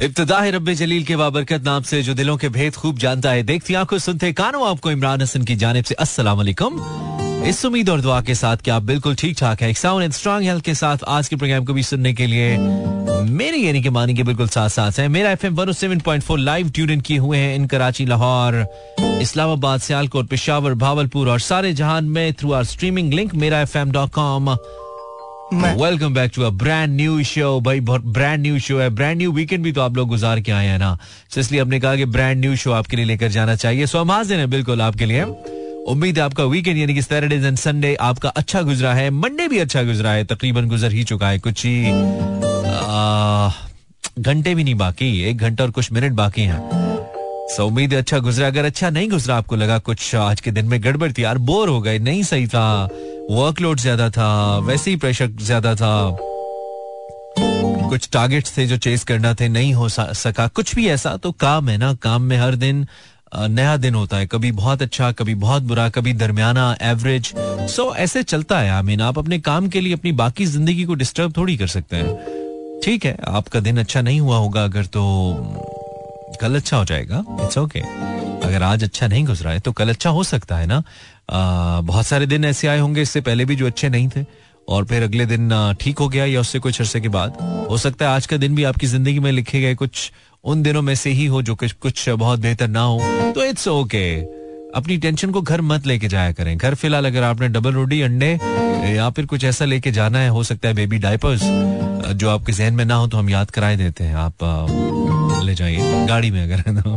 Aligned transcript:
इब्तदा 0.00 0.38
रब 0.44 0.70
जलील 0.70 1.04
के 1.04 1.16
बाबरकत 1.16 1.64
नाम 1.64 1.82
से, 1.82 2.02
जो 2.02 2.14
दिलों 2.14 2.36
के 2.36 2.48
भेद 2.48 2.74
खूब 2.74 2.98
जानता 2.98 3.30
है। 3.30 3.42
देखती 3.42 3.74
आँखों, 3.74 3.98
सुनते 3.98 4.32
कानों, 4.32 4.66
आपको 4.68 4.90
इमरान 4.90 5.22
हसन 5.22 5.42
की 5.42 5.56
जानब 5.56 5.84
से 5.84 5.94
अस्सलाम 5.94 6.36
वालेकुम। 6.36 6.80
इस 7.48 7.64
उम्मीद 7.64 7.90
और 7.90 8.00
दुआ 8.00 8.20
के 8.20 8.34
साथ 8.34 8.56
कि 8.56 8.70
आप 8.70 8.82
बिल्कुल 8.82 9.14
ठीक 9.14 9.36
ठाक 9.38 9.62
है 9.62 9.72
साउंड 9.74 10.04
एंड 10.04 10.12
स्ट्रॉन्ग 10.12 10.46
हेल्थ 10.46 10.64
के 10.64 10.74
साथ 10.74 11.04
आज 11.08 11.28
के 11.28 11.36
प्रोग्राम 11.36 11.64
को 11.64 11.72
भी 11.72 11.82
सुनने 11.82 12.12
के 12.12 12.26
लिए 12.26 12.56
मेरे, 12.58 13.58
यानी 13.58 13.82
के 13.82 13.90
मानी 13.90 14.14
के 14.14 14.22
बिल्कुल 14.22 14.48
साथ 14.48 14.68
साथ 14.68 14.98
है। 14.98 15.08
Mera 15.08 15.30
F 15.30 15.46
M 15.46 15.72
seven 15.72 16.00
point 16.00 16.22
four 16.22 16.38
live 16.38 16.70
tune 16.70 16.90
in 16.90 17.00
किए 17.00 17.18
हुए 17.18 17.38
हैं 17.38 17.54
इन 17.56 17.66
कराची, 17.66 18.06
लाहौर, 18.06 18.64
इस्लामाबाद, 19.22 19.80
सियालकोट, 19.80 20.28
पिशावर, 20.28 20.74
भावलपुर 20.74 21.30
और 21.30 21.40
सारे 21.40 21.72
जहान 21.72 22.04
में 22.04 22.32
through 22.32 22.52
our 22.52 22.64
streaming 22.64 23.12
link 23.12 23.34
Mera 23.34 23.60
F 23.60 23.78
M 23.78 23.92
dot 23.92 24.10
com 24.10 24.54
welcome 25.52 26.14
back 26.14 26.32
to 26.34 26.42
a 26.42 26.48
brand 26.50 26.94
new 26.96 27.22
show 27.24 27.60
भाई 27.60 27.80
ब्रांड 27.80 28.40
न्यू 28.42 28.58
शो 28.58 28.78
है। 28.78 28.88
ब्रांड 28.90 29.16
न्यू 29.18 29.32
वीकेंड 29.32 29.64
भी 29.64 29.72
तो 29.72 29.80
आप 29.80 29.96
लोग 29.96 30.08
गुजार 30.08 30.40
के 30.40 30.52
आए 30.52 30.66
हैं 30.66 30.78
ना। 30.78 30.96
इसलिए 31.38 31.60
हमने 31.60 31.80
कहा 31.80 31.96
कि 31.96 32.04
ब्रांड 32.04 32.40
न्यू 32.40 32.56
शो 32.56 32.72
आपके 32.72 32.96
लिए 32.96 33.04
लेकर 33.04 33.28
जाना 33.28 33.54
चाहिए। 33.54 33.86
सो 33.86 33.98
हम 33.98 34.10
हाजिर 34.10 34.38
हैं 34.38 34.48
बिल्कुल 34.50 34.82
आपके 34.82 35.06
लिए। 35.06 35.22
उम्मीद 35.92 36.18
है 36.18 36.24
आपका 36.24 36.44
वीकेंड 36.44 36.78
यानी 36.78 36.94
कि 36.94 37.02
सैटरडे 37.02 37.36
एंड 37.36 37.56
संडे 37.56 37.94
आपका 38.00 38.28
अच्छा 38.28 38.62
गुजरा 38.62 38.94
है। 38.94 39.10
मंडे 39.10 39.48
भी 39.48 39.58
अच्छा 39.58 39.82
गुजरा 39.82 40.10
है, 40.10 40.24
तकरीबन 40.24 40.68
गुजर 40.68 40.92
ही 40.92 41.04
चुका 41.04 41.28
है। 41.28 41.38
कुछ 41.38 41.64
ही 41.66 41.82
घंटे 44.18 44.54
भी 44.54 44.64
नहीं 44.64 44.74
बाकी, 44.74 45.22
एक 45.22 45.36
घंटा 45.36 45.64
और 45.64 45.70
कुछ 45.70 45.92
मिनट 45.92 46.12
बाकी 46.12 46.42
हैं। 46.42 46.83
सो 47.56 47.66
उम्मीद 47.66 47.92
है 47.92 47.98
अच्छा 47.98 48.18
गुजरा। 48.18 48.46
अगर 48.46 48.64
अच्छा 48.64 48.90
नहीं 48.90 49.08
गुजरा, 49.10 49.36
आपको 49.36 49.56
लगा 49.56 49.78
कुछ 49.80 50.14
आज 50.16 50.40
के 50.40 50.50
दिन 50.50 50.66
में 50.66 50.82
गड़बड़ 50.84 51.10
थी। 51.12 51.22
यार 51.24 51.38
बोर 51.40 51.68
हो 51.68 51.80
गए। 51.80 51.98
नहीं 51.98 52.22
सही 52.22 52.46
था। 52.46 52.88
वर्कलोड 53.30 53.80
ज़्यादा 53.80 54.08
था। 54.10 54.58
वैसे 54.58 54.90
ही 54.90 54.96
प्रेशर 54.96 55.30
ज़्यादा 55.40 55.74
था। 55.74 55.94
कुछ 57.88 58.08
टारगेट्स 58.12 58.56
थे 58.56 58.66
जो 58.66 58.76
चेस 58.76 59.04
करना 59.04 59.34
थे, 59.34 59.48
नहीं 59.48 59.72
हो 59.74 59.88
सका। 59.88 60.46
कुछ 60.48 60.74
भी 60.74 60.86
ऐसा 60.88 61.16
तो 61.16 61.32
काम 61.32 61.68
है 61.68 61.76
ना। 61.78 61.92
काम 62.02 62.22
में 62.22 62.36
हर 62.36 62.54
दिन 62.56 62.86
नया 63.32 63.76
दिन 63.76 63.94
होता 63.94 64.16
है। 64.16 64.26
कभी 64.26 64.50
बहुत 64.52 64.82
अच्छा 64.82 65.10
कभी 65.12 65.34
बहुत 65.36 65.62
बुरा, 65.62 65.88
कभी 65.88 66.12
दरमियाना 66.14 66.76
एवरेज 66.82 67.32
सो 67.70 67.94
ऐसे 67.96 68.22
चलता 68.24 68.58
है। 68.58 68.70
आई 68.70 68.82
मीन 68.82 69.00
आप 69.02 69.18
अपने 69.18 69.38
काम 69.40 69.68
के 69.68 69.80
लिए 69.80 69.92
अपनी 69.92 70.12
बाकी 70.14 70.46
ज़िंदगी 70.46 70.84
को 70.84 70.94
डिस्टर्ब 70.94 71.36
थोड़ी 71.36 71.56
कर 71.56 71.66
सकते 71.68 71.96
हैं। 71.96 72.80
ठीक 72.84 73.04
है, 73.04 73.16
आपका 73.28 73.60
दिन 73.60 73.78
अच्छा 73.80 74.00
नहीं 74.02 74.20
हुआ 74.20 74.36
होगा 74.36 74.64
अगर 74.64 74.84
तो 74.86 75.02
कल 76.36 76.56
अच्छा 76.56 76.76
हो 76.76 76.84
जाएगा। 76.84 77.24
इट्स 77.44 77.58
ओके 77.58 77.80
अगर 78.40 78.62
आज 78.62 78.84
अच्छा 78.84 79.06
नहीं 79.06 79.24
गुजरा 79.24 79.50
है 79.50 79.60
तो 79.60 79.72
कल 79.72 79.88
अच्छा 79.88 80.10
हो 80.10 80.22
सकता 80.24 80.56
है 80.56 80.66
ना? 80.66 80.82
बहुत 81.82 82.06
सारे 82.06 82.26
दिन 82.26 82.44
ऐसे 82.44 82.68
आए 82.68 82.78
होंगे, 82.78 83.02
इससे 83.02 83.20
पहले 83.20 83.44
भी 83.44 83.56
जो 83.56 83.66
अच्छे 83.66 83.88
नहीं 83.88 84.08
थे, 84.08 84.24
और 84.68 84.84
फिर 84.84 85.02
अगले 85.02 85.26
दिन 85.26 85.74
ठीक 85.80 85.98
हो 85.98 86.08
गया 86.08 86.24
या 86.24 86.40
उससे 86.40 86.58
कुछ 86.58 86.80
अरसे 86.80 87.00
के 87.00 87.08
बाद। 87.08 87.38
हो 87.70 87.78
सकता 87.78 88.08
है 88.08 88.14
आज 88.14 88.26
का 88.26 88.36
दिन 88.36 88.54
भी 88.54 88.64
आपकी 88.64 88.86
ज़िंदगी 88.86 89.18
में 89.18 89.30
लिखे 89.32 89.60
गए 89.60 89.74
कुछ 89.74 90.10
उन 90.44 90.62
दिनों 90.62 90.82
में 90.82 90.94
से 90.94 91.10
ही 91.10 91.26
हो, 91.26 91.42
जो 91.42 91.54
कुछ 91.54 91.72
कुछ 91.72 92.08
बहुत 92.08 92.40
बेहतर 92.40 92.68
ना 92.68 92.80
हो। 92.82 93.32
तो 93.34 93.44
इट्स 93.44 93.68
ओके 93.68 94.04
अपनी 94.74 94.96
टेंशन 94.96 95.30
को 95.30 95.40
घर 95.42 95.60
मत 95.62 95.86
लेके 95.86 96.08
जाया 96.08 96.32
करें। 96.32 96.56
घर 96.56 96.74
फ़िलहाल 96.74 97.06
अगर 97.06 97.22
आपने 97.22 97.48
डबल 97.48 97.72
रोटी, 97.72 98.00
अंडे, 98.02 98.38
या 98.86 99.08
फिर 99.10 99.26
कुछ 99.26 99.44
ऐसा 99.44 99.64
लेके 99.64 99.90
जाना 99.92 100.18
है, 100.18 100.28
हो 100.28 100.42
सकता 100.44 100.68
है 100.68 100.74
बेबी 100.74 100.98
डायपर्स 100.98 101.42
जो 102.14 102.30
आपके 102.30 102.52
जहन 102.52 102.74
में 102.74 102.84
ना 102.84 102.94
हो 102.94 103.06
तो 103.06 103.18
हम 103.18 103.30
याद 103.30 103.50
कराए 103.50 103.76
देते 103.76 104.04
हैं। 104.04 104.14
आप 104.16 105.42
ले 105.44 105.54
जाइए, 105.54 106.06
गाड़ी 106.06 106.30
में 106.30 106.42
अगर 106.42 106.62
है 106.66 106.80
तो। 106.80 106.96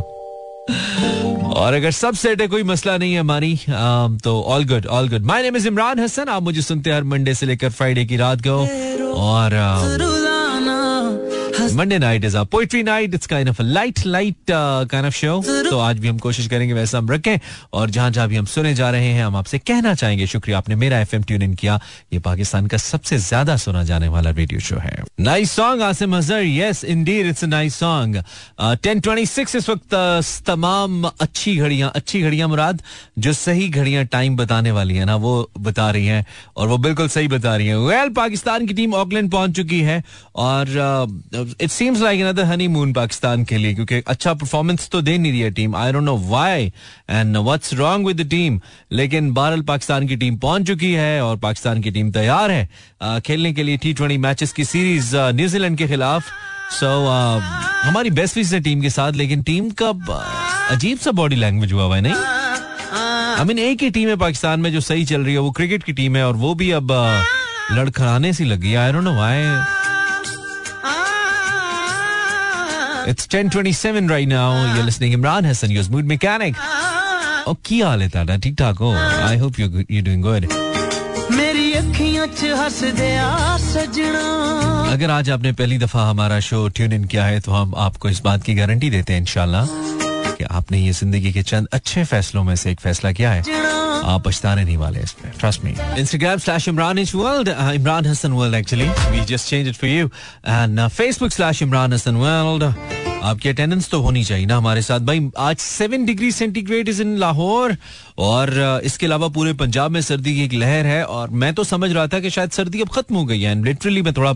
और 1.50 1.74
अगर 1.74 1.90
सब 1.92 2.14
सेट 2.14 2.40
है, 2.40 2.46
कोई 2.48 2.62
मसला 2.64 2.96
नहीं 2.96 3.12
है 3.12 3.20
हमारी 3.20 3.58
तो 4.24 4.40
all 4.44 4.64
good 4.64 4.86
all 4.88 5.08
good 5.08 5.24
my 5.24 5.42
name 5.42 5.56
is 5.56 5.68
Imran 5.68 6.00
Hasan 6.00 6.28
आप 6.28 6.42
मुझे 6.42 6.62
सुनते 6.62 6.90
हैं 6.90 6.96
हर 6.96 7.04
मंडे 7.06 7.34
से 7.34 7.46
लेकर 7.46 7.70
फ्राइडे 7.70 8.04
की 8.04 8.16
रात 8.16 8.40
को। 8.46 8.58
और 9.16 9.54
Monday 11.74 11.98
night 11.98 12.24
is 12.24 12.36
a 12.36 12.42
poetry 12.52 12.82
night 12.82 13.14
it's 13.14 13.26
kind 13.26 13.48
of 13.48 13.62
a 13.62 13.64
light 13.64 14.04
light 14.06 14.50
kind 14.50 15.06
of 15.06 15.14
show 15.14 15.42
तो 15.70 15.78
आज 15.78 15.98
भी 15.98 16.08
हम 16.08 16.18
कोशिश 16.18 16.46
करेंगे 16.48 16.74
वैसा 16.74 16.98
हम 16.98 17.10
रखें 17.10 17.38
और 17.72 17.90
जहाँ 17.90 18.10
जहाँ 18.10 18.28
भी 18.28 18.36
हम 18.36 18.44
सुने 18.46 18.74
जा 18.74 18.90
रहे 18.90 19.08
हैं 19.08 19.24
हम 19.24 19.36
आपसे 19.36 19.58
कहना 19.58 19.94
चाहेंगे। 19.94 20.26
शुक्रिया 20.26 20.58
आपने 20.58 20.74
मेरा 20.76 20.98
एफएम 21.00 21.22
ट्यून 21.22 21.42
इन 21.42 21.54
किया। 21.54 21.78
ये 22.12 22.18
पाकिस्तान 22.18 22.66
का 22.66 22.76
सबसे 22.76 23.18
ज़्यादा 23.18 23.56
सुना 23.56 23.82
जाने 23.84 24.08
वाला 24.08 24.30
रेडियो 24.30 24.60
शो 24.60 24.76
है। 24.76 25.02
Nice 25.20 25.52
song 25.52 25.82
Asim 25.82 26.16
Azhar 26.16 26.42
yes 26.42 26.84
indeed 26.84 27.26
it's 27.26 27.44
a 27.44 27.46
nice 27.46 27.74
song 27.74 28.16
1026 28.60 29.56
इस 29.56 29.68
वक्त 29.68 29.94
uh, 29.94 30.46
तमाम 30.46 31.04
अच्छी 31.04 31.56
घड़ियाँ 31.56 31.90
अच्छी 31.94 32.22
घड़ियाँ 32.22 32.48
मुराद 32.48 32.82
जो 33.18 33.32
सही 33.32 33.68
घड़ियाँ 33.68 34.04
टाइम 34.06 34.36
बताने 34.36 34.70
वाली 34.70 34.96
है 34.96 35.04
ना 35.04 35.16
वो 35.16 35.50
बता 35.60 35.90
रही 35.90 36.06
हैं 36.06 36.24
और 36.56 36.68
वो 36.68 36.78
बिल्कुल 36.78 37.08
सही 37.08 37.28
बता 37.28 37.56
रही 37.56 37.66
हैं। 37.66 37.76
वेल 37.76 38.08
पाकिस्तान 38.14 38.66
की 38.66 38.74
टीम 38.74 38.94
ऑकलैंड 38.94 39.30
पहुँच 39.30 39.56
चुकी 39.56 39.80
है 39.80 40.02
और 40.36 40.66
it 41.60 41.70
seems 41.70 42.00
like 42.00 42.20
another 42.20 42.44
honeymoon 42.44 42.92
Pakistan 42.92 43.44
के 43.44 43.58
लिए 43.58 43.74
क्योंकि 43.74 44.02
अच्छा 44.06 44.34
परफॉर्मेंस 44.34 44.88
तो 44.92 45.00
दे 45.02 45.16
नहीं 45.18 45.32
रही 45.32 45.40
है 45.40 45.50
team 45.52 45.76
I 45.76 45.92
don't 45.92 46.04
know 46.04 46.16
why 46.18 46.72
and 47.10 47.36
what's 47.36 47.74
wrong 47.74 48.06
with 48.06 48.20
the 48.20 48.28
team 48.30 48.60
लेकिन 48.92 49.32
बहरल 49.34 49.62
पाकिस्तान 49.70 50.06
की 50.08 50.16
टीम 50.16 50.36
पहुँच 50.38 50.66
चुकी 50.66 50.92
है 50.92 51.22
और 51.22 51.36
पाकिस्तान 51.38 51.80
की 51.82 51.90
टीम 51.90 52.10
तैयार 52.12 52.50
है 52.50 52.68
uh, 53.02 53.20
खेलने 53.20 53.52
के 53.52 53.62
लिए 53.62 53.76
टी 53.76 53.92
ट्वेंटी 53.94 54.18
मैचेस 54.18 54.52
की 54.52 54.64
सीरीज़ 54.66 55.16
न्यूजीलैंड 55.16 55.78
के 55.78 55.88
खिलाफ 55.88 56.32
सो 56.70 56.86
so, 56.86 57.42
हमारी 57.84 58.10
बेस्ट 58.12 58.36
विश 58.36 58.52
है 58.52 58.60
टीम 58.60 58.80
के 58.82 58.90
साथ 58.90 59.12
लेकिन 59.16 59.42
टीम 59.42 59.70
का 59.82 59.88
अजीब 60.70 60.98
सा 60.98 61.10
बॉडी 61.12 61.36
लैंग्वेज 61.36 61.72
हुआ 61.72 61.84
हुआ 61.84 61.96
है 61.96 62.02
नहीं 62.02 62.14
आई 63.38 63.44
मीन 63.44 63.58
एक 63.60 63.82
ही 63.82 63.90
टीम 63.90 64.08
है 64.08 64.16
पाकिस्तान 64.16 64.60
में 64.60 64.72
जो 64.72 64.80
सही 64.82 65.04
चल 65.04 65.24
रही 65.24 65.34
है 65.34 65.40
वो 65.40 65.50
क्रिकेट 65.52 65.82
की 65.82 65.92
टीम 65.92 66.16
है 66.16 66.26
और 66.26 66.36
वो 66.36 66.54
भी 66.54 66.70
अब 66.72 66.92
लड़खड़ाने 67.72 68.32
सी 68.32 68.44
लगी 68.44 68.74
I 68.74 68.92
don't 68.92 69.04
know 69.04 69.12
why 69.14 69.44
It's 73.10 73.26
10:27 73.26 74.10
right 74.10 74.28
now. 74.28 74.74
You're 74.74 74.84
listening 74.84 75.14
Imran 75.18 75.46
Hassan, 75.46 75.70
your 75.70 75.84
mood 75.92 76.08
mechanic. 76.08 76.56
Oh, 77.46 77.54
की 77.64 77.80
हाल 77.80 78.02
है 78.02 78.08
ताड़ा 78.16 78.36
ठीक 78.44 78.56
ठाक 78.58 78.78
हो. 78.84 78.90
I 79.28 79.36
hope 79.38 79.60
you 79.60 79.84
you 79.90 80.02
doing 80.04 80.22
good 80.22 80.46
मेरी 81.36 81.72
अखियों 81.80 82.26
च 82.26 82.52
हंस 82.58 82.82
दिया 82.98 83.56
सजना। 83.64 84.24
अगर 84.92 85.10
आज 85.10 85.30
आपने 85.30 85.52
पहली 85.60 85.78
दफ़ा 85.78 86.08
हमारा 86.08 86.40
शो 86.48 86.68
ट्यून 86.76 86.92
इन 86.92 87.04
किया 87.04 87.24
है 87.24 87.40
तो 87.40 87.52
हम 87.52 87.74
आपको 87.86 88.08
इस 88.08 88.20
बात 88.24 88.42
की 88.42 88.54
गारंटी 88.54 88.90
देते 88.90 89.12
हैं 89.12 89.20
इंशाल्लाह 89.20 89.66
कि 90.36 90.44
आपने 90.44 90.78
ये 90.78 90.92
ज़िंदगी 91.00 91.32
के 91.32 91.42
चंद 91.42 91.68
अच्छे 91.72 92.04
फैसलों 92.12 92.44
में 92.44 92.54
से 92.56 92.70
एक 92.70 92.80
फैसला 92.80 93.12
किया 93.12 93.32
है। 93.32 93.42
आप 94.04 94.22
पछताने 94.26 94.64
नहीं 94.64 94.76
वाले 94.76 95.00
इस 95.02 95.12
पे 95.12 95.30
trust 95.38 95.64
me 95.64 95.74
Instagram 96.00 96.38
slash 96.44 96.68
Imran 96.68 96.98
is 96.98 97.16
world 97.16 97.48
Imran 97.74 98.06
Hasan 98.06 98.32
world 98.32 98.54
actually 98.54 98.88
we 99.10 99.24
just 99.32 99.48
change 99.48 99.68
it 99.68 99.76
for 99.76 99.90
you 99.90 100.06
and 100.46 100.86
Facebook 101.00 101.32
slash 101.32 101.62
Imran 101.62 101.92
Hasan 101.92 102.16
world 102.26 102.72
आपकी 103.22 103.48
अटेंडेंस 103.48 103.88
तो 103.90 104.00
होनी 104.00 104.22
चाहिए 104.24 104.46
ना 104.46 104.56
हमारे 104.56 104.82
साथ। 104.82 105.00
भाई, 105.00 105.30
आज 105.38 105.56
seven 105.56 106.04
degree 106.04 106.30
centigrade 106.32 106.88
is 106.88 107.00
in 107.02 107.16
Lahore 107.16 107.76
और 108.18 108.80
इसके 108.84 109.06
अलावा 109.06 109.28
पूरे 109.28 109.52
पंजाब 109.52 109.90
में 109.90 110.00
सर्दी 110.00 110.34
की 110.34 110.44
एक 110.44 110.52
लहर 110.52 110.86
है 110.86 111.04
और 111.04 111.30
मैं 111.30 111.52
तो 111.54 111.64
समझ 111.64 111.90
रहा 111.92 112.06
था 112.06 112.20
कि 112.20 112.30
शायद 112.30 112.50
सर्दी 112.50 112.80
अब 112.80 112.88
खत्म 112.88 113.16
हो 113.16 113.24
गई 113.24 113.40
है। 113.40 113.62
लिटरली 113.64 114.02
मैं 114.02 114.12
थोड़ा 114.14 114.32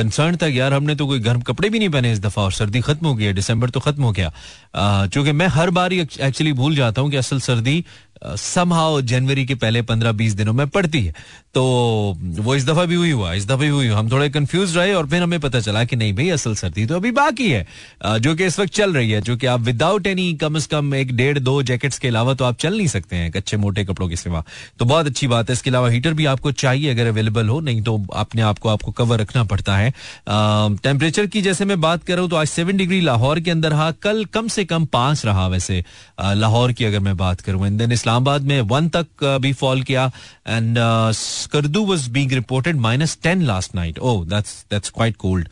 कंसर्न 0.00 0.36
था 0.36 0.46
यार 0.48 0.74
हमने 0.74 0.94
तो 0.94 1.06
कोई 1.06 1.18
गर्म 1.20 1.40
कपड़े 1.42 1.70
भी 1.70 1.78
नहीं 1.78 1.88
पहने 1.90 2.12
इस 2.12 2.20
दफ़ा 2.20 2.42
और 2.42 2.52
सर्दी 2.52 2.80
खत्म 2.82 3.06
हो 3.06 3.14
गई 3.14 3.24
है, 3.24 3.32
दिसंबर 3.34 3.70
तो 3.70 3.80
खत्म 3.80 4.02
हो 4.02 4.12
गया। 4.12 5.06
चूँकि 5.06 5.32
मैं 5.32 5.46
हर 5.48 5.70
बार 5.70 5.92
एक्चुअली 5.92 6.52
भूल 6.54 6.76
जाता 6.76 7.00
हूँ 7.00 7.10
कि 7.10 7.16
असल 7.16 7.40
सर्दी 7.40 7.84
समहाउ 8.22 9.00
जनवरी 9.00 9.44
के 9.46 9.54
पहले 9.54 9.80
पंद्रह 9.82 10.12
बीस 10.12 10.32
दिनों 10.34 10.52
में 10.52 10.66
पड़ती 10.68 11.00
है। 11.00 11.12
तो 11.54 11.62
वो 12.38 12.54
इस 12.54 12.66
दफ़ा 12.66 12.84
भी 12.84 12.94
हुई 12.94 13.10
हुआ, 13.10 13.32
इस 13.34 13.46
दफ़ा 13.46 13.56
भी 13.56 13.68
हुई 13.68 13.86
हम 13.88 14.10
थोड़े 14.10 14.28
कंफ्यूज 14.30 14.76
रहे 14.76 14.92
और 14.94 15.06
फिर 15.08 15.22
हमें 15.22 15.38
पता 15.40 15.60
चला 15.60 15.84
कि 15.84 15.96
नहीं 15.96 16.12
भाई, 16.14 16.28
असल 16.30 16.54
सर्दी 16.54 16.84
तो 16.86 16.96
अभी 16.96 17.10
बाकी 17.10 17.50
है। 17.50 17.66
जो 18.18 18.34
कि 18.34 18.46
इस 18.46 18.58
वक्त 18.60 18.72
चल 18.74 18.92
रही 18.94 19.10
है, 19.10 19.20
जो 19.20 19.36
कि 19.36 19.46
आप 19.46 19.60
विदाउट 19.60 20.06
एनी 20.06 20.32
कम 20.34 20.58
से 20.58 20.68
कम 20.70 20.94
एक 20.94 21.16
डेढ़ 21.16 21.38
दो 21.38 21.62
जैकेट्स 21.62 21.98
के 21.98 22.08
अलावा 22.08 22.34
तो 22.34 22.44
आप 22.44 22.58
चल 22.58 22.76
नहीं 22.76 22.86
सकते 22.88 23.16
हैं 23.16 23.32
अच्छे 23.32 23.56
मोटे 23.56 23.84
कपड़ों 23.84 24.08
के 24.08 24.16
सिवा। 24.16 24.44
तो 24.78 24.84
बहुत 24.84 25.06
अच्छी 25.06 25.26
बात 25.26 25.50
है, 25.50 25.52
इसके 25.52 25.70
अलावा 25.70 25.88
हीटर 25.88 26.14
भी 26.14 26.26
आपको 26.26 26.52
चाहिए, 26.54 26.90
अगर 26.90 27.06
अवेलेबल 27.06 27.48
हो, 27.48 27.60
नहीं 27.60 27.82
तो 27.82 28.00
अपने 28.16 28.42
आपको 28.42 28.68
आपको 28.68 28.92
कवर 28.92 29.20
रखना 29.20 29.44
पड़ता 29.44 29.76
है। 29.76 29.89
टेम्परेचर 30.28 31.26
की 31.26 31.42
जैसे 31.42 31.64
मैं 31.64 31.80
बात 31.80 32.04
कर 32.04 32.12
रहा 32.12 32.22
हूँ 32.22 32.30
तो 32.30 32.36
आज 32.36 32.48
सेवन 32.48 32.76
डिग्री 32.76 33.00
लाहौर 33.00 33.40
के 33.40 33.50
अंदर 33.50 33.70
रहा 33.70 33.90
कल 34.02 34.24
कम 34.34 34.48
से 34.48 34.64
कम 34.64 34.84
पाँच 34.92 35.24
रहा 35.26 35.46
वैसे। 35.48 35.82
लाहौर 36.20 36.72
की 36.72 36.84
अगर 36.84 37.00
मैं 37.00 37.16
बात 37.16 37.40
करूँ 37.40 37.66
एंड 37.66 37.78
देन 37.78 37.92
इस्लामाबाद 37.92 38.42
में 38.42 38.60
वन 38.70 38.88
तक 38.88 39.24
भी 39.42 39.52
फॉल 39.52 39.82
किया 39.82 40.10
and 40.48 40.78
Skardu 41.16 41.84
was 41.86 42.08
being 42.08 42.32
reported 42.32 42.76
minus 42.80 43.18
ten 43.22 43.42
last 43.42 43.74
night 43.74 43.98
oh 43.98 44.24
that's 44.24 44.64
that's 44.70 44.90
quite 44.90 45.16
cold 45.16 45.48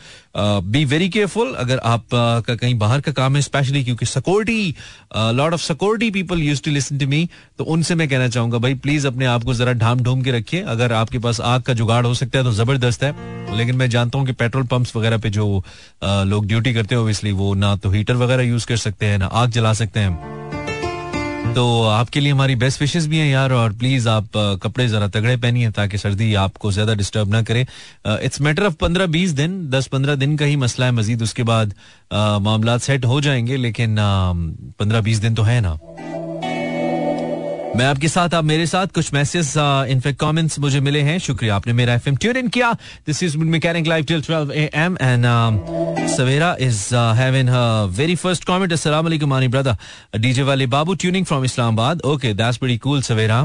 be 0.64 0.84
very 0.84 1.08
careful 1.08 1.52
अगर 1.54 1.78
आप 1.84 2.04
uh, 2.04 2.46
का 2.46 2.54
कहीं 2.54 2.74
बाहर 2.78 3.00
का 3.00 3.12
काम 3.12 3.36
है 3.36 3.42
स्पेशली 3.42 3.82
क्योंकि 3.84 4.06
security 4.06 4.74
lot 5.16 5.52
of 5.52 5.62
security 5.62 6.10
people 6.10 6.42
use 6.42 6.62
to 6.62 6.70
listen 6.70 6.98
to 6.98 7.06
me 7.06 7.28
तो 7.58 7.64
उनसे 7.64 7.94
मैं 7.94 8.08
कहना 8.08 8.28
चाहूँगा 8.28 8.58
भाई 8.58 8.74
प्लीज़ 8.74 9.06
अपने 9.06 9.26
आप 9.26 9.44
को 9.44 9.54
जरा 9.54 9.72
ढाम 9.72 10.00
ढूम 10.00 10.22
के 10.22 10.30
रखिए। 10.30 10.62
अगर 10.68 10.92
आपके 10.92 11.18
पास 11.18 11.40
आग 11.40 11.62
का 11.62 11.74
जुगाड़ 11.74 12.04
हो 12.06 12.14
सकता 12.14 12.38
है 12.38 12.44
तो 12.44 12.52
ज़बरदस्त 12.52 13.02
है 13.02 13.56
लेकिन 13.56 13.76
मैं 13.76 13.88
जानता 13.90 14.17
हूँ 14.17 14.17
कि 14.26 14.32
पेट्रोल 14.34 14.64
पंप्स 14.66 14.96
वगैरह 14.96 15.18
पे 15.18 15.30
जो 15.30 15.46
लोग 16.04 16.46
ड्यूटी 16.46 16.74
करते 16.74 16.94
हैं 16.94 17.02
ओबियसली 17.02 17.32
वो 17.34 17.54
ना 17.56 17.74
तो 17.76 17.90
हीटर 17.90 18.14
वगैरह 18.16 18.42
यूज़ 18.44 18.66
कर 18.66 18.76
सकते 18.78 19.06
हैं, 19.06 19.18
ना 19.18 19.26
आग 19.26 19.50
जला 19.50 19.72
सकते 19.74 20.00
हैं। 20.00 20.36
तो 21.48 21.64
आपके 21.84 22.20
लिए 22.20 22.32
हमारी 22.32 22.54
बेस्ट 22.56 22.80
विशेस 22.80 23.06
भी 23.06 23.18
हैं 23.18 23.28
यार, 23.28 23.52
और 23.52 23.72
प्लीज़ 23.72 24.08
आप 24.08 24.28
कपड़े 24.62 24.86
जरा 24.88 25.06
तगड़े 25.08 25.36
पहनिए 25.36 25.70
ताकि 25.70 25.98
सर्दी 25.98 26.32
आपको 26.36 26.72
ज़्यादा 26.72 26.94
डिस्टर्ब 26.94 27.30
ना 27.30 27.42
करे। 27.42 27.66
इट्स 28.06 28.40
मैटर 28.40 28.66
ऑफ़ 28.66 28.74
पंद्रह 28.80 29.06
बीस 29.08 29.30
दिन 29.32 29.58
दस 29.70 29.86
पंद्रह 29.86 30.14
दिन 30.14 30.36
का 30.36 30.44
ही 30.44 30.56
मसला 30.56 30.86
है 30.86 30.92
मजीद, 30.92 31.22
उसके 31.22 31.42
बाद 31.42 31.74
मामला 32.12 32.76
सेट 32.80 33.04
हो 33.04 33.20
जाएँगे, 33.20 33.56
लेकिन 33.56 33.96
पंद्रह 34.78 35.00
बीस 35.00 35.18
दिन 35.18 35.34
तो 35.34 35.42
है 35.42 35.60
ना। 35.60 35.78
मैं 37.78 37.86
आपके 37.86 38.08
साथ, 38.08 38.34
आप 38.34 38.44
मेरे 38.44 38.66
साथ 38.66 38.86
कुछ 38.94 39.12
मैसेज 39.14 39.52
इनफेक्ट 39.90 40.18
कमेंट्स 40.20 40.58
मुझे 40.58 40.80
मिले 40.80 41.00
हैं। 41.00 41.18
शुक्रिया, 41.18 41.56
आपने 41.56 41.72
मेरा 41.72 41.94
एफएम 41.94 42.16
ट्यून 42.16 42.36
इन 42.36 42.48
किया। 42.48 42.72
This 43.06 43.22
is 43.22 43.36
mechanic 43.38 43.86
live 43.86 44.04
till 44.04 44.22
12 44.22 44.50
AM 44.52 44.96
and 45.02 45.26
Savera 46.16 46.56
is 46.60 46.80
having 47.16 47.48
her 47.48 47.86
very 47.98 48.16
first 48.16 48.44
comment 48.44 48.72
अस्सलाम 48.72 49.04
वालेकुम 49.04 49.30
मानी 49.30 49.48
ब्रदर 49.48 50.18
डीजे 50.18 50.42
वाले 50.42 50.66
बाबू 50.74 50.94
tuning 50.94 51.26
from 51.26 51.44
Islamabad 51.44 52.02
okay 52.14 52.34
that's 52.34 52.58
pretty 52.58 52.78
cool 52.78 53.02
Savera 53.02 53.40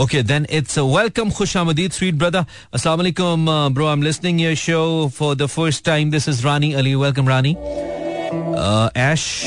Then 0.00 0.46
it's 0.48 0.78
a 0.78 0.84
welcome 0.86 1.30
Khushamadid, 1.30 1.92
sweet 1.92 2.16
brother. 2.16 2.46
Assalamu 2.72 3.12
alaikum, 3.12 3.48
uh, 3.48 3.68
bro. 3.68 3.88
I'm 3.88 4.00
listening 4.00 4.38
your 4.38 4.56
show 4.56 5.10
for 5.10 5.34
the 5.34 5.46
first 5.46 5.84
time. 5.84 6.08
This 6.08 6.26
is 6.26 6.42
Rani 6.42 6.74
Ali. 6.74 6.96
Welcome, 6.96 7.28
Rani. 7.28 7.54
Uh, 7.58 8.88
Ash, 8.96 9.44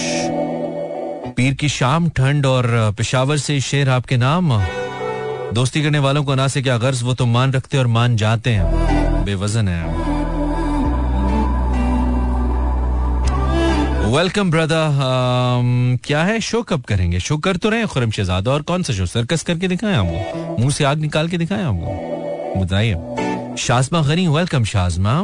पीर 1.33 1.53
की 1.53 1.69
शाम 1.69 2.09
ठंड 2.09 2.45
और 2.45 2.93
पेशावर 2.97 3.37
से 3.37 3.59
शेर 3.61 3.89
आपके 3.89 4.17
नाम 4.17 4.51
दोस्ती 5.53 5.81
करने 5.83 5.99
वालों 5.99 6.23
को 6.23 6.35
ना 6.35 6.47
से 6.47 6.61
क्या 6.61 6.77
गर्ज 6.77 7.01
वो 7.03 7.13
तो 7.13 7.25
मान 7.25 7.53
रखते 7.53 7.77
और 7.77 7.87
मान 7.87 8.15
जाते 8.17 8.49
हैं 8.53 9.25
बेवजन 9.25 9.67
है 9.67 10.12
वेलकम 14.13 14.51
ब्रदर 14.51 14.87
um, 14.93 16.05
क्या 16.05 16.23
है? 16.23 16.39
शो 16.39 16.61
कब 16.61 16.81
करेंगे? 16.81 17.19
शो 17.19 17.37
कर 17.37 17.57
तो 17.57 17.69
रहे 17.69 17.85
खुरम 17.85 18.11
शहजादा 18.11 18.51
और 18.51 18.61
कौन 18.61 18.83
सा 18.83 18.93
शो 18.93 19.05
सर्कस 19.05 19.43
करके 19.43 19.67
दिखाएँ 19.67 19.95
आपको 19.95 20.57
मुँह 20.59 20.71
से 20.71 20.83
आग 20.83 20.99
निकाल 20.99 21.27
के 21.27 21.37
दिखाएँ 21.37 21.63
आपको 21.63 22.61
बताइए। 22.61 23.55
शाजमा 23.57 24.01
गनी 24.01 24.27
वेलकम 24.27 24.63
शाजमा 24.63 25.21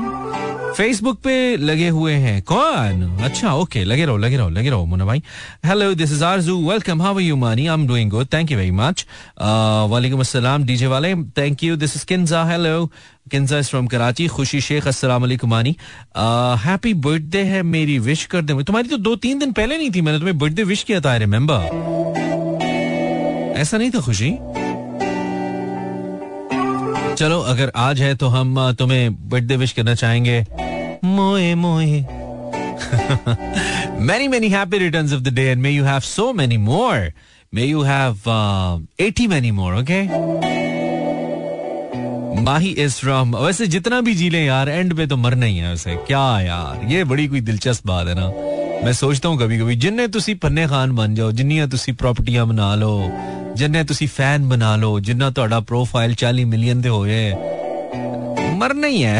फेसबुक 0.77 1.19
पे 1.23 1.35
लगे 1.57 1.87
हुए 1.89 2.13
हैं। 2.13 2.41
कौन? 2.49 3.01
अच्छा 3.23 3.53
ओके 3.53 3.83
लगे 3.83 4.05
रहो 4.05 4.17
लगे 4.17 4.37
रहो 4.37 4.49
Lage 4.49 4.69
Raho, 4.69 4.85
Munna 4.85 5.05
Bhai. 5.05 5.21
Hello 5.65 5.93
this 5.93 6.11
is 6.11 6.23
Aarzoo 6.23 6.57
welcome 6.69 7.01
how 7.01 7.15
are 7.15 7.21
you 7.21 7.35
Maani 7.35 7.67
I 7.67 7.73
am 7.73 7.87
doing 7.87 8.11
good 8.11 8.27
thank 8.33 8.51
you 8.51 8.57
very 8.57 8.71
much 8.71 9.05
वालेकुम 9.91 10.19
अस्सलाम 10.19 10.63
डीजे 10.63 10.87
वाले 10.87 11.13
thank 11.37 11.63
you 11.63 11.75
this 11.75 11.95
is 11.95 12.05
Kinza 12.05 12.43
hello 12.51 12.85
Kinza 13.31 13.59
is 13.59 13.69
from 13.69 13.87
Karachi 13.87 14.27
Khushi 14.27 14.61
Sheikh 14.61 14.87
अस्सलाम 14.87 15.21
वालेकुम 15.21 15.49
मानी 15.49 15.75
happy 16.65 16.93
birthday 17.07 17.43
है 17.43 17.61
मेरी 17.75 17.99
wish 18.07 18.25
कर 18.25 18.41
दे 18.41 18.63
तुम्हारी 18.63 18.87
तो 18.89 18.97
दो 18.99 19.15
तीन 19.17 19.39
दिन 19.39 19.51
पहले 19.51 19.77
नहीं 19.77 19.91
थी, 19.91 20.01
मैंने 20.01 20.19
तुम्हें 20.19 20.37
बर्थडे 20.37 20.63
विश 20.63 20.83
किया 20.83 21.01
था 21.01 21.15
रिमेम्बर 21.17 21.61
ऐसा 23.57 23.77
नहीं 23.77 23.91
था, 23.91 23.99
खुशी? 24.01 24.29
चलो 27.19 27.39
अगर 27.41 27.71
आज 27.75 28.01
है 28.01 28.15
तो 28.15 28.27
हम 28.27 28.71
तुम्हें 28.71 29.29
बर्थडे 29.29 29.55
विश 29.55 29.71
करना 29.71 29.95
चाहेंगे। 29.95 30.45
मोए 31.03 31.55
मोए। 31.55 31.99
Many 34.09 34.27
many 34.33 34.51
happy 34.53 34.79
returns 34.83 35.11
of 35.11 35.23
the 35.27 35.33
day 35.39 35.47
and 35.53 35.61
may 35.65 35.73
you 35.79 35.83
have 35.83 36.05
so 36.05 36.27
many 36.39 36.57
more. 36.69 37.01
May 37.55 37.65
you 37.73 37.81
have 37.81 38.15
uh, 38.27 39.09
80 39.09 39.27
many 39.27 39.51
more 39.51 39.73
okay? 39.81 40.03
Mahi 42.43 42.69
is 42.69 42.93
from 42.93 43.35
वैसे 43.37 43.67
जितना 43.67 44.01
भी 44.01 44.15
जी 44.15 44.29
ले 44.29 44.45
यार 44.45 44.69
एंड 44.69 44.97
पे 44.97 45.07
तो 45.07 45.17
मरना 45.17 45.45
ही 45.45 45.57
है 45.57 45.69
वैसे। 45.69 45.95
क्या 45.95 46.41
यार 46.41 46.87
ये 46.91 47.03
बड़ी 47.03 47.27
कोई 47.27 47.41
दिलचस्प 47.41 47.87
बात 47.87 48.07
है 48.07 48.15
ना। 48.17 48.27
मैं 48.85 48.93
सोचता 48.93 49.29
हूँ 49.29 49.39
कभी 49.39 49.59
कभी 49.59 49.75
जिन्ने 49.75 50.07
तुसी 50.07 50.35
फन्ने 50.35 50.67
खान 50.67 50.95
बन 50.95 51.15
जाओ 51.15 51.31
जिन्नियाँ 51.31 51.69
तुसी 51.69 51.91
प्रॉपर्टियाँ 51.91 52.47
बना 52.47 52.75
लो 52.75 53.11
जिन्ने 53.56 53.84
तुसी 53.84 54.06
फैन 54.08 54.48
बना 54.48 54.74
लो 54.76 54.92
जिन्ना 55.00 55.30
ਤੁਹਾਡਾ 55.30 55.60
प्रोफाइल 55.70 56.14
40 56.22 56.44
मिलियन 56.54 56.80
ਦੇ 56.80 56.88
ਹੋਏ 56.88 57.24
मरना 58.58 58.86
ही 58.86 59.00
है 59.02 59.14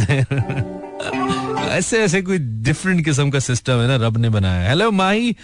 ऐसे 1.71 1.99
ऐसे 2.03 2.21
कोई 2.23 2.39
डिफरेंट 2.67 3.05
किस्म 3.05 3.31
का 3.31 3.39
सिस्टम 3.41 3.81
है 3.81 3.87
ना 3.89 3.97
रब 4.07 4.19
ने 4.19 4.29
बनाया 4.31 4.69
हेलो 4.69 4.91
माही 4.91 5.35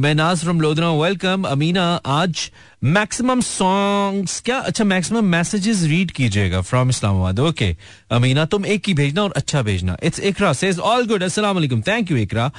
मैं 0.00 0.14
नाज 0.14 0.42
फ्रॉम 0.42 0.60
लोधरा 0.60 0.90
वेलकम 0.92 1.44
अमीना 1.48 1.84
आज 2.16 2.50
मैक्सिमम 2.96 3.40
सॉन्ग्स 3.40 4.40
क्या 4.46 4.58
अच्छा 4.70 4.84
मैक्सिमम 4.84 5.24
मैसेजेस 5.36 5.82
रीड 5.92 6.10
कीजिएगा 6.18 6.60
फ्रॉम 6.70 6.88
इस्लामाबाद 6.90 7.40
ओके 7.40 7.70
अमीना 8.18 8.44
तुम 8.54 8.66
एक 8.76 8.88
ही 8.88 8.94
भेजना 8.94 9.22
और 9.22 9.32
अच्छा 9.36 9.62
भेजना 9.62 9.96
it's 10.02 10.20
Iqra 10.32 10.52
says 10.60 10.78
all 10.92 11.06
good 11.06 11.22
अस्सलाम 11.22 11.54
वालेकुम 11.54 11.82
थैंक 11.88 12.10
यू 12.10 12.16
इकरा 12.18 12.50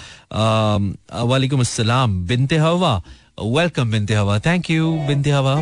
वालेकुम 1.34 1.60
अस्सलाम 1.60 2.19
बिनते 2.28 2.57
हवा 2.57 3.01
वेलकम 3.39 3.91
बिनते 3.91 4.15
हवा 4.15 4.39
थैंक 4.39 4.69
यू 4.71 4.91
बिनते 5.07 5.31
हवा 5.31 5.55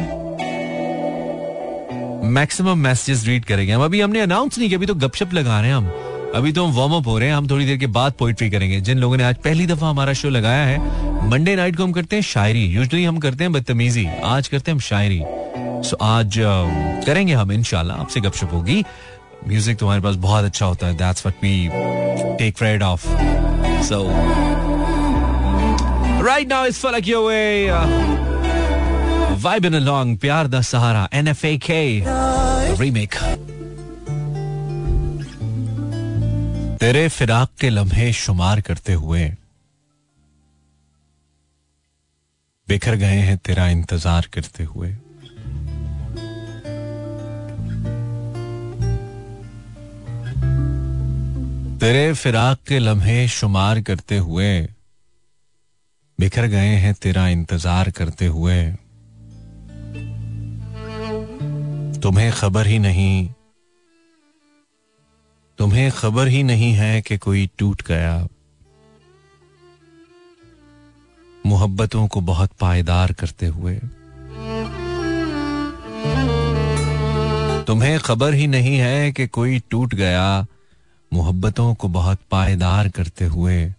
मैक्सिमम 2.30 2.78
मैसेजेस 2.78 3.24
रीड 3.26 3.44
करेंगे 3.44 3.72
हम। 3.72 3.84
अभी 3.84 4.00
हमने 4.00 4.20
अनाउंस 4.20 4.58
नहीं 4.58 4.68
किया, 4.68 4.78
अभी 4.78 4.86
तो 4.86 4.94
गपशप 4.96 5.32
लगा 5.34 5.60
रहे 5.60 5.70
हैं 5.70 5.76
हम। 5.76 5.86
अभी 6.34 6.52
तो 6.52 6.64
हम 6.64 6.72
वार्म 6.72 6.92
अप 6.92 7.06
हो 7.06 7.18
रहे 7.18 7.28
हैं, 7.28 7.36
हम 7.36 7.48
थोड़ी 7.50 7.66
देर 7.66 7.78
के 7.78 7.86
बाद 7.88 8.12
पोइट्री 8.18 8.50
करेंगे। 8.50 8.80
जिन 8.80 8.98
लोगों 8.98 9.16
ने 9.16 9.24
आज 9.24 9.36
पहली 9.44 9.66
दफ़ा 9.66 9.88
हमारा 9.90 10.12
शो 10.12 10.28
लगाया 10.28 10.64
है 10.64 11.28
मंडे 11.28 11.54
नाइट 11.56 11.76
को 11.76 11.84
हम 11.84 11.92
करते 11.92 12.16
हैं 12.16 12.22
शायरी। 12.22 12.64
यूजली 12.66 13.04
हम 13.04 13.18
करते 13.18 13.44
हैं 13.44 13.52
बदतमीजी, 13.52 14.06
आज 14.24 14.48
करते 14.48 14.70
हैं 14.70 14.76
हम 14.76 14.80
शायरी। 14.80 15.20
सो 15.88 15.96
आज 16.02 16.36
करेंगे 17.06 17.34
हम 17.34 17.52
इनशाला 17.52 17.94
आपसे 17.94 18.20
गपशप 18.20 18.52
होगी। 18.52 18.82
म्यूज़िक 19.48 19.78
तुम्हारे 19.78 20.02
पास 20.02 20.16
बहुत 20.18 20.44
अच्छा 20.44 20.66
होता 20.66 20.86
है 20.86 20.96
that's 20.96 21.26
what 21.26 21.44
we 21.44 22.36
take 22.38 22.56
pride 22.58 22.82
of 22.82 23.08
so 23.84 24.04
right 26.22 26.48
now 26.48 26.66
it's 26.66 26.78
Falak 26.78 27.08
your 27.08 27.24
way 27.28 27.70
vibing 29.42 29.74
along 29.74 30.16
प्यार 30.18 30.48
द 30.48 30.60
सहारा 30.60 31.08
एनएफएके 31.12 31.82
रीमेक 32.80 33.14
तेरे 36.80 37.08
फिराक 37.08 37.48
के 37.60 37.70
लम्हे 37.70 38.12
शुमार 38.12 38.60
करते 38.60 38.92
हुए 38.92 39.24
बिखर 42.68 42.94
गए 42.96 43.18
हैं 43.18 43.36
तेरा 43.38 43.66
इंतज़ार 43.68 44.28
करते 44.32 44.64
हुए। 44.64 44.90
तेरे 51.78 52.12
फिराक 52.14 52.58
के 52.68 52.78
लम्हे 52.78 53.26
शुमार 53.28 53.80
करते 53.80 54.18
हुए 54.18 54.52
बिखर 56.22 56.46
गए 56.46 56.74
हैं 56.76 56.94
तेरा 56.94 57.28
इंतज़ार 57.28 57.90
करते 57.90 58.26
हुए। 58.26 58.72
तुम्हें 62.00 62.32
खबर 62.32 62.66
ही 62.66 62.78
नहीं। 62.78 63.28
तुम्हें 65.58 65.90
खबर 65.90 66.28
ही 66.28 66.42
नहीं 66.42 66.72
है 66.72 67.02
कि 67.02 67.18
कोई 67.18 67.50
टूट 67.58 67.82
गया। 67.82 68.28
मोहब्बतों 71.46 72.08
को 72.08 72.20
बहुत 72.20 72.50
पायदार 72.60 73.12
करते 73.12 73.46
हुए। 73.46 73.76
तुम्हें 77.66 78.00
खबर 78.00 78.34
ही 78.34 78.46
नहीं 78.46 78.76
है 78.78 79.12
कि 79.12 79.26
कोई 79.26 79.62
टूट 79.70 79.94
गया। 79.94 80.46
मोहब्बतों 81.12 81.74
को 81.74 81.88
बहुत 81.88 82.18
पायदार 82.30 82.88
करते 82.88 83.24
हुए। 83.24 83.74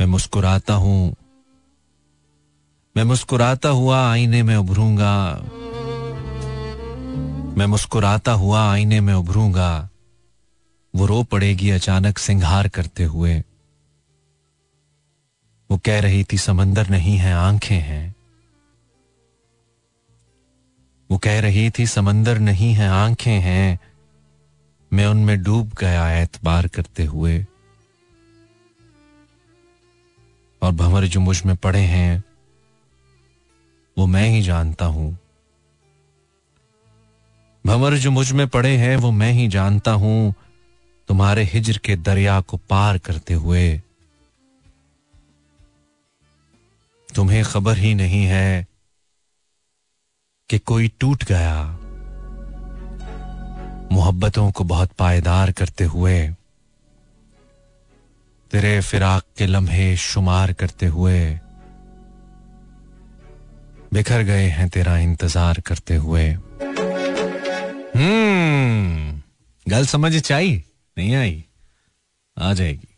मैं 0.00 0.06
मुस्कुराता 0.06 0.74
हूँ। 0.74 1.14
मैं 2.96 3.04
मुस्कुराता 3.04 3.68
हुआ 3.68 4.12
आईने 4.12 4.42
में 4.42 4.56
उभरूँगा। 4.56 5.34
मैं 7.58 7.66
मुस्कुराता 7.66 8.32
हुआ 8.32 8.72
आईने 8.72 9.00
में 9.00 9.14
उभरूँगा। 9.14 9.88
वो 10.96 11.06
रो 11.06 11.22
पड़ेगी 11.22 11.70
अचानक 11.70 12.18
सिंगार 12.18 12.68
करते 12.68 13.04
हुए। 13.04 13.44
वो 15.70 15.78
कह 15.78 16.00
रही 16.00 16.24
थी, 16.24 16.38
समंदर 16.38 16.88
नहीं 16.88 17.16
है, 17.16 17.34
आँखें 17.34 17.80
हैं। 17.80 18.14
वो 21.10 21.18
कह 21.18 21.40
रही 21.40 21.70
थी, 21.70 21.86
समंदर 21.86 22.38
नहीं 22.38 22.74
है, 22.74 22.88
आँखें 22.88 23.40
हैं। 23.40 23.80
मैं 24.92 25.06
उनमें 25.06 25.42
डूब 25.42 25.72
गया 25.80 26.12
एतबार 26.12 26.68
करते 26.68 27.04
हुए। 27.04 27.46
और 30.62 30.72
भंवर 30.72 31.04
जो 31.04 31.20
मुझमें 31.20 31.56
पड़े 31.56 31.80
हैं, 31.80 32.24
वो 33.98 34.06
मैं 34.06 34.28
ही 34.28 34.42
जानता 34.42 34.84
हूँ। 34.84 35.18
भंवर 37.66 37.94
जो 37.94 38.10
मुझमें 38.10 38.48
पड़े 38.48 38.76
हैं, 38.76 38.96
वो 38.96 39.10
मैं 39.10 39.32
ही 39.32 39.48
जानता 39.48 39.90
हूँ। 39.90 40.34
तुम्हारे 41.08 41.44
हिजर 41.44 41.78
के 41.78 41.96
दरिया 41.96 42.40
को 42.40 42.56
पार 42.56 42.98
करते 42.98 43.34
हुए। 43.34 43.82
तुम्हें 47.16 47.44
खबर 47.44 47.76
ही 47.76 47.94
नहीं 47.94 48.24
है 48.24 48.66
कि 50.50 50.58
कोई 50.58 50.92
टूट 51.00 51.24
गया। 51.24 51.78
मोहब्बतों 53.92 54.50
को 54.50 54.64
बहुत 54.64 54.90
पायदार 54.92 55.52
करते 55.52 55.84
हुए। 55.84 56.34
तेरे 58.50 58.80
फिराक 58.80 59.22
के 59.38 59.46
लम्हे 59.46 59.96
शुमार 59.96 60.52
करते 60.52 60.86
हुए 60.86 61.18
बिखर 63.92 64.22
गए 64.22 64.46
हैं 64.48 64.68
तेरा 64.68 64.96
इंतज़ार 64.98 65.60
करते 65.60 65.96
हुए। 65.96 66.24
हम्म 67.96 69.20
गल 69.66 69.86
समझ 69.86 70.16
चाहिए 70.18 70.62
नहीं 70.96 71.14
आई। 71.14 71.44
आ 72.36 72.52
जाएगी। 72.52 72.88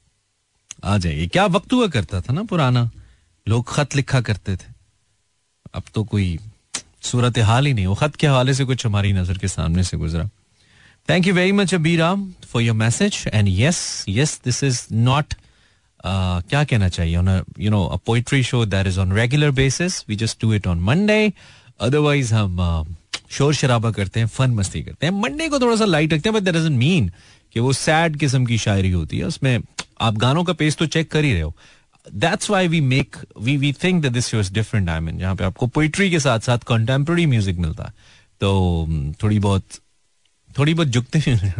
आ 0.85 0.97
जाएगी। 0.99 1.27
क्या 1.27 1.47
वक्त 1.47 1.73
हुआ 1.73 1.87
करता 1.89 2.21
था 2.21 2.33
ना 2.33 2.43
पुराना? 2.43 2.91
लोग 3.47 3.69
खत 3.69 3.95
लिखा 3.97 4.21
करते 4.21 4.57
थे। 4.57 4.73
अब 5.75 5.83
तो 5.95 6.05
कोई 6.05 6.39
सूरत 7.03 7.39
हाल 7.39 7.67
ही 7.67 7.73
नहीं। 7.75 7.87
वो 7.87 7.95
खत 7.95 8.17
के 8.17 8.27
हवाले 8.27 8.55
से 8.55 8.65
कुछ 8.65 8.87
हमारी 8.87 9.13
नज़र 9.13 9.39
के 9.39 9.49
सामने 9.49 9.85
से 9.85 9.97
गुजरा। 9.97 10.29
Thank 11.09 11.27
you 11.27 11.35
very 11.35 11.53
much 11.53 11.75
Abiram 11.75 12.31
for 12.49 12.63
your 12.63 12.77
message 12.77 13.25
and 13.35 13.49
yes 13.51 14.05
yes 14.09 14.41
this 14.45 14.63
is 14.65 14.87
not 14.93 15.35
क्या 16.07 16.65
कहना 16.65 16.89
चाहिए? 16.89 17.17
On 17.17 17.43
you 17.61 17.71
know 17.71 17.85
a 17.85 17.97
poetry 17.97 18.43
show 18.43 18.65
that 18.67 18.87
is 18.87 19.01
on 19.01 19.13
regular 19.13 19.51
basis 19.51 20.05
we 20.09 20.17
just 20.17 20.41
do 20.43 20.53
it 20.55 20.67
on 20.67 20.81
Monday 20.81 21.33
otherwise 21.81 22.35
हम 22.35 22.85
uh, 22.87 22.95
शोर 23.31 23.55
शराबा 23.55 23.91
करते 23.91 24.21
हैं 24.21 24.27
fun 24.27 24.51
मस्ती 24.51 24.83
करते 24.83 25.07
हैं। 25.07 25.13
मंडे 25.13 25.49
को 25.49 25.59
थोड़ा 25.61 25.77
सा 25.77 25.85
लाइट 25.85 26.13
रखते 26.13 26.29
हैं 26.29 26.35
बट 26.35 26.43
दैट 26.43 26.55
डजंट 26.55 26.79
मीन 26.79 27.11
कि 27.53 27.61
वो 27.61 27.73
सैड 27.73 28.17
किस्म 28.17 28.47
की 28.47 28.59
शायरी 28.59 28.91
होती 28.91 29.19
है। 29.19 29.25
उसमें 29.25 29.61
आप 30.01 30.15
गानों 30.15 30.45
का 30.45 30.53
पेज 30.53 30.77
तो 30.77 30.87
चेक 30.87 31.11
कर 31.11 31.25
ही 31.25 31.33
रहे 31.33 31.43
हो। 31.43 31.55
That's 32.15 32.51
why 32.51 32.69
we 32.69 32.81
make 32.81 33.17
we 33.41 33.57
we 33.57 33.73
think 33.73 34.03
that 34.03 34.13
this 34.13 34.35
is 34.35 34.53
different 34.53 34.89
I 34.89 35.01
mean 35.01 35.19
जहाँ 35.19 35.35
पे 35.37 35.45
आपको 35.45 35.67
पोइट्री 35.67 36.11
के 36.11 36.21
साथ 36.21 36.41
साथ 36.41 36.59
कंटेम्प्रेरी 36.59 37.27
म्यूज़िक 37.27 37.57
मिलता 37.57 37.85
है। 37.85 37.93
तो 38.41 38.87
um, 38.89 39.23
थोड़ी 39.23 39.39
बहुत 39.39 39.65
थोड़ी 40.59 40.75
बहुत 40.75 40.89
झुकते 40.89 41.23
मिल 41.29 41.53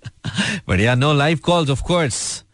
बढ़िया 0.68 0.94
no 0.94 1.12
live 1.14 1.38
calls 1.38 1.70
of 1.70 1.82
course 1.82 2.44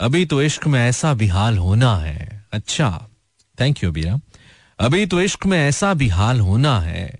अभी 0.00 0.26
तो 0.26 0.42
इश्क 0.42 0.66
में 0.66 0.80
ऐसा 0.80 1.14
भी 1.14 1.26
हाल 1.26 1.58
होना 1.58 1.96
है। 1.96 2.46
अच्छा 2.52 3.08
थैंक 3.60 3.84
यू 3.84 3.90
अबीरा। 3.90 4.20
अभी 4.78 5.06
तो 5.06 5.20
इश्क 5.20 5.46
में 5.46 5.58
ऐसा 5.58 5.94
भी 5.94 6.08
हाल 6.08 6.40
होना 6.40 6.80
है 6.80 7.18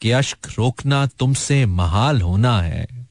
कि 0.00 0.10
अश्क 0.10 0.38
रोकना 0.58 1.06
तुमसे 1.06 1.66
महाल 1.66 2.20
होना 2.20 2.62
है। 2.62 3.08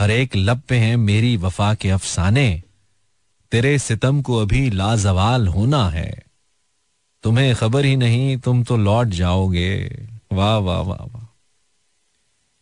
हर 0.00 0.10
एक 0.10 0.36
लब 0.36 0.60
पे 0.68 0.78
हैं 0.78 0.96
मेरी 0.96 1.36
वफा 1.36 1.74
के 1.74 1.90
अफसाने। 1.90 2.62
तेरे 3.52 3.78
सितम 3.78 4.22
को 4.22 4.36
अभी 4.36 4.70
लाजवाल 4.70 5.48
होना 5.48 5.88
है। 5.88 6.22
तुम्हें 7.22 7.54
खबर 7.54 7.84
ही 7.84 7.96
नहीं, 7.96 8.36
तुम 8.36 8.64
तो 8.64 8.76
लौट 8.76 9.06
जाओगे। 9.06 9.84
वाह 10.32 10.56
वाह 10.56 10.80
वाह 10.80 11.04
वाह। 11.04 11.26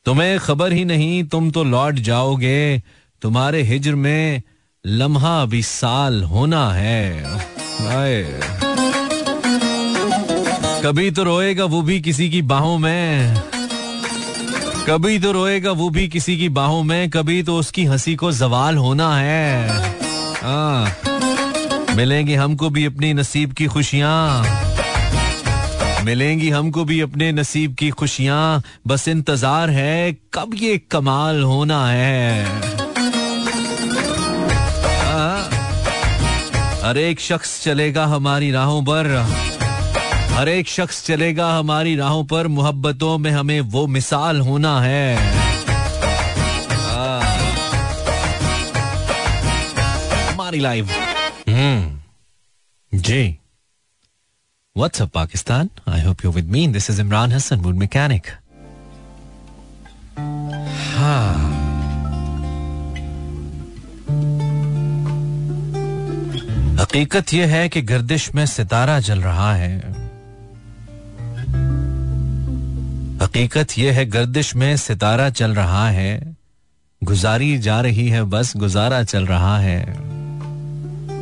तुम्हें 0.04 0.40
खबर 0.40 0.72
ही 0.72 0.84
नहीं, 0.84 1.24
तुम 1.24 1.50
तो 1.50 1.64
लौट 1.64 1.94
जाओगे। 1.94 2.82
तुम्हारे 3.22 3.62
हिजर 3.62 3.94
में 3.94 4.42
लम्हा 4.84 5.44
भी 5.46 5.62
साल 5.62 6.22
होना 6.22 6.72
है। 6.72 7.24
कभी 10.82 11.10
तो 11.10 11.22
रोएगा 11.22 11.64
वो 11.64 11.82
भी 11.82 12.00
किसी 12.00 12.28
की 12.30 12.42
बाहों 12.42 12.78
में। 12.78 13.36
कभी 14.88 15.18
तो 15.18 15.32
रोएगा 15.32 15.70
वो 15.70 15.88
भी 15.90 16.08
किसी 16.08 16.36
की 16.38 16.48
बाहों 16.48 16.82
में 16.82 17.10
कभी 17.10 17.42
तो 17.42 17.56
उसकी 17.58 17.84
हँसी 17.84 18.14
को 18.16 18.32
जवाल 18.32 18.76
होना 18.76 19.16
है। 19.16 19.68
आ, 20.44 20.86
मिलेंगे 21.96 22.34
हमको 22.34 22.70
भी 22.70 22.84
अपनी 22.84 23.14
नसीब 23.14 23.52
की 23.52 23.66
खुशियाँ। 23.66 24.44
मिलेंगी 26.04 26.50
हमको 26.50 26.84
भी 26.84 27.00
अपने 27.00 27.32
नसीब 27.32 27.74
की 27.74 27.90
खुशियाँ। 27.90 28.62
बस 28.86 29.08
इंतज़ार 29.08 29.70
है 29.70 30.12
कब 30.34 30.54
ये 30.54 30.78
कमाल 30.78 31.42
होना 31.42 31.86
है। 31.88 32.83
हर 36.84 36.98
एक 36.98 37.20
शख्स 37.20 37.62
चलेगा 37.62 38.04
हमारी 38.06 38.50
राहों 38.50 38.82
पर। 38.82 39.06
हर 40.32 40.48
एक 40.48 40.68
शख्स 40.68 41.04
चलेगा 41.06 41.46
हमारी 41.58 41.96
राहों 41.96 42.24
पर। 42.24 42.46
मोहब्बतों 42.48 43.18
में 43.18 43.30
हमें 43.30 43.60
वो 43.60 43.86
मिसाल 43.86 44.40
होना 44.40 44.80
है। 44.80 45.16
हमारी 50.32 50.60
लाइफ 50.60 50.90
हम्म। 51.48 52.98
जी। 52.98 53.38
WhatsApp 54.76 55.10
Pakistan 55.14 55.70
I 55.88 56.02
hope 56.02 56.24
you 56.24 56.30
with 56.30 56.50
me 56.50 56.66
this 56.68 56.90
is 56.90 57.00
Imran 57.00 57.32
Hasan 57.32 57.60
would 57.60 57.74
mechanic 57.74 58.26
हाँ। 60.96 61.53
हकीकत 66.80 67.34
यह 67.34 67.48
है 67.48 67.68
कि 67.68 67.82
गर्दिश 67.82 68.34
में 68.34 68.46
सितारा 68.46 69.00
जल 69.00 69.20
रहा 69.20 69.54
है। 69.54 69.78
हकीकत 73.22 73.66
यह 73.78 73.92
है 73.92 74.06
गर्दिश 74.06 74.56
में 74.56 74.76
सितारा 74.76 75.30
चल 75.30 75.54
रहा 75.54 75.88
है। 75.88 76.36
गुजारी 77.04 77.58
जा 77.58 77.80
रही 77.80 78.08
है, 78.08 78.22
बस 78.22 78.56
गुजारा 78.56 79.02
चल 79.02 79.26
रहा 79.26 79.58
है। 79.58 80.00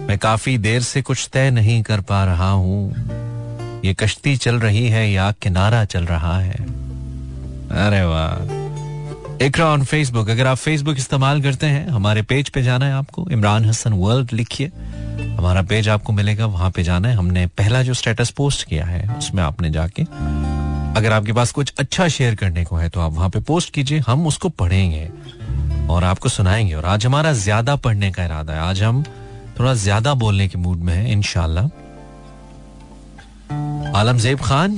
मैं 0.08 0.18
काफ़ी 0.18 0.58
देर 0.58 0.82
से 0.82 1.02
कुछ 1.02 1.30
तय 1.32 1.50
नहीं 1.50 1.82
कर 1.82 2.00
पा 2.00 2.24
रहा 2.24 2.50
हूँ। 2.50 2.94
ये 3.84 3.94
कश्ती 3.94 4.36
चल 4.36 4.56
रही 4.60 4.88
है, 4.88 5.12
या 5.12 5.32
किनारा 5.32 5.84
चल 5.84 6.04
रहा 6.04 6.40
है। 6.40 6.64
अरे 7.70 8.02
वाह। 8.02 8.61
इकरा 9.42 9.66
ऑन 9.66 9.84
फेसबुक 9.84 10.28
अगर 10.30 10.46
आप 10.46 10.56
फेसबुक 10.56 10.98
इस्तेमाल 10.98 11.40
करते 11.42 11.66
हैं, 11.66 11.86
हमारे 11.88 12.22
पेज 12.22 12.48
पे 12.48 12.62
जाना 12.62 12.86
है 12.86 12.92
आपको, 12.92 13.26
इमरान 13.32 13.64
हसन 13.64 13.92
वर्ल्ड 13.92 14.32
लिखिए। 14.32 14.66
हमारा 15.36 15.62
पेज 15.62 15.88
आपको 15.88 16.12
मिलेगा, 16.12 16.46
वहाँ 16.46 16.70
पे 16.70 16.82
जाना 16.82 17.08
है। 17.08 17.14
हमने 17.14 17.46
पहला 17.48 17.82
जो 17.82 17.94
स्टेटस 17.94 18.30
पोस्ट 18.30 18.66
किया 18.68 18.84
है, 18.86 19.02
उसमें 19.18 19.42
आपने 19.42 19.70
जाके, 19.70 20.02
अगर 20.96 21.12
आपके 21.12 21.32
पास 21.32 21.52
कुछ 21.52 21.72
अच्छा 21.78 22.08
शेयर 22.08 22.34
करने 22.34 22.64
को 22.64 22.76
है 22.76 22.88
तो 22.88 23.00
आप 23.00 23.12
वहाँ 23.12 23.28
पे 23.30 23.40
पोस्ट 23.40 23.72
कीजिए, 23.74 23.98
हम 24.00 24.26
उसको 24.26 24.48
पढ़ेंगे 24.50 25.08
और 25.90 26.04
आपको 26.04 26.28
सुनाएँगे। 26.28 26.74
और 26.74 26.84
आज 26.84 27.06
हमारा 27.06 27.32
ज़्यादा 27.34 27.76
पढ़ने 27.78 28.10
का 28.12 28.24
इरादा 28.24 28.52
है। 28.52 28.60
आज 28.60 28.82
हम 28.82 29.02
थोड़ा 29.58 29.74
ज़्यादा 29.76 30.14
बोलने 30.14 30.48
के 30.48 30.58
मूड 30.58 30.78
में 30.78 30.94
है 30.94 31.10
इनशाला 31.12 31.68
आलमजेब 33.98 34.40
खान 34.40 34.76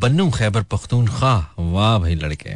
बन्नू 0.00 0.30
खैबर 0.30 0.62
पख्तून 0.62 1.06
खा 1.08 1.34
वाह 1.58 1.98
भाई 1.98 2.14
लड़के। 2.14 2.54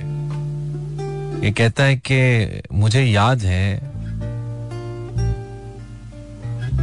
ये 1.44 1.50
कहता 1.50 1.84
है 1.84 1.96
कि 1.96 2.62
मुझे 2.72 3.02
याद 3.04 3.42
है, 3.42 3.80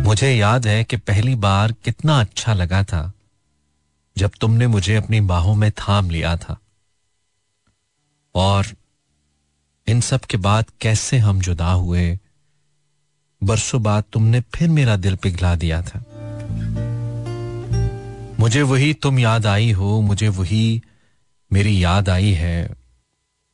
मुझे 0.04 0.34
याद 0.34 0.68
है 0.68 0.84
कि 0.84 0.98
पहली 0.98 1.36
बार 1.36 1.72
कितना 1.72 2.20
अच्छा 2.22 2.54
लगा 2.54 2.84
था 2.84 3.12
जब 4.18 4.32
तुमने 4.42 4.68
मुझे 4.68 4.96
अपनी 4.96 5.22
बाहों 5.22 5.56
में 5.56 5.72
थाम 5.72 6.10
लिया 6.10 6.36
था। 6.38 6.58
और 8.36 8.66
इन 9.88 10.02
सब 10.02 10.20
के 10.20 10.38
बाद 10.38 10.66
कैसे 10.82 11.18
हम 11.18 11.42
जुदा 11.42 11.72
हुए, 11.72 12.20
बरसों 13.44 13.84
बाद 13.84 14.04
तुमने 14.14 14.42
फिर 14.42 14.70
मेरा 14.70 14.96
दिल 14.96 15.16
पिघला 15.16 15.56
दिया 15.56 15.82
था। 15.82 16.04
मुझे 18.40 18.62
वही 18.62 18.94
तुम 18.94 19.20
याद 19.20 19.46
आई 19.46 19.72
हो, 19.72 20.02
मुझे 20.02 20.28
वही 20.28 20.82
मेरी 21.54 21.84
याद 21.84 22.10
आई 22.10 22.32
है। 22.34 22.81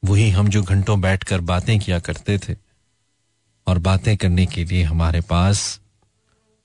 वही 0.08 0.30
हम 0.32 0.48
जो 0.48 0.62
घंटों 0.64 1.00
बैठकर 1.02 1.42
बातें 1.44 1.78
किया 1.80 2.00
करते 2.00 2.38
थे 2.38 2.56
और 3.68 3.80
बातें 3.88 4.16
करने 4.18 4.46
के 4.46 4.64
लिए 4.66 4.84
हमारे 4.84 5.22
पास 5.22 5.80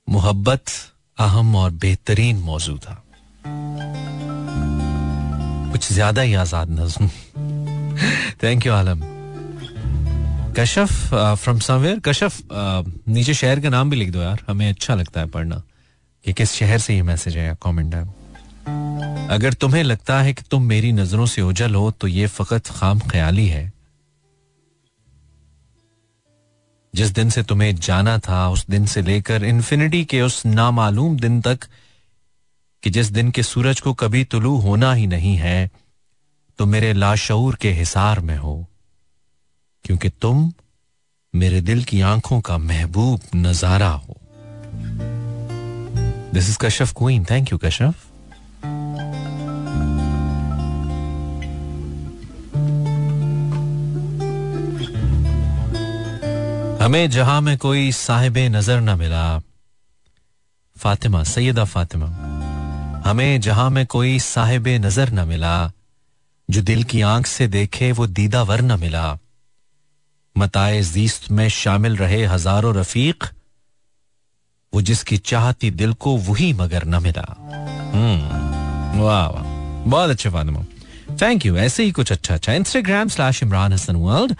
मोहब्बत, 0.07 0.63
अहम 1.17 1.55
और 1.55 1.71
बेहतरीन 1.81 2.37
मौजू 2.41 2.77
था। 2.77 3.03
कुछ 5.71 5.91
ज़्यादा 5.93 6.21
ही 6.21 6.33
आज़ाद 6.35 6.69
नज्म। 6.79 7.07
Thank 8.43 8.65
you 8.65 8.73
Alam. 8.73 9.01
Kashaf 10.57 10.91
from 11.13 11.59
somewhere 11.59 11.99
Kashaf 11.99 12.41
नीचे 13.07 13.33
शहर 13.33 13.59
का 13.59 13.69
नाम 13.69 13.89
भी 13.89 13.95
लिख 13.97 14.11
दो 14.11 14.21
यार, 14.21 14.43
हमें 14.47 14.69
अच्छा 14.69 14.95
लगता 14.95 15.21
है 15.21 15.27
पढ़ना। 15.27 15.61
कि 16.25 16.33
किस 16.33 16.51
शहर 16.53 16.77
से 16.79 16.95
ये 16.95 17.01
मैसेज 17.03 17.37
है 17.37 17.45
या 17.45 17.53
कमेंट 17.63 17.95
है 17.95 18.03
अगर 19.29 19.53
तुम्हें 19.53 19.83
लगता 19.83 20.21
है 20.21 20.33
कि 20.33 20.43
तुम 20.51 20.63
मेरी 20.63 20.91
नज़रों 20.91 21.25
से 21.25 21.41
उजल 21.41 21.75
हो 21.75 21.91
तो 21.91 22.07
ये 22.07 22.27
फकत 22.29 22.67
खाम 22.67 22.99
ख्याली 23.01 23.47
है। 23.47 23.71
जिस 26.93 27.09
दिन 27.09 27.29
से 27.29 27.43
तुम्हें 27.43 27.75
जाना 27.75 28.17
था, 28.19 28.49
उस 28.49 28.65
दिन 28.69 28.85
से 28.85 29.01
लेकर 29.01 29.43
इन्फिनिटी 29.43 30.03
के 30.05 30.21
उस 30.21 30.45
नामालूम 30.45 31.17
दिन 31.19 31.41
तक, 31.41 31.59
कि 32.83 32.89
जिस 32.89 33.11
दिन 33.11 33.31
के 33.31 33.43
सूरज 33.43 33.79
को 33.79 33.93
कभी 33.93 34.23
तुलू 34.23 34.55
होना 34.57 34.93
ही 34.93 35.07
नहीं 35.07 35.35
है 35.35 35.69
तो 36.59 36.65
मेरे 36.65 36.93
लाशूर 36.93 37.55
के 37.55 37.71
हिसार 37.71 38.19
में 38.19 38.35
हो। 38.37 38.55
क्योंकि 39.85 40.09
तुम 40.21 40.51
मेरे 41.33 41.61
दिल 41.61 41.83
की 41.83 42.01
आँखों 42.01 42.39
का 42.41 42.57
महबूब 42.57 43.21
नज़ारा 43.35 43.89
हो। 43.89 44.17
This 46.33 46.49
is 46.49 46.57
Kashaf 46.61 46.93
queen 46.97 47.25
thank 47.25 47.51
you 47.51 47.57
Kashaf 47.57 47.95
हमें 56.81 57.09
जहाँ 57.09 57.41
में 57.41 57.57
कोई 57.57 57.91
साहिब 57.91 58.37
नज़र 58.37 58.79
न 58.81 58.97
मिला 58.99 59.39
फातिमा 60.77 61.23
सैयदा 61.23 61.65
फातिमा। 61.65 62.07
हमें 63.05 63.41
जहाँ 63.41 63.69
में 63.69 63.85
कोई 63.85 64.19
साहिब 64.19 64.67
नज़र 64.67 65.09
न 65.09 65.27
मिला 65.27 65.71
जो 66.49 66.61
दिल 66.61 66.83
की 66.83 67.01
आँख 67.01 67.25
से 67.25 67.47
देखे 67.47 67.91
वो 67.91 68.07
दीदावर 68.07 68.61
न 68.61 68.79
मिला। 68.79 69.19
मताए 70.37 70.81
जीस्त 70.81 71.31
में 71.31 71.49
शामिल 71.49 71.95
रहे 71.97 72.25
हज़ारों 72.25 72.75
रफीक 72.75 73.23
वो 74.73 74.81
जिसकी 74.81 75.17
चाहती 75.17 75.71
दिल 75.71 75.93
को 75.93 76.17
वही 76.17 76.53
मगर 76.53 76.85
न 76.85 77.03
मिला। 77.03 77.25
हम्म, 77.93 78.52
वाह 78.93 79.27
वाह 79.27 79.43
बहुत 79.83 80.09
अच्छे 80.09 80.29
फातिमा 80.29 80.63
थैंक 81.21 81.45
यू 81.45 81.55
ऐसे 81.57 81.83
ही 81.83 81.91
कुछ 81.91 82.11
अच्छा 82.11 82.33
अच्छा। 82.33 82.53
Instagram 82.53 83.07
slash 83.07 83.41
Imran 83.43 83.73
Hasan 83.73 83.95
world 83.95 84.35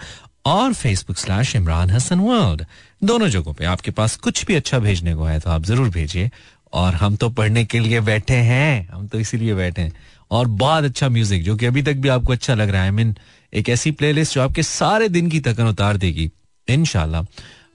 और 0.46 0.72
Facebook 0.74 1.18
slash 1.18 1.54
Imran 1.56 1.90
Hasan 1.90 2.20
world 2.20 2.64
दोनों 3.02 3.28
जगहों 3.28 3.52
पे 3.54 3.64
आपके 3.64 3.90
पास 3.90 4.16
कुछ 4.16 4.44
भी 4.46 4.54
अच्छा 4.54 4.78
भेजने 4.78 5.14
को 5.14 5.24
है 5.24 5.38
तो 5.40 5.50
आप 5.50 5.64
ज़रूर 5.64 5.88
भेजिए। 5.88 6.30
और 6.72 6.94
हम 6.94 7.16
तो 7.16 7.28
पढ़ने 7.30 7.64
के 7.64 7.78
लिए 7.78 8.00
बैठे 8.00 8.36
हैं। 8.36 8.88
हम 8.88 9.06
तो 9.08 9.18
इसीलिए 9.20 9.54
बैठे 9.54 9.82
हैं। 9.82 9.92
और 10.30 10.46
बहुत 10.62 10.84
अच्छा 10.84 11.08
म्यूज़िक 11.08 11.42
जो 11.44 11.56
कि 11.56 11.66
अभी 11.66 11.82
तक 11.82 11.96
भी 11.96 12.08
आपको 12.08 12.32
अच्छा 12.32 12.54
लग 12.54 12.70
रहा 12.70 12.82
है। 12.82 12.90
मीन 12.90 13.14
एक 13.52 13.68
ऐसी 13.68 13.90
प्लेलिस्ट 13.90 14.34
जो 14.34 14.42
आपके 14.42 14.62
सारे 14.62 15.08
दिन 15.08 15.28
की 15.30 15.40
थकन 15.40 15.66
उतार 15.66 15.96
देगी। 15.96 16.30
इनशाला 16.68 17.24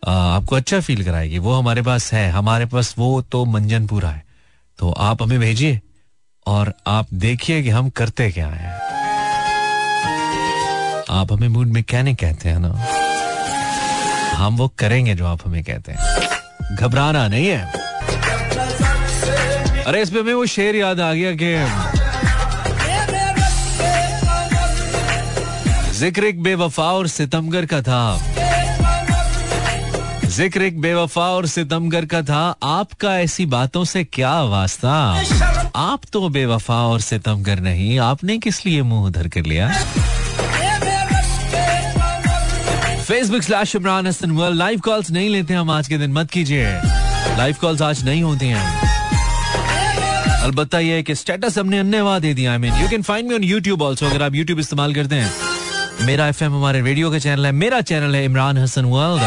आपको 0.08 0.56
अच्छा 0.56 0.80
फील 0.80 1.04
कराएगी। 1.04 1.38
वो 1.40 1.54
हमारे 1.54 1.82
पास 1.82 2.12
है। 2.14 2.30
हमारे 2.32 2.66
पास 2.66 2.94
वो 2.98 3.22
तो 3.22 3.46
मंजनपुरा 3.46 4.10
है। 4.10 4.24
तो 4.80 4.92
आप 4.92 5.24
हमें 5.24 5.40
भेजिए। 5.40 5.80
और 6.50 6.74
आप 6.88 7.08
देखिए 7.14 7.62
कि 7.64 7.70
हम 7.70 7.90
करते 7.90 8.30
क्या 8.32 8.48
हैं। 8.48 8.74
आप 11.10 11.32
हमें 11.34 11.48
मूड 11.48 11.68
में 11.68 11.84
कहने 11.84 12.14
कहते, 12.16 12.50
हैं 12.50 12.60
ना? 12.60 12.70
हम 14.36 14.58
वो 14.58 14.68
करेंगे 14.68 15.16
जो 15.16 15.26
आप 15.26 15.40
हमें 15.46 15.64
कहते 15.64 15.92
हैं। 15.92 16.76
घबराना 16.76 17.28
नहीं 17.28 17.48
है। 17.48 17.62
अरे, 19.84 20.02
इसमें 20.02 20.22
हमें 20.22 20.34
वो 20.34 20.46
शेर 20.46 20.76
याद 20.76 21.00
आ 21.00 21.14
गया 21.14 21.32
कि 21.42 21.54
ज़िक्र 26.00 26.24
एक 26.24 26.44
बेवफा 26.44 26.84
और 26.84 27.08
सितमगर 27.08 27.66
का 27.66 27.82
था। 27.82 28.02
ज़िक्र 30.26 30.62
एक 30.62 30.82
बेवफा 30.82 31.22
और 31.22 31.46
सितमगर 31.48 32.06
का 32.06 32.22
था। 32.22 32.44
आपका 32.64 33.20
ऐसी 33.20 33.46
बातों 33.46 33.84
से 33.86 34.04
क्या 34.04 34.42
वास्ता? 34.44 35.24
आप 35.76 36.02
तो 36.14 36.28
बेवफा 36.30 36.76
और 36.88 37.02
सितमगर 37.02 37.60
नहीं 37.60 37.98
आपने 38.00 38.38
किस 38.38 38.66
लिए 38.66 38.82
मुँह 38.82 39.08
उधर 39.08 39.28
कर 39.28 39.46
लिया? 39.46 39.70
Facebook 43.04 43.42
slash 43.42 43.76
Imran 43.76 44.08
Hasan 44.08 44.32
world 44.32 44.58
live 44.58 44.80
calls 44.80 45.12
नहीं 45.12 45.30
लेते 45.30 45.54
हम 45.54 45.72
आज 45.72 45.88
के 45.88 45.98
दिन 45.98 46.12
मत 46.14 46.32
कीजिए। 46.32 46.66
लाइव 47.38 47.56
कॉल्स 47.62 47.82
आज 47.82 48.04
नहीं 48.06 48.24
होती 48.24 48.48
हैं। 48.48 48.66
अलबत्ता 50.42 50.80
यह 50.80 50.96
है 50.96 51.04
कि 51.04 51.16
स्टेटस 51.16 51.58
हमने 51.58 51.80
अन्यवाद 51.80 52.22
दे 52.22 52.34
दिया 52.34 52.52
I 52.52 52.58
mean 52.58 52.74
you 52.74 52.88
can 52.90 53.02
find 53.02 53.30
me 53.30 53.36
on 53.36 53.44
YouTube 53.44 53.82
also 53.82 54.06
अगर 54.06 54.24
आप 54.24 54.36
यूट्यूब 54.36 54.60
इस्तेमाल 54.60 54.94
करते 54.96 55.16
हैं। 55.16 55.32
मेरा 56.06 56.28
एफएम 56.28 56.54
हमारे 56.54 56.82
रेडियो 56.82 57.12
का 57.12 57.20
चैनल 57.20 57.46
है 57.46 57.52
मेरा 57.52 57.82
चैनल 57.82 58.16
है 58.16 58.24
इमरान 58.26 58.58
हसन 58.58 58.86
वर्ल्ड 58.86 59.24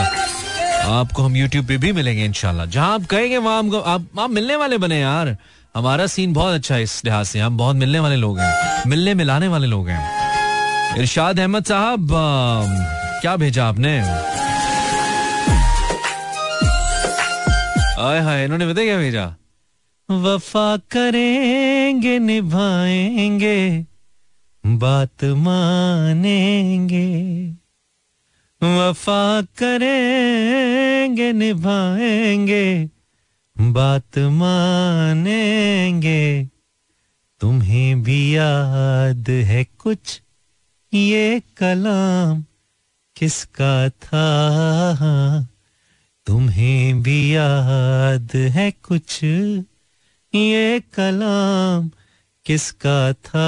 आपको 0.82 1.22
हम 1.22 1.36
यूट्यूब 1.36 1.66
पे 1.66 1.76
भी 1.76 1.92
मिलेंगे 1.92 2.24
इनशाला 2.24 2.64
जहाँ 2.66 2.94
आप 2.94 3.04
कहेंगे 3.06 3.38
वहाँ 3.38 3.58
आप, 3.86 4.06
आप 4.18 4.30
मिलने 4.30 4.56
वाले 4.56 4.78
बने 4.78 5.00
यार। 5.00 5.36
हमारा 5.74 6.06
सीन 6.06 6.32
बहुत 6.32 6.54
अच्छा 6.54 6.74
है 6.74 6.82
इस 6.82 7.04
लिहाज 7.04 7.26
से। 7.26 7.38
हम 7.40 7.56
बहुत 7.58 7.76
मिलने 7.76 7.98
वाले 7.98 8.16
लोग 8.16 8.38
हैं। 8.38 8.82
मिलने 8.86 9.14
मिलाने 9.14 9.48
वाले 9.48 9.66
लोग 9.66 9.88
हैं। 9.88 10.98
इरशाद 10.98 11.40
अहमद 11.40 11.64
साहब 11.64 12.08
क्या 13.20 13.36
भेजा 13.36 13.66
आपने? 13.66 14.00
आए 18.02 18.20
हाय, 18.20 18.44
इन्होंने 18.44 18.66
बताया 18.66 18.86
क्या 18.86 18.98
भेजा? 18.98 19.24
वफा 20.10 20.76
करेंगे, 20.76 22.18
निभाएँगे, 22.18 23.86
बात 24.66 25.24
मानेंगे। 25.24 27.08
वफा 28.62 29.42
करेंगे, 29.58 31.32
निभाएँगे 31.32 32.91
बात 33.70 34.18
मानेंगे। 34.18 36.48
तुम्हें 37.40 38.02
भी 38.02 38.36
याद 38.36 39.30
है 39.30 39.64
कुछ 39.64 40.22
ये 40.94 41.42
कलाम? 41.56 42.44
किसका 43.16 43.88
था? 43.88 45.48
तुम्हें 46.26 47.02
भी 47.02 47.36
याद 47.36 48.36
है 48.36 48.70
कुछ 48.70 49.24
ये 50.34 50.80
कलाम? 50.80 51.90
किसका 52.44 53.12
था? 53.12 53.46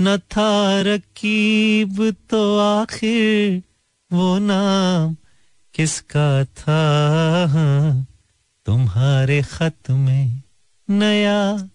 न 0.00 0.16
था 0.16 0.80
रकीब 0.80 2.16
तो 2.30 2.58
आखिर 2.58 3.62
वो 4.12 4.38
नाम। 4.38 5.16
किसका 5.74 6.44
था? 6.44 6.82
तुम्हारे 8.66 9.42
खत 9.42 9.74
में 9.90 10.42
नया 10.90 11.68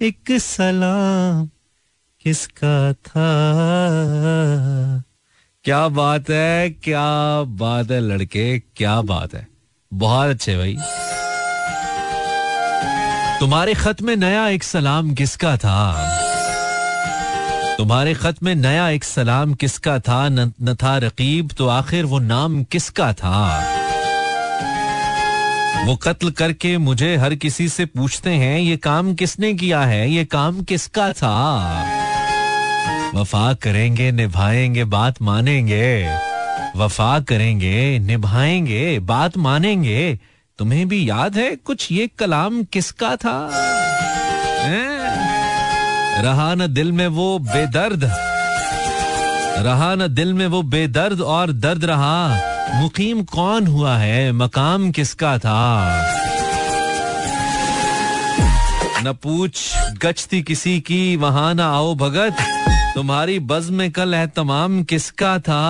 एक 0.00 0.40
सलाम 0.40 1.50
किसका 2.20 2.92
था? 2.92 3.28
क्या 5.64 5.88
बात 5.88 6.30
है 6.30 6.70
क्या 6.70 7.42
बात 7.42 7.90
है 7.90 8.00
लड़के 8.00 8.58
क्या 8.58 9.02
बात 9.02 9.34
है। 9.34 9.48
बहुत 9.94 10.28
अच्छे 10.28 10.56
भाई। 10.56 10.76
तुम्हारे 13.40 13.74
खत 13.74 14.02
में 14.02 14.16
नया 14.16 14.48
एक 14.48 14.64
सलाम 14.64 15.14
किसका 15.14 15.56
था? 15.56 16.16
तुम्हारे 17.78 18.14
खत 18.14 18.42
में 18.42 18.54
नया 18.54 18.88
एक 18.88 19.04
सलाम 19.04 19.54
किसका 19.54 19.98
था? 19.98 20.28
न, 20.28 20.52
न 20.62 20.74
था 20.74 20.98
रकीब 20.98 21.50
तो 21.58 21.68
आखिर 21.68 22.04
वो 22.04 22.18
नाम 22.18 22.64
किसका 22.64 23.12
था? 23.12 23.75
वो 25.86 25.96
कत्ल 25.96 26.30
करके 26.30 26.78
मुझे 26.78 27.16
हर 27.16 27.34
किसी 27.34 27.68
से 27.68 27.84
पूछते 27.84 28.30
हैं, 28.30 28.60
ये 28.60 28.76
काम 28.76 29.14
किसने 29.14 29.54
किया 29.54 29.80
है? 29.80 30.10
ये 30.10 30.24
काम 30.24 30.62
किसका 30.62 31.12
था? 31.12 31.56
वफा 33.14 33.54
करेंगे, 33.54 34.12
निभाएँगे, 34.12 34.84
बात 34.84 35.22
मानेंगे। 35.22 36.16
वफा 36.76 37.20
करेंगे, 37.20 37.98
निभाएँगे, 37.98 38.98
बात 38.98 39.36
मानेंगे। 39.36 40.20
तुम्हें 40.58 40.88
भी 40.88 41.10
याद 41.10 41.36
है 41.36 41.56
कुछ 41.56 41.92
ये 41.92 42.10
कलाम 42.18 42.64
किसका 42.64 43.16
था? 43.16 43.50
रहा 46.22 46.54
न 46.54 46.66
दिल 46.66 46.92
में 46.92 47.08
वो 47.08 47.38
बेदर्द। 47.38 48.04
रहा 49.66 49.94
न 49.94 50.14
दिल 50.14 50.34
में 50.34 50.46
वो 50.46 50.62
बेदर्द 50.62 51.20
और 51.20 51.52
दर्द 51.52 51.84
रहा। 51.84 52.38
मुकीम 52.76 53.22
कौन 53.22 53.66
हुआ 53.66 53.96
है? 53.96 54.32
मकाम 54.32 54.90
किसका 54.90 55.38
था? 55.38 55.86
न 59.02 59.12
पूछ 59.12 59.76
गचती 60.02 60.42
किसी 60.42 60.80
की, 60.80 61.16
वहाँ 61.16 61.54
ना 61.54 61.70
आओ 61.70 61.94
भगत। 61.94 62.36
तुम्हारी 62.94 63.38
बज 63.38 63.70
में 63.70 63.92
कल 63.92 64.14
है 64.14 64.26
तमाम 64.26 64.82
किसका 64.82 65.38
था? 65.38 65.62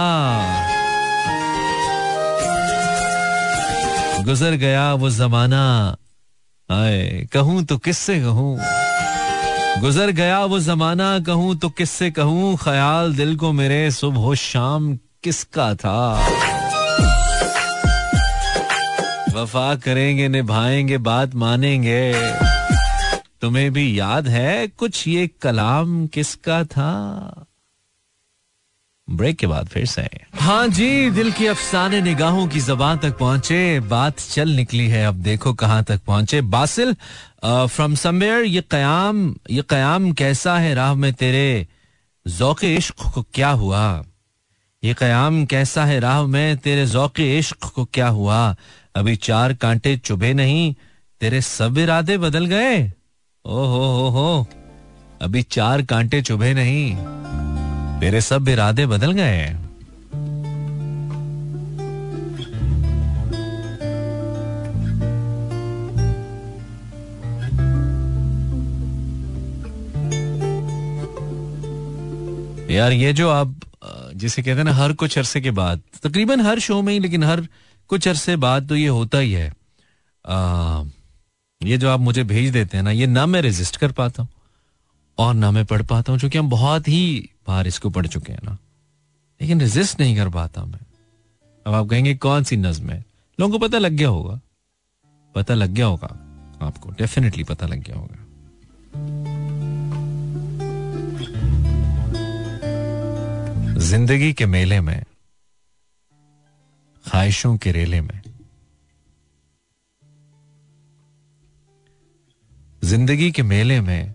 गुजर 4.24 4.50
गया 4.50 4.94
वो 4.94 5.10
जमाना। 5.10 5.96
आए, 6.70 7.28
कहूँ 7.32 7.64
तो 7.64 7.78
किससे 7.78 8.20
कहूँ? 8.20 8.60
गुजर 9.80 10.10
गया 10.10 10.44
वो 10.44 10.60
जमाना, 10.60 11.18
कहूँ 11.18 11.56
तो 11.56 11.68
किससे 11.68 12.10
कहूँ? 12.10 12.56
ख्याल 12.56 13.14
दिल 13.14 13.36
को 13.36 13.52
मेरे 13.52 13.90
सुबह 13.90 14.34
शाम 14.34 14.98
किसका 15.24 15.74
था? 15.74 16.28
वफा 19.36 19.74
करेंगे, 19.74 20.28
निभाएँगे, 20.28 20.98
बात 20.98 21.34
मानेंगे। 21.34 22.12
तुम्हें 23.40 23.72
भी 23.72 23.98
याद 23.98 24.28
है 24.28 24.66
कुछ 24.68 25.06
ये 25.08 25.26
कलाम 25.42 26.06
किसका 26.06 26.64
था? 26.64 26.88
ब्रेक 29.08 29.36
के 29.38 29.46
बाद 29.46 29.66
फिर 29.66 29.86
से। 29.86 30.08
हाँ 30.34 30.66
जी, 30.68 31.10
दिल 31.10 31.30
की 31.32 31.46
अफसाने 31.46 32.00
निगाहों 32.00 32.46
की 32.48 32.60
जबान 32.60 32.98
तक 32.98 33.18
पहुँचे, 33.18 33.80
बात 33.80 34.18
चल 34.20 34.48
निकली 34.48 34.88
है, 34.88 35.06
अब 35.06 35.14
देखो 35.22 35.52
कहाँ 35.54 35.84
तक 35.84 36.00
पहुँचे। 36.06 36.40
बासिल 36.40 36.94
फ्रॉम 37.44 37.94
समवेयर 37.94 38.44
ये 38.44 38.64
कयाम 38.70 39.34
ये 39.50 39.62
कयाम 39.70 40.12
कैसा 40.12 40.58
है 40.58 40.74
राह 40.74 40.94
में 40.94 41.12
तेरे? 41.12 41.66
जौक 42.26 42.64
इश्क 42.64 42.94
को 43.14 43.22
क्या 43.34 43.50
हुआ? 43.50 44.04
ये 44.84 44.94
कयाम 44.94 45.44
कैसा 45.46 45.84
है 45.84 46.00
राह 46.00 46.22
में 46.22 46.56
तेरे 46.56 46.86
जौक 46.86 47.20
इश्क 47.20 47.64
को 47.74 47.84
क्या 47.84 48.08
हुआ? 48.08 48.56
अभी 48.96 49.14
चार 49.16 49.52
कांटे 49.54 49.96
चुभे 49.96 50.32
नहीं, 50.34 50.74
तेरे 51.20 51.40
सब 51.40 51.78
इरादे 51.78 52.16
बदल 52.18 52.46
गए। 52.46 52.76
ओहो, 53.44 53.84
हो 53.86 54.08
हो 54.10 54.46
अभी 55.22 55.42
चार 55.42 55.82
कांटे 55.82 56.20
चुभे 56.22 56.52
नहीं, 56.54 56.96
तेरे 58.00 58.20
सब 58.20 58.48
इरादे 58.48 58.86
बदल 58.86 59.12
गए। 59.12 59.44
यार, 72.70 72.92
ये 72.92 73.12
जो 73.12 73.28
आप 73.30 73.54
जिसे 74.14 74.42
कहते 74.42 74.56
हैं 74.56 74.64
ना, 74.64 74.72
हर 74.72 74.92
कुछ 74.94 75.18
अरसे 75.18 75.40
के 75.40 75.50
बाद, 75.52 75.80
तकरीबन 76.04 76.40
हर 76.40 76.58
शो 76.58 76.80
में 76.82 76.92
ही, 76.92 76.98
लेकिन 77.00 77.24
हर 77.24 77.46
कुछ 77.90 78.08
अरसे 78.08 78.36
बाद 78.36 78.68
तो 78.68 78.76
ये 78.76 78.88
होता 78.88 79.18
ही 79.18 79.32
है। 79.32 79.52
आ, 80.24 80.84
ये 81.60 81.76
जो 81.78 81.90
आप 81.90 82.00
मुझे 82.00 82.24
भेज 82.24 82.52
देते 82.52 82.76
हैं 82.76 82.84
ना 82.84 82.90
ये 82.90 83.06
ना 83.06 83.26
मैं 83.26 83.40
रेजिस्ट 83.42 83.76
कर 83.76 83.92
पाता 83.92 84.22
हूँ 84.22 84.28
और 85.18 85.34
ना 85.34 85.50
मैं 85.50 85.64
पढ़ 85.64 85.82
पाता 85.82 86.12
हूँ 86.12 86.18
क्योंकि 86.20 86.38
हम 86.38 86.48
बहुत 86.50 86.88
ही 86.88 87.30
बार 87.48 87.66
इसको 87.66 87.90
पढ़ 87.90 88.06
चुके 88.06 88.32
हैं 88.32 88.40
ना। 88.44 88.58
लेकिन 89.40 89.60
रेजिस्ट 89.60 90.00
नहीं 90.00 90.16
कर 90.16 90.28
पाता 90.28 90.64
मैं। 90.64 90.78
अब 91.66 91.74
आप 91.74 91.86
कहेंगे 91.86 92.14
कौन 92.14 92.44
सी 92.44 92.56
नज्म 92.56 92.90
है? 92.90 93.04
लोगों 93.38 93.58
को 93.58 93.66
पता 93.66 93.78
लग 93.78 93.92
गया 93.92 94.08
होगा। 94.08 94.40
पता 95.34 95.54
लग 95.54 95.70
गया 95.70 95.86
होगा 95.86 96.08
आपको। 96.62 96.90
डेफिनेटली 96.90 97.44
पता 97.44 97.66
लग 97.66 97.82
गया 97.82 97.96
होगा। 97.96 98.22
ज़िंदगी 103.80 104.32
के 104.32 104.46
मेले 104.46 104.80
में 104.80 105.02
ख्वाहिशों 107.06 107.56
के 107.56 107.72
रेले 107.72 108.00
में। 108.00 108.22
ज़िंदगी 112.84 113.32
के 113.32 113.42
मेले 113.42 113.80
में, 113.80 114.14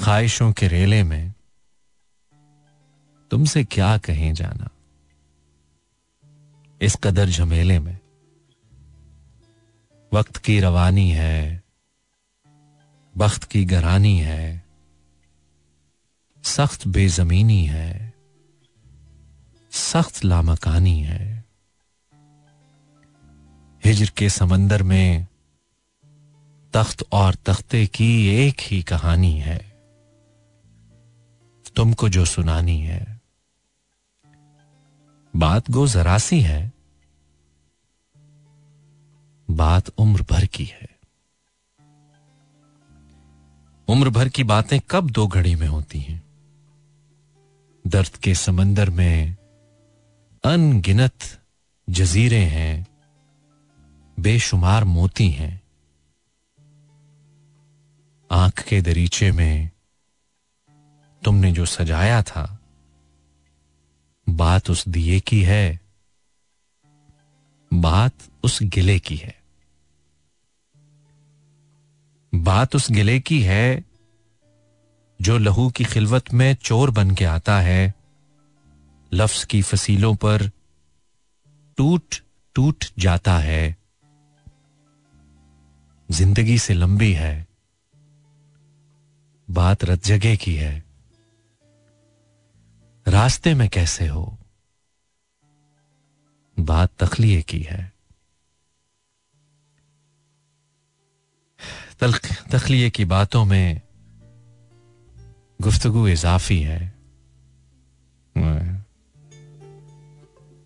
ख्वाहिशों 0.00 0.52
के 0.52 0.68
रेले 0.68 1.02
में, 1.02 1.34
तुमसे 3.30 3.64
क्या 3.64 3.98
कहें 3.98 4.34
जाना? 4.34 4.70
इस 6.82 6.96
कदर 6.96 7.28
झमेले 7.28 7.78
में, 7.78 7.98
वक्त 10.12 10.36
की 10.36 10.60
रवानी 10.60 11.10
है, 11.10 11.62
बख्त 13.16 13.44
की 13.44 13.64
गरानी 13.64 14.18
है, 14.18 14.64
सख्त 16.44 16.88
बेजमीनी 16.88 17.66
है। 17.66 18.13
सख्त 19.74 20.24
लामकानी 20.24 21.00
है। 21.00 21.44
हिजर 23.84 24.10
के 24.16 24.30
समंदर 24.30 24.82
में 24.82 25.26
तख्त 26.74 27.04
और 27.12 27.34
तख्ते 27.34 27.86
की 27.86 28.26
एक 28.26 28.54
ही 28.60 28.82
कहानी 28.82 29.32
है। 29.32 29.58
तुमको 31.76 32.08
जो 32.08 32.24
सुनानी 32.24 32.80
है। 32.80 33.20
बात 35.36 35.70
गो 35.70 35.86
जरा 35.86 36.18
सी 36.18 36.40
है। 36.40 36.72
बात 39.50 39.88
उम्र 39.88 40.22
भर 40.30 40.46
की 40.46 40.64
है। 40.64 40.88
उम्र 43.88 44.10
भर 44.10 44.28
की 44.28 44.44
बातें 44.44 44.80
कब 44.90 45.10
दो 45.10 45.26
घड़ी 45.26 45.54
में 45.54 45.68
होती 45.68 46.00
हैं? 46.00 46.22
दर्द 47.86 48.16
के 48.16 48.34
समंदर 48.34 48.90
में 48.90 49.36
अनगिनत 50.44 51.40
जजीरे 51.90 52.44
हैं, 52.44 52.86
बेशुमार 54.20 54.84
मोती 54.84 55.28
हैं। 55.30 55.62
आँख 58.32 58.62
के 58.62 58.80
दरीचे 58.82 59.32
में 59.32 59.70
तुमने 61.24 61.52
जो 61.52 61.66
सजाया 61.66 62.22
था, 62.22 62.58
बात 64.28 64.70
उस 64.70 64.88
दिए 64.88 65.20
की 65.20 65.42
है, 65.42 65.80
बात 67.74 68.14
उस 68.42 68.58
गिले 68.62 68.98
की 68.98 69.16
है। 69.16 69.34
बात 72.34 72.76
उस 72.76 72.90
गिले 72.90 73.20
की 73.20 73.42
है 73.42 73.84
जो 75.20 75.38
लहू 75.38 75.70
की 75.70 75.84
खिलवत 75.84 76.34
में 76.34 76.54
चोर 76.54 76.90
बन 76.90 77.10
के 77.10 77.24
आता 77.24 77.60
है 77.60 77.94
लफ्ज 79.14 79.44
की 79.44 79.62
फसीलों 79.62 80.14
पर 80.14 80.50
टूट 81.76 82.14
टूट 82.54 82.84
जाता 82.98 83.38
है। 83.38 83.76
ज़िंदगी 86.10 86.58
से 86.58 86.74
लंबी 86.74 87.12
है। 87.12 87.46
बात 89.50 89.84
रत 89.84 90.04
जगह 90.04 90.36
की 90.36 90.54
है। 90.54 90.84
रास्ते 93.08 93.54
में 93.54 93.68
कैसे 93.68 94.06
हो? 94.06 94.38
बात 96.60 96.90
तखलिए 96.98 97.42
की 97.42 97.60
है। 97.60 97.92
तखलिए 102.52 102.90
की 102.90 103.04
बातों 103.04 103.44
में 103.44 103.80
गुफ्तगु 105.62 106.08
इजाफी 106.08 106.60
है। 106.62 106.94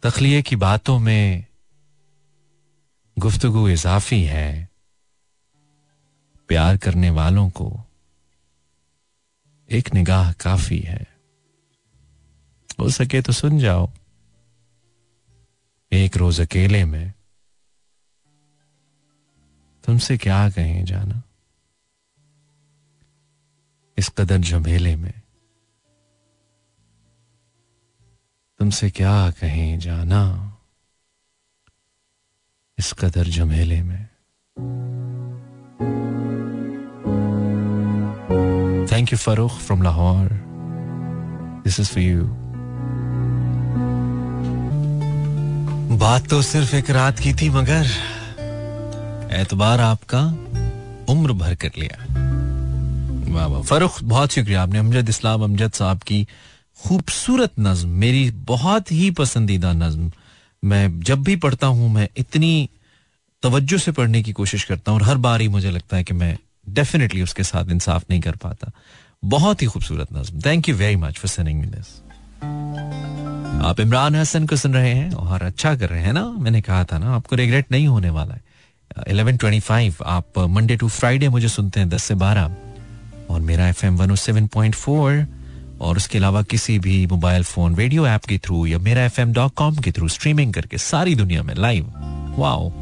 तखलिए 0.02 0.42
की 0.42 0.56
बातों 0.56 0.98
में 0.98 1.46
गुफ्तगु 3.18 3.68
इजाफी 3.68 4.24
है। 4.24 4.68
प्यार 6.48 6.76
करने 6.76 7.10
वालों 7.10 7.50
को 7.50 7.80
एक 9.70 9.94
निगाह 9.94 10.32
काफ़ी 10.32 10.78
है। 10.78 11.06
हो 12.80 12.90
सके 12.90 13.22
तो 13.22 13.32
सुन 13.32 13.58
जाओ। 13.58 13.90
एक 15.92 16.16
रोज 16.16 16.40
अकेले 16.40 16.84
में 16.84 17.12
तुमसे 19.84 20.18
क्या 20.18 20.50
कहें 20.50 20.84
जाना? 20.84 21.22
इस 23.98 24.08
कदर 24.08 24.38
झमेले 24.38 24.96
में 24.96 25.17
तुमसे 28.60 28.88
क्या 28.90 29.30
कहें 29.30 29.78
जाना? 29.78 30.20
इस 32.78 32.92
कदर 32.92 33.28
झमेले 33.28 33.82
में। 33.82 34.04
Thank 38.92 39.12
you 39.12 39.18
Farrukh 39.18 39.58
from 39.58 39.82
Lahore 39.82 40.28
this 41.64 41.80
is 41.80 41.88
for 41.88 42.02
you 42.02 42.24
बात 45.98 46.28
तो 46.28 46.42
सिर्फ़ 46.42 46.74
एक 46.76 46.90
रात 46.90 47.18
की 47.18 47.34
थी 47.34 47.50
मगर 47.50 47.86
एतबार 49.36 49.80
आपका 49.80 50.22
उम्र 51.12 51.32
भर 51.32 51.54
कर 51.54 51.70
लिया। 51.78 52.04
वाह 53.34 53.46
वाह 53.46 53.62
फरुख 53.62 54.02
बहुत 54.02 54.30
शुक्रिया। 54.32 54.62
आपने 54.62 54.78
अमजद 54.78 55.08
इस्लाम 55.08 55.44
अमजद 55.44 55.72
साहब 55.72 55.98
की 56.02 56.26
खूबसूरत 56.80 57.52
नज्म, 57.60 57.88
मेरी 57.88 58.30
बहुत 58.30 58.92
ही 58.92 59.10
पसंदीदा 59.10 59.72
नज्म। 59.72 60.10
मैं 60.62 61.00
जब 61.00 61.22
भी 61.22 61.36
पढ़ता 61.36 61.66
हूँ, 61.66 61.88
मैं 61.92 62.08
इतनी 62.16 62.68
तवज्जो 63.42 63.78
से 63.78 63.92
पढ़ने 63.92 64.22
की 64.22 64.32
कोशिश 64.32 64.64
करता 64.64 64.92
हूँ 64.92 65.00
और 65.00 65.06
हर 65.06 65.16
बार 65.16 65.40
ही 65.40 65.48
मुझे 65.48 65.70
लगता 65.70 65.96
है 65.96 66.04
कि 66.04 66.14
मैं 66.14 66.36
डेफिनेटली 66.68 67.22
उसके 67.22 67.42
साथ 67.42 67.70
इंसाफ 67.70 68.04
नहीं 68.10 68.20
कर 68.20 68.36
पाता। 68.36 68.70
बहुत 69.24 69.62
ही 69.62 69.66
खूबसूरत 69.66 70.08
नज्म। 70.12 70.40
Thank 70.40 70.68
you 70.68 70.74
very 70.76 70.96
much 70.96 71.18
for 71.18 71.28
sending 71.28 71.60
me 71.60 71.66
this 71.66 71.94
आप 73.62 73.80
इमरान 73.80 74.14
हसन 74.14 74.46
को 74.46 74.56
सुन 74.56 74.74
रहे 74.74 74.92
हैं 74.94 75.12
और 75.12 75.42
अच्छा 75.42 75.74
कर 75.76 75.88
रहे 75.88 76.02
हैं 76.02 76.12
ना? 76.12 76.24
मैंने 76.24 76.60
कहा 76.60 76.84
था 76.84 76.98
ना, 76.98 77.14
आपको 77.14 77.36
रिग्रेट 77.36 77.72
नहीं 77.72 77.86
होने 77.86 78.10
वाला 78.10 78.34
है। 78.34 78.42
इलेवन 79.08 79.36
ट्वेंटी 79.36 79.60
फाइव 79.60 79.94
आप 80.06 80.38
मंडे 80.38 80.76
टू 80.76 80.88
फ्राइडे 80.88 81.28
मुझे 81.28 81.48
सुनते 81.48 81.80
हैं 81.80 81.88
दस 81.88 82.02
से 82.02 82.14
बारह। 82.14 82.56
और 83.30 83.40
Mera 83.40 83.68
F 83.68 83.84
M 83.86 83.96
one 83.96 84.14
seven 84.14 84.46
point 84.46 84.74
four 84.74 85.26
और 85.80 85.96
उसके 85.96 86.18
अलावा 86.18 86.42
किसी 86.42 86.78
भी 86.78 87.06
मोबाइल 87.06 87.42
फ़ोन, 87.42 87.76
रेडियो 87.76 88.06
ऐप 88.06 88.24
के 88.24 88.38
थ्रू 88.38 88.66
या 88.66 88.78
Mera 88.78 89.04
F 89.04 89.20
M 89.20 89.32
dot 89.32 89.54
com 89.54 89.76
के 89.76 89.92
थ्रू 89.92 90.08
स्ट्रीमिंग 90.08 90.54
करके 90.54 90.78
सारी 90.78 91.14
दुनिया 91.14 91.42
में 91.42 91.54
live. 91.54 91.92
Wow. 92.38 92.72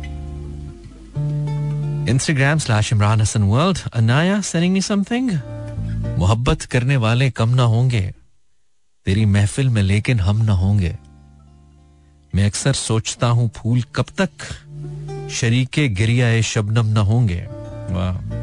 Instagram 2.09 2.59
slash 2.59 2.93
Imran 2.93 3.21
Hasan 3.21 3.43
world 3.43 3.79
Anaya 3.95 4.41
sending 4.41 4.73
me 4.73 4.81
something 4.81 5.31
मोहब्बत 6.19 6.63
करने 6.63 6.97
वाले 6.97 7.31
कम 7.31 7.49
ना 7.49 7.63
होंगे। 7.63 8.13
तेरी 9.07 9.25
महफिल 9.25 9.69
में 9.69 9.83
लेकिन 9.83 10.21
हम 10.21 10.37
ना 10.37 10.53
होंगे। 10.53 10.99
मैं 12.35 12.47
अक्सर 12.47 12.73
सोचता 12.73 13.27
हूँ 13.27 13.51
फूल 13.57 13.83
कब 13.83 14.07
तक 14.21 14.31
शरीके 15.31 15.89
गिरिया 15.89 16.43
शबनम 16.43 16.87
ना 16.87 17.01
होंगे। 17.01 17.47
वाह। 17.91 18.37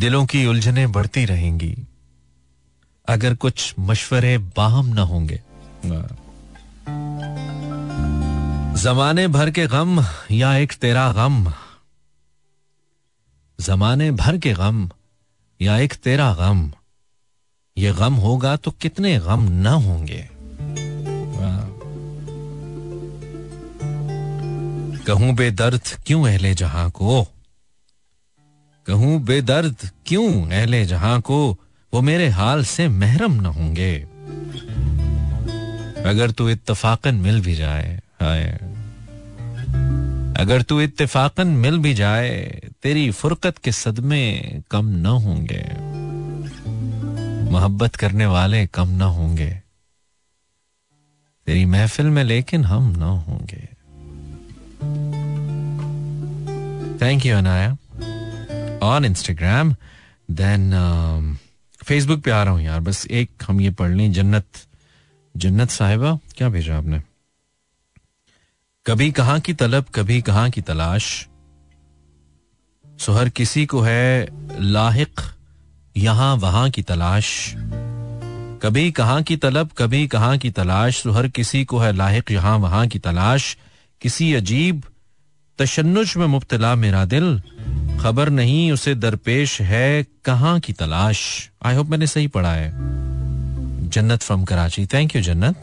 दिलों 0.00 0.26
की 0.26 0.46
उलझने 0.46 0.86
बढ़ती 0.86 1.24
रहेंगी। 1.24 1.85
अगर 3.08 3.34
कुछ 3.34 3.74
मशवरे 3.78 4.38
बाहम 4.38 4.86
न 4.86 4.98
होंगे। 4.98 5.42
जमाने 8.82 9.28
भर 9.28 9.50
के 9.50 9.66
गम 9.66 10.04
या 10.30 10.56
एक 10.56 10.72
तेरा 10.72 11.12
गम। 11.12 11.52
जमाने 13.60 14.10
भर 14.10 14.38
के 14.38 14.52
गम 14.52 14.88
या 15.60 15.78
एक 15.78 15.94
तेरा 15.94 16.34
गम। 16.34 16.72
ये 17.78 17.92
गम 17.92 18.14
होगा 18.14 18.56
तो 18.56 18.70
कितने 18.70 19.18
गम 19.18 19.42
ना 19.42 19.70
होंगे। 19.70 20.28
कहूँ 25.06 25.34
बेदर्द 25.34 25.82
क्यों 26.06 26.26
अहले 26.28 26.54
जहाँ 26.54 26.90
को? 26.90 27.24
कहूँ 28.86 29.18
बेदर्द 29.20 29.90
क्यों 30.06 30.50
अहले 30.50 30.84
जहाँ 30.84 31.20
को? 31.20 31.58
वो 31.94 32.00
मेरे 32.00 32.28
हाल 32.28 32.64
से 32.64 32.88
महरम 32.88 33.32
न 33.32 33.46
होंगे। 33.46 34.06
अगर 36.02 36.30
तू 36.30 36.48
इत्तफाकन 36.48 37.14
मिल 37.14 37.40
भी 37.40 37.54
जाए, 37.54 38.00
हाय। 38.20 38.58
अगर 40.38 40.62
तू 40.62 40.80
इत्तेफाकन 40.80 41.46
मिल 41.46 41.78
भी 41.78 41.94
जाए, 41.94 42.60
तेरी 42.82 43.10
फुरकत 43.10 43.58
के 43.58 43.72
सदमे 43.72 44.42
कम 44.70 44.86
न 44.86 45.06
होंगे। 45.06 45.66
मोहब्बत 47.50 47.96
करने 47.96 48.26
वाले 48.26 48.66
कम 48.66 48.88
न 48.88 49.02
होंगे। 49.02 49.62
तेरी 51.46 51.64
महफिल 51.64 52.06
में 52.06 52.24
लेकिन 52.24 52.64
हम 52.64 52.90
न 52.96 53.02
होंगे। 53.02 53.68
Thank 57.02 57.26
you 57.26 57.36
Anaya 57.36 57.72
on 58.82 59.04
Instagram 59.04 59.76
then 60.30 60.70
Facebook 61.86 62.20
पे 62.20 62.30
आ 62.30 62.42
रहा 62.42 62.52
हूँ 62.52 62.62
यार, 62.62 62.80
बस 62.80 63.06
एक 63.06 63.30
हम 63.48 63.60
ये 63.60 63.70
पढ़ 63.70 63.90
लें, 63.90 64.12
जन्नत। 64.12 64.44
जन्नत 65.36 65.70
साहिबा, 65.70 66.18
क्या 66.36 66.48
भेजा 66.48 66.78
आपने? 66.78 67.02
कभी 68.86 69.12
कहाँ 69.12 69.40
की 69.40 69.54
तलब, 69.54 69.84
कभी 69.94 70.22
कहाँ 70.22 70.50
की 70.50 70.60
तलाश। 70.60 71.28
सो 72.98 73.30
किसी 73.30 73.66
को 73.66 73.80
है 73.80 74.28
लाहिक, 74.60 75.20
यहाँ 75.96 76.36
वहाँ 76.36 76.70
की 76.70 76.82
तलाश। 76.82 77.54
कभी 78.62 78.90
कहाँ 78.90 79.22
की 79.22 79.36
तलब, 79.36 79.70
कभी 79.78 80.06
कहाँ 80.06 80.38
की 80.38 80.50
तलाश। 80.50 81.02
सो 81.02 81.10
हर 81.10 81.28
किसी 81.28 81.64
को 81.64 81.78
है 81.78 81.92
लाहिक, 81.92 82.30
यहाँ 82.30 82.58
वहाँ 82.58 82.86
की 82.86 82.98
तलाश। 82.98 83.56
किसी 84.00 84.34
अजीब 84.34 84.82
तशन्नुज 85.58 86.16
में 86.16 86.26
मुब्तला 86.26 86.74
मेरा 86.74 87.04
दिल 87.04 87.42
खबर 88.00 88.28
नहीं, 88.28 88.72
उसे 88.72 88.94
दरपेश 88.94 89.60
है, 89.60 90.06
कहाँ 90.24 90.60
की 90.60 90.72
तलाश? 90.72 91.50
आई 91.62 91.74
होप 91.74 91.86
मैंने 91.86 92.06
सही 92.06 92.26
पढ़ा 92.26 92.52
है। 92.52 92.72
जन्नत 93.88 94.22
फ्रॉम 94.22 94.44
कराची। 94.44 94.86
थैंक 94.86 95.16
यू 95.16 95.22
जन्नत। 95.22 95.56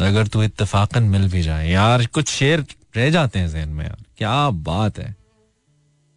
अगर 0.00 0.26
तू 0.26 0.42
इत्तेफाकन 0.42 1.02
मिल 1.02 1.28
भी 1.28 1.42
जाए। 1.42 1.70
यार, 1.70 2.06
कुछ 2.06 2.28
शेर 2.28 2.66
रह 2.96 3.10
जाते 3.10 3.38
हैं 3.38 3.48
जहन 3.48 3.68
में 3.68 3.84
यार। 3.84 4.04
क्या 4.18 4.50
बात 4.50 4.98
है। 4.98 5.16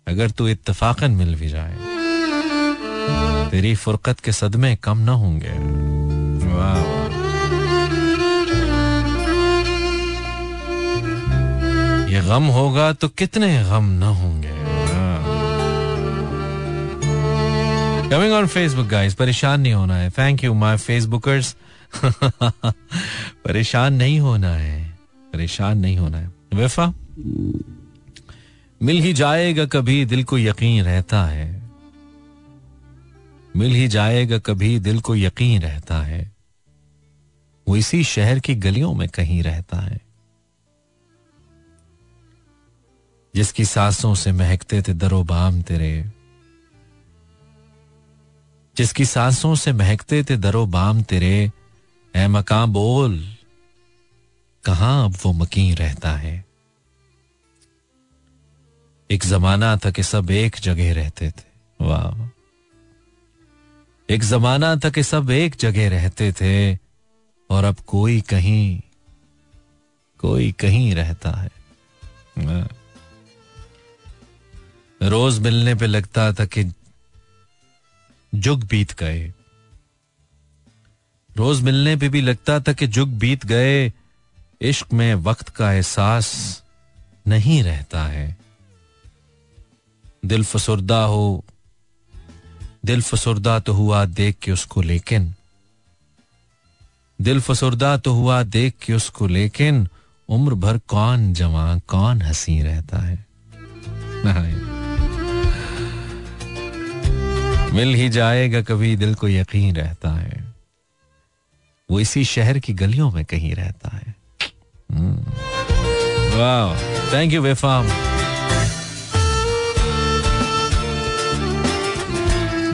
अगर 0.08 0.30
तू 0.30 0.48
इत्तेफाकन 0.48 1.12
मिल 1.12 1.36
भी 1.36 1.50
जाए। 1.50 1.78
तेरी 3.50 3.76
फुरकत 3.76 4.20
के 4.20 4.32
सदमे 4.32 4.76
कम 4.76 4.98
ना 4.98 5.12
होंगे। 5.12 5.52
वाह। 6.48 6.95
ये 12.16 12.22
गम 12.22 12.44
होगा 12.48 12.92
तो 12.94 13.08
कितने 13.12 13.48
गम 13.64 13.86
ना 13.92 14.08
होंगे। 14.08 14.52
कमिंग 18.10 18.34
ऑन 18.34 18.48
फेसबुक 18.48 18.88
गाइस 18.88 19.14
परेशान 19.14 19.62
नहीं 19.62 19.74
होना 19.74 19.96
है। 19.98 20.10
थैंक 20.10 20.44
यू 20.44 20.54
माय 20.54 20.78
फेसबुकर्स 20.78 21.56
परेशान 23.46 23.94
नहीं 23.94 24.20
होना 24.20 24.54
है। 24.54 24.98
परेशान 25.34 25.78
नहीं 25.78 25.98
होना 25.98 26.18
है। 26.18 26.32
वेफा, 26.54 26.88
मिल 28.82 29.02
ही 29.02 29.14
जाएगा 29.14 29.66
कभी 29.66 30.06
दिल 30.06 30.24
को 30.24 30.38
यकीन 30.38 30.84
रहता 30.84 31.26
है। 31.26 31.62
मिल 33.56 33.76
ही 33.76 33.88
जाएगा 33.88 34.38
कभी 34.38 34.80
दिल 34.80 35.00
को 35.00 35.16
यकीन 35.16 35.62
रहता 35.62 36.02
है। 36.04 36.32
वो 37.68 37.76
इसी 37.76 38.04
शहर 38.04 38.40
की 38.40 38.56
गलियों 38.56 38.94
में 38.94 39.08
कहीं 39.10 39.44
रहता 39.44 39.80
है। 39.80 40.05
जिसकी 43.36 43.66
सांसों 43.66 44.16
से 44.16 44.32
महकते 44.32 44.82
थे 44.82 44.94
दरो 44.94 45.24
बाम 45.24 45.62
तेरे। 45.62 46.12
जिसकी 48.78 49.06
सांसों 49.06 49.56
से 49.56 49.74
महकते 49.74 50.24
थे 50.24 50.38
दरो 50.38 50.66
बाम 50.66 51.04
तेरे। 51.04 51.52
ए 52.16 52.28
मकान 52.28 52.70
बोल, 52.70 53.36
कहाँ 54.66 55.06
अब 55.06 55.18
वो 55.26 55.34
मकीन 55.34 55.76
रहता 55.76 56.12
है? 56.12 56.46
एक 59.12 59.24
जमाना 59.24 59.78
था 59.78 59.92
कि 59.92 60.04
सब 60.04 60.32
एक 60.32 60.56
जगह 60.56 60.94
रहते 60.94 61.32
थे। 61.32 61.44
वाह। 61.82 62.30
एक 64.10 64.24
जमाना 64.24 64.76
था 64.76 64.90
कि 64.90 65.04
सब 65.04 65.30
एक 65.30 65.56
जगह 65.56 65.90
रहते 65.90 66.32
थे, 66.32 66.76
और 67.50 67.64
अब 67.64 67.76
कोई 67.76 68.22
कहीं 68.22 68.82
कोई 70.18 70.52
कहीं 70.52 70.96
रहता 70.96 71.32
है। 71.32 72.85
रोज 75.02 75.40
मिलने 75.40 75.76
पे 75.76 75.88
लगता 75.88 76.34
था 76.34 76.46
कि 76.46 76.64
जुग 78.36 78.64
बीत 78.64 78.94
गए। 78.94 79.34
रोज 81.38 81.62
मिलने 81.62 81.96
पे 81.96 82.10
भी 82.10 82.22
लगता 82.22 82.60
था 82.60 82.74
कि 82.74 82.88
जुग 82.88 83.10
बीत 83.10 83.46
गए। 83.46 83.94
इश्क 84.62 84.94
में 84.94 85.16
वक्त 85.16 85.50
का 85.50 85.72
एहसास 85.74 86.64
नहीं 87.28 87.64
रहता 87.64 88.04
है। 88.04 88.38
दिल 90.26 90.44
फसुरदा 90.44 91.04
हो, 91.04 91.44
दिल 92.86 93.02
फसुरदा 93.02 93.60
तो 93.60 93.74
हुआ 93.74 94.06
देख 94.06 94.38
के 94.42 94.52
उसको 94.52 94.82
लेकिन। 94.82 95.34
दिल 97.22 97.42
फसुरदा 97.42 97.98
तो 97.98 98.14
हुआ 98.14 98.44
देख 98.44 98.74
के 98.82 98.94
उसको 98.94 99.28
लेकिन 99.28 99.88
उम्र 100.30 100.54
भर 100.54 100.78
कौन 100.78 101.34
जवान 101.34 101.80
कौन 101.80 102.22
हँसी 102.22 102.62
रहता 102.62 102.98
है। 102.98 103.26
मिल 107.76 107.96
ही 107.96 108.10
जाएगा, 108.10 108.62
कभी 108.62 108.96
दिल 108.96 109.16
को 109.16 109.28
यकीन 109.28 109.76
रहता 109.76 110.10
है। 110.10 110.54
वो 111.92 112.00
इसी 112.00 112.26
शहर 112.26 112.60
की 112.60 112.74
गलियों 112.74 113.12
में 113.12 113.26
कहीं 113.26 113.56
रहता 113.56 113.90
है। 113.96 114.16
Thank 117.14 117.34
you 117.34 117.42
Wefam. 117.42 117.88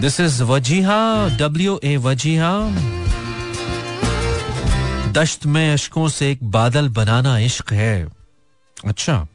This 0.02 0.20
is 0.20 0.44
Wajiha 0.44 1.30
W 1.38 1.80
A 1.84 1.98
Wajiha. 1.98 2.60
दश्त 5.12 5.46
में 5.46 5.74
अशकों 5.74 6.10
से 6.10 6.32
एक 6.32 6.44
बादल 6.44 6.90
बनाना 6.90 7.38
इश्क 7.38 7.74
है। 7.74 8.08
अच्छा 8.86 9.28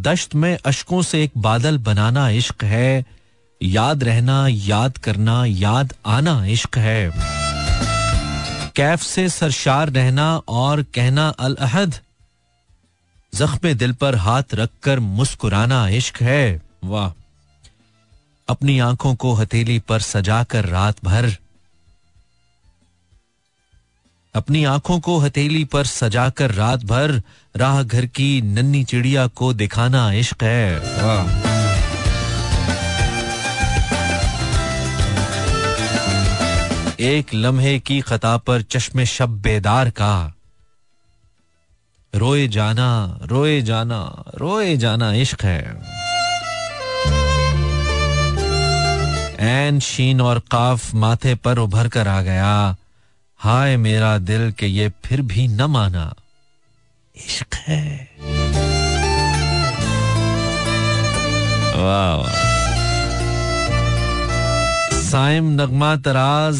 दश्त 0.00 0.34
में 0.34 0.58
अशकों 0.66 1.02
से 1.02 1.24
एक 1.24 1.32
बादल 1.38 1.78
बनाना 1.78 2.28
इश्क 2.28 2.64
है। 2.64 3.15
याद 3.62 4.04
रहना, 4.04 4.48
याद 4.48 4.98
करना, 4.98 5.44
याद 5.44 5.92
आना 6.06 6.46
इश्क 6.46 6.78
है। 6.78 7.12
कैफ 8.76 9.02
से 9.02 9.28
सरशार 9.28 9.90
रहना 9.90 10.40
और 10.48 10.82
कहना 10.82 11.28
अल 11.28 11.54
अहद 11.54 11.98
जख्म 13.34 13.72
दिल 13.72 13.92
पर 13.92 14.14
हाथ 14.14 14.42
रखकर 14.54 15.00
मुस्कुराना 15.00 15.88
इश्क 15.88 16.22
है। 16.22 16.62
वाह। 16.84 17.22
अपनी 18.48 18.78
आँखों 18.78 19.14
को 19.14 19.32
हथेली 19.32 19.78
पर 19.78 20.00
सजाकर 20.00 20.64
रात 20.64 20.96
भर। 21.04 21.30
अपनी 24.34 24.64
आँखों 24.64 25.00
को 25.00 25.18
हथेली 25.18 25.64
पर 25.64 25.84
सजाकर 25.84 26.50
रात 26.50 26.84
भर। 26.84 27.22
राह 27.56 27.82
घर 27.82 28.06
की 28.06 28.42
नन्नी 28.42 28.84
चिड़िया 28.84 29.26
को 29.26 29.52
दिखाना 29.52 30.12
इश्क 30.12 30.42
है। 30.42 30.78
वाह। 30.78 31.45
एक 37.00 37.34
लम्हे 37.34 37.78
की 37.78 38.00
खता 38.00 38.36
पर 38.36 38.62
चश्मे 38.62 39.06
शब 39.06 39.28
बेदार 39.28 39.90
का। 39.90 40.34
रोए 42.14 42.48
जाना 42.48 43.18
रोए 43.22 43.62
जाना 43.62 44.24
रोए 44.36 44.76
जाना 44.76 45.12
इश्क 45.12 45.44
है। 45.44 45.82
एन 49.40 49.80
शीन 49.80 50.20
और 50.20 50.38
काफ 50.38 50.94
माथे 50.94 51.34
पर 51.34 51.58
उभर 51.58 51.88
कर 51.88 52.08
आ 52.08 52.22
गया। 52.22 52.76
हाय 53.38 53.76
मेरा 53.76 54.18
दिल 54.18 54.52
के 54.52 54.66
ये 54.66 54.92
फिर 55.04 55.22
भी 55.22 55.48
न 55.48 55.62
माना। 55.62 56.14
इश्क 57.16 57.54
है। 57.54 58.10
वाह। 61.76 62.45
साइम 65.16 65.44
नगमा 65.60 65.94
तराज 65.96 66.58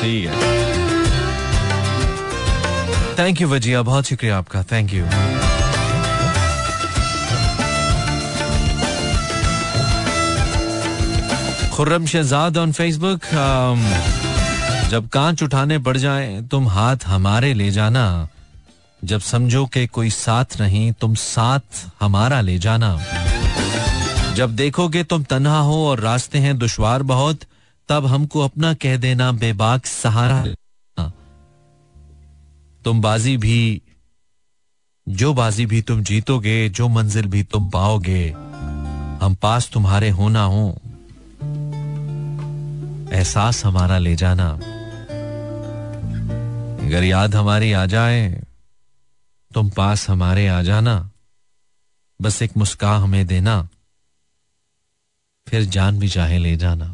ठीक 0.00 0.24
है। 0.26 0.34
थैंक 3.18 3.40
यू 3.40 3.48
वजिया 3.48 3.82
बहुत 3.82 4.04
शुक्रिया 4.06 4.38
आपका. 4.38 4.62
Thank 4.72 4.92
you 4.94 5.04
Khurram 11.76 12.06
Shahzad 12.06 12.58
on 12.58 12.72
Facebook 12.72 13.20
जब 14.90 15.08
कांच 15.08 15.42
उठाने 15.42 15.78
पड़ 15.78 15.96
जाए, 15.96 16.40
तुम 16.50 16.68
हाथ 16.68 17.06
हमारे 17.06 17.54
ले 17.54 17.70
जाना। 17.70 18.06
जब 19.04 19.20
समझो 19.20 19.66
कि 19.66 19.86
कोई 19.86 20.10
साथ 20.10 20.44
नहीं, 20.60 20.92
तुम 20.92 21.14
साथ 21.14 21.90
हमारा 22.00 22.40
ले 22.40 22.58
जाना। 22.58 23.00
जब 24.34 24.56
देखोगे 24.56 25.04
तुम 25.04 25.24
तन्हा 25.24 25.58
हो 25.58 25.86
और 25.86 26.00
रास्ते 26.00 26.38
हैं 26.38 26.58
दुश्वार 26.58 27.02
बहुत, 27.02 27.40
तब 27.88 28.06
हमको 28.06 28.40
अपना 28.40 28.74
कह 28.74 28.96
देना, 28.96 29.32
बेबाक 29.32 29.86
सहारा 29.86 30.44
तुम 32.84 33.00
बाजी 33.00 33.36
भी, 33.36 33.82
जो 35.08 35.34
बाजी 35.34 35.66
भी 35.66 35.82
तुम 35.82 36.02
जीतोगे, 36.02 36.68
जो 36.68 36.88
मंजिल 36.88 37.26
भी 37.26 37.42
तुम 37.42 37.70
पाओगे, 37.70 38.30
हम 39.22 39.36
पास 39.42 39.70
तुम्हारे 39.72 40.10
होना 40.10 40.44
हो। 40.44 40.78
एहसास 43.12 43.64
हमारा 43.64 43.98
ले 43.98 44.16
जाना। 44.16 44.48
अगर 46.86 47.04
याद 47.04 47.34
हमारी 47.34 47.72
आ 47.72 47.86
जाए 47.86 48.43
तुम 49.54 49.70
पास 49.70 50.10
हमारे 50.10 50.48
आ 50.48 50.62
जाना। 50.62 51.10
बस 52.22 52.42
एक 52.42 52.56
मुस्का 52.56 52.96
हमें 52.96 53.26
देना। 53.26 53.68
फिर 55.48 55.64
जान 55.64 55.98
भी 55.98 56.08
चाहे 56.08 56.38
ले 56.38 56.56
जाना। 56.56 56.86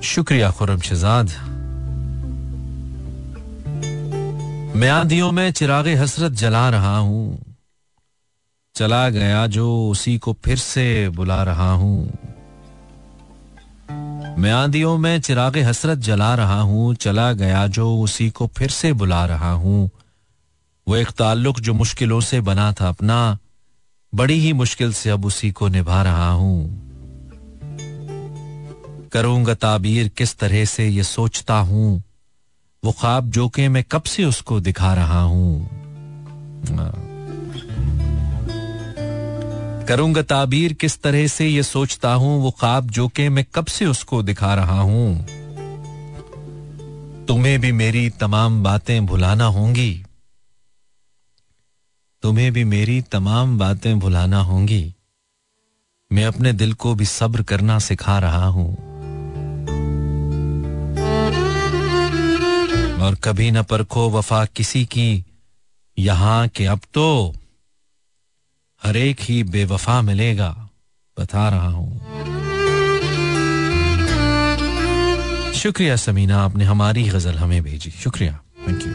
शुक्रिया 0.00 0.50
खुरम 0.50 0.80
शहजाद 0.80 1.28
मैं 4.76 4.88
आंधियों 4.88 5.32
में 5.32 5.52
चिराग 5.52 5.88
हसरत 5.88 6.32
जला 6.32 6.68
रहा 6.70 6.96
हूँ। 6.96 7.54
चला 8.74 9.08
गया 9.10 9.46
जो 9.46 9.88
उसी 9.88 10.18
को 10.18 10.32
फिर 10.44 10.56
से 10.58 11.08
बुला 11.08 11.42
रहा 11.42 11.72
हूँ। 11.72 12.23
मैं 14.38 14.50
आंधियों, 14.50 14.98
में 14.98 15.20
चिराग 15.20 15.56
हसरत 15.58 15.98
जला 15.98 16.34
रहा 16.34 16.60
हूँ, 16.60 16.94
चला 16.94 17.32
गया 17.32 17.66
जो 17.66 17.96
उसी 17.96 18.30
को 18.30 18.46
फिर 18.46 18.70
से 18.70 18.92
बुला 18.92 19.24
रहा 19.26 19.50
हूँ। 19.50 19.90
वो 20.88 20.96
एक 20.96 21.10
ताल्लुक 21.10 21.60
जो 21.60 21.74
मुश्किलों 21.74 22.20
से 22.20 22.40
बना 22.40 22.72
था 22.72 22.88
अपना, 22.88 23.38
बड़ी 24.14 24.34
ही 24.34 24.52
मुश्किल 24.52 24.92
से 24.92 25.10
अब 25.10 25.24
उसी 25.24 25.50
को 25.50 25.68
निभा 25.68 26.02
रहा 26.02 26.30
हूँ। 26.30 26.80
करूँगा 29.12 29.54
ताबीर 29.54 30.08
किस 30.08 30.38
तरह 30.38 30.64
से 30.64 30.88
ये 30.88 31.02
सोचता 31.02 31.54
हूँ, 31.54 32.02
वो 32.84 32.92
ख्वाब 32.92 33.30
जो 33.30 33.48
के 33.48 33.68
मैं 33.68 33.84
कब 33.92 34.02
से 34.02 34.24
उसको 34.24 34.60
दिखा 34.60 34.94
रहा 34.94 35.20
हूँ। 35.20 35.68
करूँगा 39.88 40.22
ताबीर 40.22 40.72
किस 40.72 41.02
तरह 41.02 41.26
से 41.26 41.46
ये 41.46 41.62
सोचता 41.62 42.12
हूँ, 42.12 42.42
वो 42.42 42.50
ख्वाब 42.50 42.90
जो 42.90 43.08
के 43.08 43.28
मैं 43.28 43.44
कब 43.54 43.66
से 43.66 43.86
उसको 43.86 44.22
दिखा 44.22 44.54
रहा 44.54 44.80
हूँ। 44.80 45.26
तुम्हें 47.26 47.60
भी 47.60 47.72
मेरी 47.72 48.10
तमाम 48.10 48.62
बातें 48.62 49.06
भुलाना 49.06 49.44
होंगी। 49.44 50.04
तुम्हें 52.22 52.52
भी 52.52 52.64
मेरी 52.64 53.00
तमाम 53.02 53.58
बातें 53.58 53.98
भुलाना 53.98 54.40
होंगी। 54.40 54.94
मैं 56.12 56.24
अपने 56.24 56.52
दिल 56.52 56.74
को 56.74 56.94
भी 56.94 57.04
सब्र 57.04 57.42
करना 57.42 57.78
सिखा 57.78 58.18
रहा 58.18 58.46
हूँ। 58.46 58.76
और 63.02 63.14
कभी 63.14 63.50
न 63.50 63.62
परखो 63.62 64.10
वफा 64.10 64.44
किसी 64.44 64.84
की, 64.84 65.24
यहाँ 65.98 66.48
के 66.48 66.64
अब 66.64 66.80
तो 66.94 67.34
हर 68.86 68.96
एक 68.96 69.20
ही 69.20 69.42
बेवफा 69.44 70.00
मिलेगा, 70.02 70.48
बता 71.16 71.48
रहा 71.48 71.68
हूँ। 71.68 71.92
शुक्रिया 75.54 75.96
समीना, 75.96 76.38
आपने 76.38 76.64
हमारी 76.64 77.02
गज़ल 77.04 77.34
हमें 77.34 77.62
भेजी। 77.62 77.90
शुक्रिया। 77.90 78.40
थैंक 78.68 78.86
यू 78.86 78.92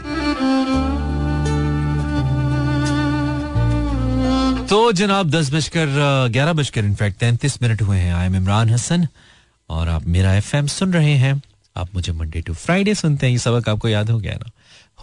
तो 4.68 4.92
जनाब, 4.92 5.30
दस 5.30 5.52
बजकर 5.52 5.86
ग्यारह 6.30 6.52
बजकर 6.52 6.84
इनफैक्ट 6.84 7.18
तैंतीस 7.18 7.62
मिनट 7.62 7.82
हुए 7.82 7.98
हैं। 7.98 8.14
आई 8.14 8.26
एम 8.26 8.36
इमरान 8.36 8.70
हसन 8.70 9.06
और 9.70 9.88
आप 9.88 10.06
मेरा 10.06 10.34
एफएम 10.34 10.66
सुन 10.66 10.92
रहे 10.92 11.14
हैं। 11.14 11.40
आप 11.76 11.94
मुझे 11.94 12.12
मंडे 12.12 12.40
टू 12.40 12.54
फ्राइडे 12.54 12.94
सुनते 12.94 13.26
हैं। 13.26 13.32
ये 13.32 13.38
सबक 13.38 13.68
आपको 13.68 13.88
याद 13.88 14.10
हो 14.10 14.18
गया 14.18 14.34
ना? 14.34 14.50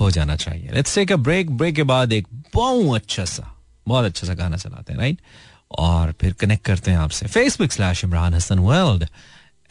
हो 0.02 0.12
जाना 0.12 0.36
चाहिए। 0.36 0.70
Let's 0.74 0.96
take 0.96 1.12
a 1.12 1.16
break 1.18 1.52
break 1.52 1.76
के 1.76 1.84
बाद 1.84 2.14
एक 2.14 2.28
बहुत 2.56 3.02
अच्छा 3.02 3.26
सा 3.26 3.54
बहुत 3.88 4.06
अच्छा 4.06 4.28
सा 4.28 4.34
गाना 4.34 4.58
चलाते 4.58 4.94
हैं 4.94 5.00
राइट 5.00 5.18
और 5.80 6.14
फिर 6.22 6.34
कनेक्ट 6.40 6.66
करते 6.66 6.92
हैं 6.92 6.98
आपसे। 6.98 7.28
Facebook 7.28 7.72
slash 7.72 8.04
Imran 8.04 8.34
Hasan 8.34 8.60
world 8.60 9.08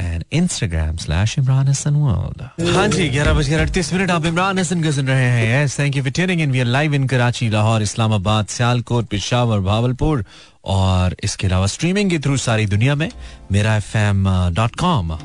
and 0.01 0.25
Instagram 0.33 0.97
slash 0.97 1.39
Imran 1.39 1.69
Hasan 1.69 1.95
world 1.95 2.43
हाँ 2.75 2.87
जी, 2.89 3.09
ग्यारह 3.09 3.33
बजकर 3.35 3.61
अड़तीस 3.61 3.93
मिनट 3.93 4.11
आप 4.11 4.27
इमरान 4.27 4.59
हसन 4.59 4.83
को 4.83 4.93
सुन 4.93 5.07
रहे 5.09 5.29
हैं। 5.31 5.65
Yes 5.65 5.79
thank 5.79 5.97
you 5.97 6.03
for 6.03 6.13
tuning 6.13 6.41
in 6.41 6.51
we 6.53 6.61
are 6.61 6.67
live 6.67 6.95
in 6.95 7.07
Karachi 7.09 7.49
Lahore 7.49 7.83
Islamabad 7.83 8.47
Sialkot 8.47 9.07
Peshawar 9.07 9.61
Bahawalpur 9.61 10.25
और 10.65 11.17
इसके 11.25 11.47
अलावा 11.47 11.67
स्ट्रीमिंग 11.67 12.11
के 12.11 12.19
थ्रू 12.19 12.37
सारी 12.37 12.67
दुनिया 12.67 12.95
में, 12.95 13.11
मेरा 13.53 13.77
एफ़ 13.77 13.97
एम 13.99 14.25
डॉट 14.55 14.77
कॉम 14.77 15.19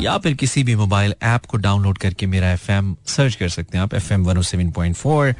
या 0.00 0.16
फिर 0.18 0.34
किसी 0.34 0.62
भी 0.64 0.76
मोबाइल 0.76 1.14
ऐप 1.22 1.44
को 1.44 1.56
डाउनलोड 1.58 1.98
करके 1.98 2.26
मेरा 2.26 2.50
एफ़ 2.52 2.70
एम 2.72 2.94
सर्च 3.06 3.34
कर 3.34 3.48
सकते 3.48 3.78
हैं 3.78 3.82
आप 3.82 3.94
F 3.94 4.12
M 4.12 4.24
one 4.24 4.38
O 4.38 4.42
seven 4.42 4.70
point 4.70 4.96
four 4.96 5.34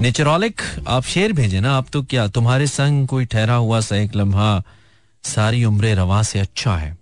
naturally 0.00 0.60
आप 0.88 1.02
शेर 1.02 1.32
भेजे 1.32 1.60
ना, 1.60 1.76
आप 1.76 1.86
तो 1.92 2.02
क्या, 2.02 2.26
तुम्हारे 2.28 2.66
संग 2.66 3.06
कोई 3.08 3.24
ठहरा 3.24 3.54
हुआ 3.54 3.80
सा 3.80 3.96
एक 3.96 4.16
लम्हा 4.16 4.62
सारी 5.24 5.64
उम्र 5.64 5.94
रवा 5.94 6.22
से 6.22 6.38
अच्छा 6.38 6.76
है। 6.76 6.96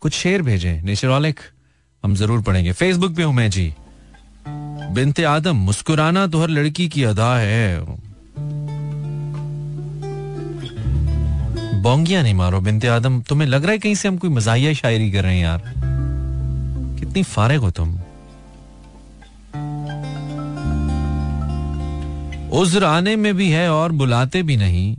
कुछ 0.00 0.12
शेर 0.12 0.42
भेजे 0.42 0.80
नेचरॉलिक 0.84 1.40
हम 2.04 2.14
ज़रूर 2.14 2.42
पढ़ेंगे। 2.42 2.72
फेसबुक 2.72 3.16
पे 3.16 3.22
हूँ 3.22 3.34
मैं 3.34 3.50
जी। 3.50 3.74
बिनते 4.94 5.24
आदम, 5.24 5.56
मुस्कुराना 5.56 6.26
तो 6.26 6.42
हर 6.42 6.48
लड़की 6.48 6.88
की 6.88 7.04
अदा 7.04 7.36
है। 7.38 7.80
बोंगिया 11.82 12.22
नहीं 12.22 12.34
मारो, 12.34 12.60
बिनते 12.60 12.88
आदम, 12.88 13.20
तुम्हें 13.20 13.48
लग 13.48 13.62
रहा 13.62 13.72
है 13.72 13.78
कहीं 13.78 13.94
से 13.94 14.08
हम 14.08 14.18
कोई 14.18 14.30
मजाहिया 14.30 14.72
शायरी 14.72 15.10
कर 15.10 15.22
रहे 15.22 15.36
हैं 15.36 15.42
यार। 15.42 15.62
कितनी 17.00 17.22
फारिग 17.22 17.60
हो 17.60 17.70
तुम। 17.70 17.98
उज्र 22.58 22.84
आने 22.84 23.14
में 23.16 23.34
भी 23.36 23.50
है 23.50 23.70
और 23.72 23.92
बुलाते 23.92 24.42
भी 24.42 24.56
नहीं। 24.56 24.96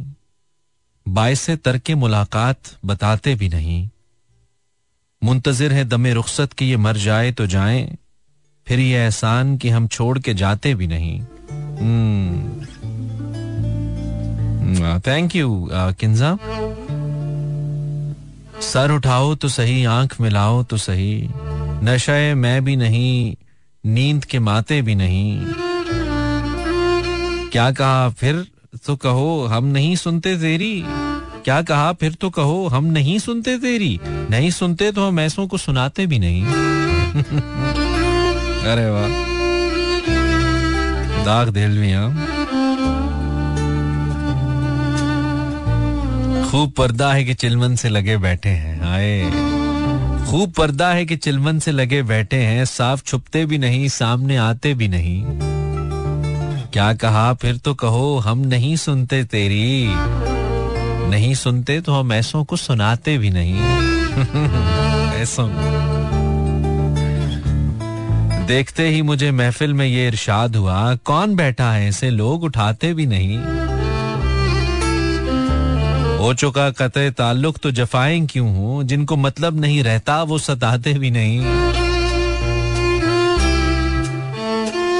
बायस 1.05 1.49
तरके 1.49 1.95
मुलाकात 1.95 2.57
बताते 2.85 3.33
भी 3.35 3.49
नहीं। 3.49 3.89
मुंतजर 5.21 5.73
है 5.73 5.83
दमे 5.85 6.13
रुखसत 6.13 6.53
की 6.53 6.69
ये 6.69 6.77
मर 6.77 6.97
जाए 6.97 7.31
तो 7.31 7.45
जाए, 7.47 7.97
फिर 8.67 8.79
ये 8.79 8.97
एहसान 8.97 9.57
कि 9.57 9.69
हम 9.69 9.87
छोड़ 9.87 10.19
के 10.19 10.33
जाते 10.33 10.73
भी 10.75 10.87
नहीं। 10.87 11.19
थैंक 15.07 15.35
यू 15.35 15.69
किन्जा 15.73 16.37
सर 18.63 18.91
उठाओ 18.91 19.33
तो 19.35 19.47
सही, 19.49 19.83
आँख 19.85 20.19
मिलाओ 20.21 20.63
तो 20.63 20.77
सही। 20.77 21.29
नशे 21.83 22.33
मैं 22.35 22.63
भी 22.63 22.75
नहीं, 22.75 23.35
नींद 23.83 24.25
के 24.25 24.39
माते 24.41 24.81
भी 24.81 24.95
नहीं। 24.95 25.68
क्या 27.51 27.71
कहा? 27.71 28.09
फिर 28.09 28.47
तो 28.85 28.95
कहो, 28.95 29.45
हम 29.45 29.65
नहीं 29.65 29.95
सुनते 29.95 30.35
तेरी। 30.35 30.83
क्या 31.43 31.61
कहा? 31.61 31.93
फिर 31.93 32.13
तो 32.13 32.29
कहो, 32.29 32.67
हम 32.67 32.85
नहीं 32.85 33.19
सुनते 33.19 33.57
तेरी। 33.57 33.99
नहीं 34.05 34.51
सुनते 34.51 34.91
तो 34.91 35.07
हम 35.07 35.19
ऐसों 35.19 35.47
को 35.47 35.57
सुनाते 35.57 36.07
भी 36.07 36.19
नहीं। 36.19 36.45
अरे 38.65 38.89
वाह। 38.89 39.07
दाग 41.25 41.49
देलविया 41.49 42.09
खूब 46.51 46.71
पर्दा 46.71 47.13
है 47.13 47.23
कि 47.23 47.33
चिलमन 47.33 47.75
से 47.75 47.89
लगे 47.89 48.17
बैठे 48.17 48.49
हैं। 48.49 48.81
आए। 48.81 49.31
खूब 50.31 50.51
पर्दा 50.51 50.89
है 50.89 51.05
कि 51.05 51.15
चिलमन 51.15 51.59
से 51.59 51.71
लगे 51.71 52.03
बैठे 52.03 52.37
हैं। 52.37 52.65
साफ़ 52.65 53.03
छुपते 53.03 53.45
भी 53.45 53.57
नहीं, 53.57 53.87
सामने 53.87 54.37
आते 54.37 54.73
भी 54.73 54.87
नहीं। 54.87 55.48
क्या 56.73 56.93
कहा? 56.93 57.33
फिर 57.33 57.57
तो 57.57 57.73
कहो, 57.73 58.17
हम 58.17 58.39
नहीं 58.39 58.75
सुनते 58.75 59.23
तेरी। 59.23 59.87
नहीं 61.09 61.35
सुनते 61.35 61.81
तो 61.81 61.93
हम 61.93 62.13
ऐसों 62.13 62.43
को 62.43 62.55
सुनाते 62.55 63.17
भी 63.17 63.29
नहीं। 63.29 63.55
ऐसों। 65.13 65.49
देखते 68.45 68.87
ही 68.89 69.01
मुझे 69.01 69.31
महफिल 69.31 69.73
में 69.73 69.87
ये 69.87 70.07
इरशाद 70.07 70.55
हुआ। 70.55 70.95
कौन 70.95 71.35
बैठा 71.35 71.71
है? 71.71 71.89
ऐसे 71.89 72.09
लोग 72.09 72.43
उठाते 72.43 72.93
भी 72.93 73.05
नहीं। 73.05 73.37
हो 76.17 76.33
चुका 76.33 76.69
कतः 76.69 77.09
ताल्लुक 77.09 77.57
तो 77.57 77.71
जफाएँ 77.71 78.25
क्यों 78.25 78.55
हो? 78.55 78.83
जिनको 78.83 79.17
मतलब 79.17 79.59
नहीं 79.59 79.83
रहता, 79.83 80.23
वो 80.23 80.37
सताते 80.37 80.93
भी 80.93 81.11
नहीं। 81.11 81.39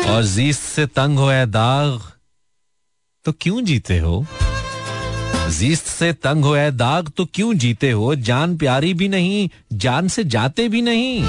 और 0.10 0.24
जीत 0.26 0.55
से 0.55 0.86
तंग 0.88 1.20
हो 1.20 1.32
ए 1.32 1.45
दाग 1.45 2.01
तो 3.26 3.32
क्यों 3.41 3.64
जीते 3.66 3.97
हो? 3.99 4.26
जीत 5.57 5.78
से 5.80 6.12
तंग 6.14 6.45
हो 6.45 6.53
है 6.55 6.72
दाग 6.72 7.12
तो 7.18 7.26
क्यों 7.34 7.53
जीते 7.64 7.91
हो? 7.91 8.16
जान 8.28 8.57
प्यारी 8.57 8.93
भी 8.93 9.07
नहीं, 9.07 9.49
जान 9.74 10.07
से 10.07 10.24
जाते 10.36 10.68
भी 10.70 10.82
नहीं। 10.82 11.24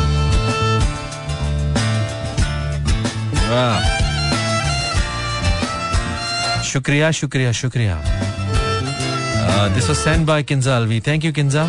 शुक्रिया 6.64 7.10
शुक्रिया 7.10 7.52
शुक्रिया। 7.52 7.94
This 9.74 9.88
was 9.88 9.96
send 9.96 10.26
by 10.26 10.42
Kinza 10.42 10.76
Alvi 10.76 11.00
thank 11.06 11.24
you 11.24 11.32
Kinza 11.32 11.66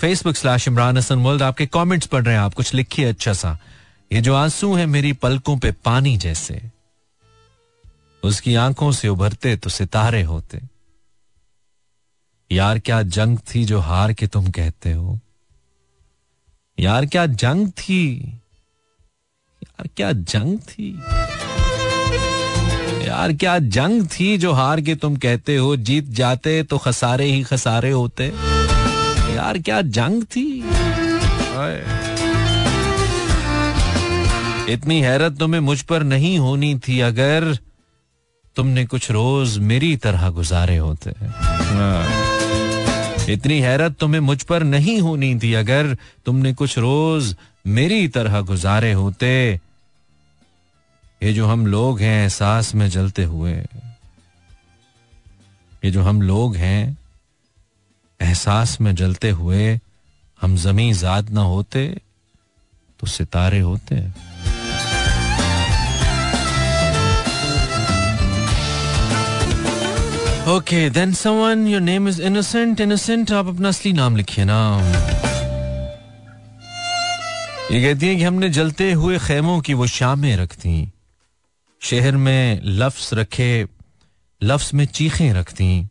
Facebook 0.00 0.36
slash 0.36 0.68
Imran 0.68 0.98
Hasan 0.98 1.18
world 1.18 1.42
आपके 1.42 1.66
कमेंट्स 1.66 2.06
पढ़ 2.06 2.24
रहे 2.24 2.34
हैं, 2.34 2.40
आप 2.40 2.54
कुछ 2.54 2.74
लिखिए 2.74 3.08
अच्छा 3.08 3.32
सा। 3.32 3.58
ये 4.12 4.20
जो 4.20 4.34
आँसू 4.34 4.74
है 4.74 4.86
मेरी 4.86 5.12
पलकों 5.12 5.56
पे 5.58 5.72
पानी 5.72 6.16
जैसे। 6.16 6.62
उसकी 8.24 8.54
आँखों 8.54 8.92
से 8.92 9.08
उभरते 9.08 9.56
तो 9.56 9.70
सितारे 9.70 10.22
होते। 10.22 10.60
यार 12.52 12.78
क्या 12.78 13.02
जंग 13.02 13.38
थी 13.38 13.64
जो 13.64 13.78
हार 13.78 14.12
के 14.12 14.26
तुम 14.26 14.50
कहते 14.50 14.92
हो? 14.92 15.20
यार 16.80 17.06
क्या 17.06 17.26
जंग 17.26 17.68
थी? 17.68 18.32
यार 19.62 19.88
क्या 19.96 20.12
जंग 20.12 20.58
थी? 20.58 21.02
यार 23.08 23.32
क्या 23.32 23.58
जंग 23.58 24.06
थी 24.06 24.38
जो 24.38 24.52
हार 24.52 24.80
के 24.80 24.94
तुम 24.94 25.16
कहते 25.16 25.56
हो? 25.56 25.76
जीत 25.76 26.04
जाते 26.04 26.62
तो 26.62 26.78
खसारे 26.78 27.24
ही 27.24 27.42
खसारे 27.42 27.90
होते। 27.90 28.26
यार 29.34 29.58
क्या 29.58 29.82
जंग 29.82 30.24
थी? 30.24 30.62
इतनी 34.68 35.00
हैरत 35.00 35.36
तुम्हें 35.38 35.60
मुझ 35.60 35.80
पर 35.82 36.02
नहीं 36.02 36.38
होनी 36.38 36.74
थी 36.78 36.98
अगर 37.00 37.54
तुमने 38.56 38.84
कुछ 38.86 39.10
रोज 39.10 39.58
मेरी 39.62 39.96
तरह 39.96 40.28
गुजारे 40.30 40.76
होते। 40.76 41.10
इतनी 43.32 43.58
हैरत 43.60 43.96
तुम्हें 44.00 44.20
मुझ 44.20 44.42
पर 44.42 44.62
नहीं 44.64 44.98
होनी 45.00 45.34
थी 45.38 45.52
अगर 45.54 45.96
तुमने 46.26 46.52
कुछ 46.54 46.78
रोज 46.78 47.34
मेरी 47.66 48.08
तरह 48.08 48.40
गुजारे 48.40 48.92
होते। 48.92 49.30
ये 51.20 51.32
जो 51.32 51.46
हम 51.46 51.66
लोग 51.66 52.00
हैं 52.00 52.22
एहसास 52.22 52.74
में 52.74 52.88
जलते 52.90 53.24
हुए, 53.24 53.54
ये 55.82 55.90
जो 55.90 56.02
हम 56.02 56.22
लोग 56.22 56.56
हैं 56.56 56.96
एहसास 58.20 58.80
में 58.80 58.94
जलते 58.94 59.30
हुए 59.30 59.78
हम 60.40 60.56
जमी 60.56 60.92
जात 60.94 61.30
ना 61.30 61.42
होते 61.44 61.86
तो 63.00 63.06
सितारे 63.06 63.60
होते। 63.60 63.96
Okay 70.48 70.90
then 70.90 71.12
someone 71.12 71.66
your 71.68 71.80
name 71.80 72.08
is 72.08 72.22
innocent 72.22 72.80
innocent 72.80 73.32
आप 73.32 73.46
अपना 73.46 73.68
असली 73.68 73.92
नाम 73.92 74.16
लिखिए 74.16 74.44
ना। 74.44 74.58
ये 77.72 77.80
कहती 77.82 78.06
है 78.06 78.16
कि 78.16 78.22
हमने 78.22 78.48
जलते 78.48 78.92
हुए 78.92 79.18
खेमों 79.18 79.60
की 79.60 79.74
वो 79.74 79.86
शामें 79.86 80.36
रख 80.36 80.54
दी। 80.56 80.92
शहर 81.80 82.16
में 82.16 82.60
लफ्स 82.64 83.14
रखे, 83.14 83.66
लफ्स 84.42 84.74
में 84.74 84.84
चीखें 84.86 85.32
रख 85.32 85.52
दी। 85.52 85.88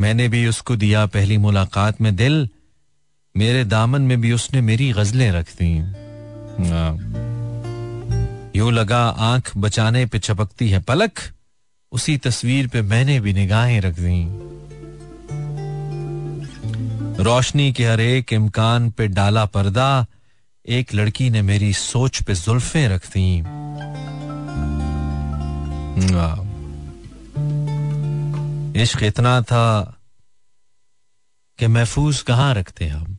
मैंने 0.00 0.28
भी 0.28 0.46
उसको 0.46 0.76
दिया 0.76 1.06
पहली 1.06 1.38
मुलाकात 1.38 2.00
में 2.00 2.16
दिल, 2.16 2.48
मेरे 3.36 3.64
दामन 3.64 4.02
में 4.02 4.20
भी 4.20 4.32
उसने 4.32 4.60
मेरी 4.60 4.92
गजलें 4.92 5.30
रख 5.32 5.52
दी। 5.52 5.78
हाँ। 6.68 6.92
यूँ 8.56 8.72
लगा 8.72 9.02
आँख 9.08 9.52
बचाने 9.56 10.06
पे 10.06 10.18
चपकती 10.18 10.68
है 10.68 10.82
पलक 10.82 11.12
उसी 11.92 12.16
तस्वीर 12.18 12.68
पे 12.68 12.82
मैंने 12.82 13.20
भी 13.20 13.32
निगाहें 13.32 13.80
रख 13.80 13.94
दी। 13.98 14.46
रोशनी 17.22 17.72
के 17.72 17.86
हर 17.86 18.00
एक 18.00 18.32
इम्कान 18.32 18.90
पे 18.90 19.08
डाला 19.08 19.44
पर्दा, 19.46 20.06
एक 20.68 20.94
लड़की 20.94 21.30
ने 21.30 21.42
मेरी 21.42 21.72
सोच 21.72 22.22
पे 22.22 22.34
जुल्फे 22.34 22.88
रख 22.88 23.06
दी। 23.06 23.38
इश्क 28.82 29.02
इतना 29.02 29.42
था 29.42 29.96
कि 31.58 31.66
महफूज 31.66 32.22
कहाँ 32.22 32.54
रखते 32.54 32.86
हम? 32.86 33.18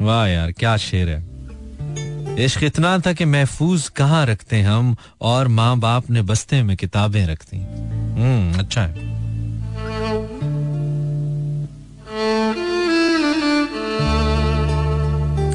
वाह 0.00 0.26
यार, 0.26 0.52
क्या 0.52 0.76
शेर 0.76 1.08
है। 1.08 1.37
इश्क 2.38 2.62
इतना 2.62 2.98
था 2.98 3.12
कि 3.12 3.24
महफूज 3.24 3.88
कहाँ 3.88 4.26
रखते 4.26 4.60
हम 4.62 4.96
और 5.20 5.48
माँ 5.48 5.78
बाप 5.78 6.10
ने 6.10 6.22
बस्ते 6.22 6.62
में 6.62 6.76
किताबें 6.76 7.26
रखती 7.26 7.56
हम्म 7.56 8.58
अच्छा 8.58 8.82
है। 8.82 9.06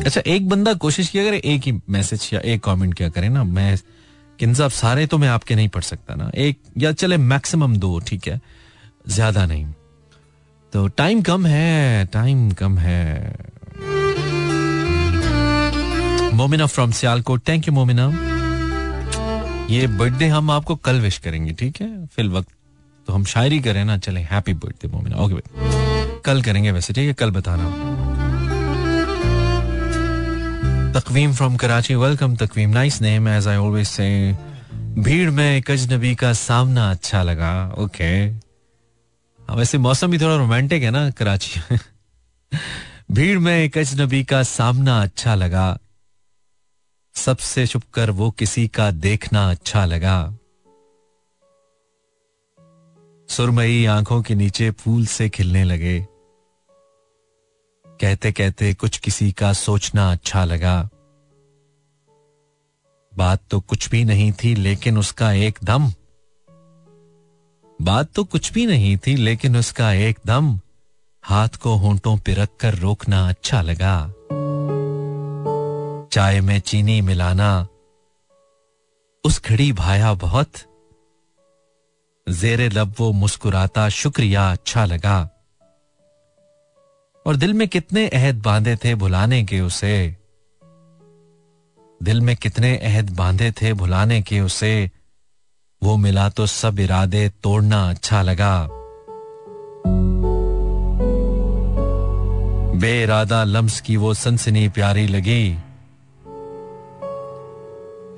अच्छा 0.06 0.22
एक 0.28 0.50
बंदा 0.50 0.74
कोशिश 0.74 1.10
किया 1.10 1.24
करे, 1.24 1.42
एक 1.46 1.62
ही 1.62 1.72
मैसेज 1.90 2.30
या 2.34 2.40
एक 2.40 2.64
कमेंट 2.64 2.94
क्या 2.94 3.10
करे 3.10 3.30
ना, 3.30 3.44
मैं 3.44 3.78
किन 4.40 4.54
साहब 4.54 4.72
सारे 4.72 5.06
तो 5.06 5.18
मैं 5.18 5.28
आपके 5.28 5.56
नहीं 5.56 5.70
पढ़ 5.70 5.84
सकता 5.84 6.16
ना। 6.16 6.32
एक, 6.36 6.60
या 6.78 6.92
चले 6.92 7.18
मैक्सिमम 7.18 7.78
दो, 7.78 8.00
ठीक 8.00 8.28
है। 8.28 8.42
ज़्यादा 9.08 9.46
नहीं। 9.46 9.66
तो 10.74 10.88
टाइम 10.88 11.22
कम 11.22 11.46
है 11.46 12.06
टाइम 12.06 12.52
कम 12.52 12.78
है। 12.78 13.36
Momina 16.34 16.66
from 16.66 16.92
Sialkot. 16.92 17.48
Thank 17.48 17.68
you 17.68 17.74
Momina. 17.74 18.06
ये 19.70 19.88
बर्थडे 19.88 20.28
हम 20.28 20.52
आपको 20.52 20.76
कल 20.86 21.00
विश 21.02 21.18
करेंगे 21.18 21.54
ठीक 21.60 21.82
है? 21.82 22.06
फिल 22.16 22.30
वक्त 22.30 22.50
तो 23.08 23.14
हम 23.14 23.24
शायरी 23.26 23.60
करें 23.60 23.84
ना 23.86 23.98
चले 23.98 24.20
हैप्पी 24.32 24.54
बर्थडे 24.54 24.88
मोमिना. 24.88 25.18
ओके 25.18 25.34
भाई 25.34 26.22
कल 26.26 26.42
करेंगे 26.42 26.72
वैसे 26.72 26.94
ठीक 26.94 27.08
है? 27.08 27.14
कल 27.14 27.32
बताना 27.32 27.66
Taqweem 31.00 31.34
from 31.34 31.56
Karachi. 31.58 31.96
Welcome 31.96 32.36
Taqweem. 32.36 32.70
Nice 32.70 33.02
name 33.02 33.28
as 33.28 33.48
I 33.48 33.58
always 33.58 33.88
say 33.88 34.08
भीड़ 35.00 35.30
में 35.30 35.46
एक 35.56 35.72
अजनबी 35.72 36.14
का 36.16 36.34
सामना 36.34 36.90
अच्छा 36.92 37.24
लगा. 37.24 37.54
ओके 37.78 38.14
हाँ, 39.40 39.56
वैसे 39.56 39.78
मौसम 39.78 40.12
भी 40.12 40.18
थोड़ा 40.20 40.36
रोमांटिक 40.36 40.84
है 40.84 40.92
ना 40.92 41.10
कराची 41.10 41.78
भीड़ 43.12 43.40
में 43.40 43.54
एक 43.54 43.78
अजनबी 43.78 44.24
का 44.24 44.44
सामना 44.44 45.02
अच्छा 45.02 45.36
लगा. 45.36 45.78
सबसे 47.16 47.68
छुप 47.68 47.84
कर 47.94 48.10
वो 48.10 48.32
किसी 48.32 48.68
का 48.68 48.92
देखना 48.92 49.50
अच्छा 49.52 49.86
लगा। 49.86 50.38
सुरमई 53.30 53.86
आँखों 53.86 54.22
के 54.22 54.36
नीचे 54.36 54.72
फूल 54.72 55.06
से 55.06 55.30
खिलने 55.30 55.64
लगे। 55.64 56.08
कहते 57.86 58.32
कहते 58.32 58.74
कुछ 58.74 58.98
किसी 58.98 59.32
का 59.32 59.54
सोचना 59.54 60.12
अच्छा 60.12 60.46
लगा। 60.46 60.90
बात 63.14 63.42
तो 63.50 63.60
कुछ 63.60 63.90
भी 63.90 64.06
नहीं 64.06 64.32
थी, 64.34 64.56
लेकिन 64.56 64.98
उसका 64.98 65.32
एक 65.32 65.60
दम 65.64 65.92
बात 67.80 68.12
तो 68.16 68.24
कुछ 68.24 68.52
भी 68.54 68.66
नहीं 68.66 68.98
थी, 68.98 69.16
लेकिन 69.16 69.58
उसका 69.58 69.92
एक 69.94 70.20
दम 70.26 70.60
हाथ 71.24 71.50
को 71.50 71.76
होंठों 71.76 72.18
पर 72.18 72.34
रख 72.34 72.50
कर 72.60 72.76
रोकना 72.76 73.28
अच्छा 73.30 73.62
लगा। 73.62 74.14
चाय 76.14 76.42
में 76.42 76.60
चीनी 76.60 77.02
मिलाना। 77.02 77.68
उस 79.24 79.44
घड़ी 79.44 79.74
भाया 79.74 80.14
बहुत। 80.14 80.52
जेरे 82.30 82.70
लब 82.70 82.96
वो 83.00 83.12
मुस्कुराता 83.12 83.90
शुक्रिया 83.90 84.52
अच्छा 84.52 84.86
लगा। 84.86 85.30
और 87.28 87.36
दिल 87.36 87.54
में 87.54 87.68
कितने 87.68 88.08
अहद 88.08 88.42
बांधे 88.42 88.76
थे 88.76 88.96
भुलाने 88.96 89.44
के 89.44 89.62
उसे। 89.62 90.18
दिल 92.04 92.22
में 92.22 92.36
कितने 92.36 92.78
अहद 92.78 93.16
बांधे 93.16 93.52
थे 93.52 93.74
भुलाने 93.74 94.22
के 94.22 94.42
उसे। 94.42 94.92
वो 95.84 95.98
मिला 95.98 96.30
तो 96.30 96.46
सब 96.48 96.80
इरादे 96.80 97.30
तोड़ना 97.30 97.90
अच्छा 97.90 98.22
लगा। 98.22 98.68
बेइरादा 102.80 103.44
लम्स 103.44 103.82
की 103.82 103.98
वो 103.98 104.14
सनसनी 104.14 104.70
प्यारी 104.70 105.08
लगी। 105.08 105.63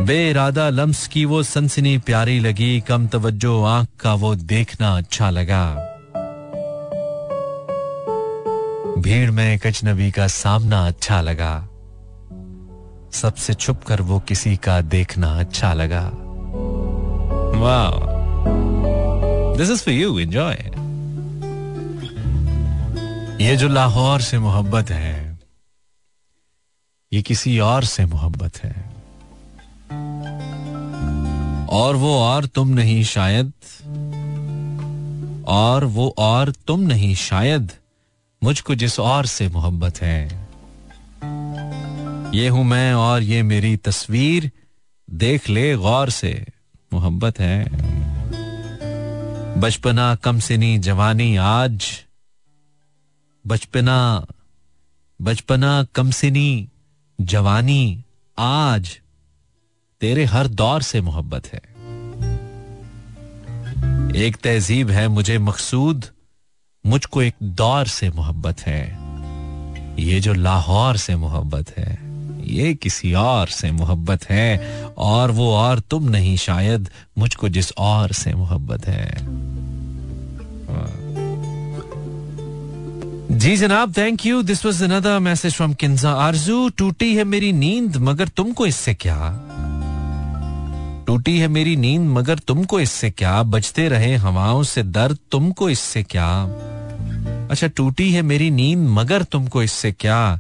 बेइरादा 0.06 0.70
लम्स 0.70 1.08
की 1.08 1.24
वो 1.26 1.42
सनसनी 1.44 1.98
प्यारी 1.98 2.40
लगी 2.40 2.82
कम 2.82 3.08
तवज्जो 3.08 3.64
आँख 3.64 3.88
का 4.00 4.14
वो 4.14 4.36
देखना 4.36 4.98
अच्छा 4.98 5.30
लगा। 5.30 5.64
भीड़ 8.98 9.32
में 9.32 9.54
एक 9.54 9.66
अजनबी 9.68 10.12
का 10.12 10.28
सामना 10.28 10.86
अच्छा 10.88 11.22
लगा। 11.22 11.54
सबसे 13.14 13.54
छुप 13.54 13.84
कर 13.84 14.02
वो 14.02 14.20
किसी 14.20 14.56
का 14.58 14.80
देखना 14.82 15.34
अच्छा 15.40 15.74
लगा। 15.74 16.04
वाह 17.60 17.92
this 19.58 19.72
is 19.72 19.84
for 19.84 19.94
you 19.94 20.20
enjoy 20.20 20.56
ये 23.46 23.56
जो 23.56 23.68
लाहौर 23.68 24.22
से 24.22 24.40
मोहब्बत 24.40 24.90
है 24.90 25.40
ये 27.14 27.22
किसी 27.22 27.60
और 27.60 27.84
से 27.84 28.06
मोहब्बत 28.06 28.64
है। 28.64 28.85
और 31.70 31.96
वो 31.96 32.20
और 32.20 32.46
तुम 32.46 32.68
नहीं 32.68 33.04
शायद। 33.04 33.54
और 35.48 35.86
वो 35.86 36.16
और 36.18 36.52
तुम 36.52 36.80
नहीं 36.80 37.16
शायद। 37.16 37.72
मुझको 38.44 38.76
जिस 38.76 39.00
और 39.00 39.26
से 39.26 39.50
मोहब्बत 39.50 40.02
है। 40.02 40.48
ये 42.36 42.48
हूँ 42.48 42.64
मैं 42.64 42.94
और 42.94 43.22
ये 43.22 43.44
मेरी 43.44 43.78
तस्वीर। 43.78 44.52
देख 45.10 45.50
ले 45.50 45.76
गौर 45.76 46.10
से, 46.10 46.46
मोहब्बत 46.94 47.40
है। 47.40 47.66
बचपना 49.62 50.16
कम 50.16 50.40
सिनी 50.40 50.78
जवानी 50.78 51.36
आज। 51.36 52.04
बचपना 53.48 54.26
बचपना 55.22 55.84
कम 55.96 56.12
सिनी 56.12 56.70
जवानी 57.22 58.04
आज। 58.40 59.02
तेरे 60.02 60.26
हर 60.26 60.48
दौर 60.48 60.82
से 60.82 61.02
मोहब्बत 61.02 61.48
है। 61.48 61.62
एक 64.16 64.36
तहजीब 64.36 64.90
है 64.90 65.08
मुझे 65.08 65.38
मकसूद, 65.38 66.06
मुझको 66.86 67.22
एक 67.22 67.36
दौर 67.44 67.88
से 67.88 68.10
मोहब्बत 68.10 68.60
है। 68.60 68.84
ये 70.00 70.20
जो 70.20 70.34
लाहौर 70.34 70.98
से 70.98 71.16
मोहब्बत 71.16 71.70
है, 71.78 71.98
ये 72.48 72.74
किसी 72.74 73.14
और 73.14 73.48
से 73.48 73.72
मोहब्बत 73.72 74.24
है, 74.24 74.60
और 74.98 75.32
वो 75.32 75.54
और 75.54 75.80
तुम 75.80 76.10
नहीं 76.10 76.38
शायद, 76.38 76.90
मुझको 77.18 77.50
जिस 77.50 77.72
और 77.78 78.12
से 78.12 78.34
मोहब्बत 78.34 78.88
है। 78.88 79.16
जी 83.38 83.56
जनाब 83.58 83.94
thank 83.98 84.26
you 84.26 84.42
this 84.42 84.66
was 84.66 84.84
another 84.84 85.20
message 85.20 85.54
from 85.54 85.74
Kinza 85.74 86.12
Aarzoo 86.12 86.70
टूटी 86.70 87.16
है 87.16 87.24
मेरी 87.24 87.52
नींद, 87.54 87.98
मगर 87.98 88.28
तुमको 88.28 88.66
इससे 88.66 88.94
क्या? 88.94 89.18
टूटी 91.08 91.40
है 91.40 91.48
मेरी 91.48 91.76
नींद, 91.76 92.02
मगर 92.02 92.40
तुमको 92.40 92.80
इससे 92.80 93.10
क्या? 93.12 93.44
बचते 93.44 93.90
रहे 93.90 94.16
हवाओं 94.16 94.64
से 94.64 94.84
दर्द, 94.84 95.18
तुमको 95.32 95.70
इससे 95.70 96.04
क्या? 96.04 96.44
अच्छा 97.52 97.68
टूटी 97.68 98.12
है 98.12 98.22
मेरी 98.22 98.50
नींद, 98.52 98.80
मगर 98.80 99.24
तुमको 99.24 99.64
इससे 99.64 99.92
क्या? 99.92 100.40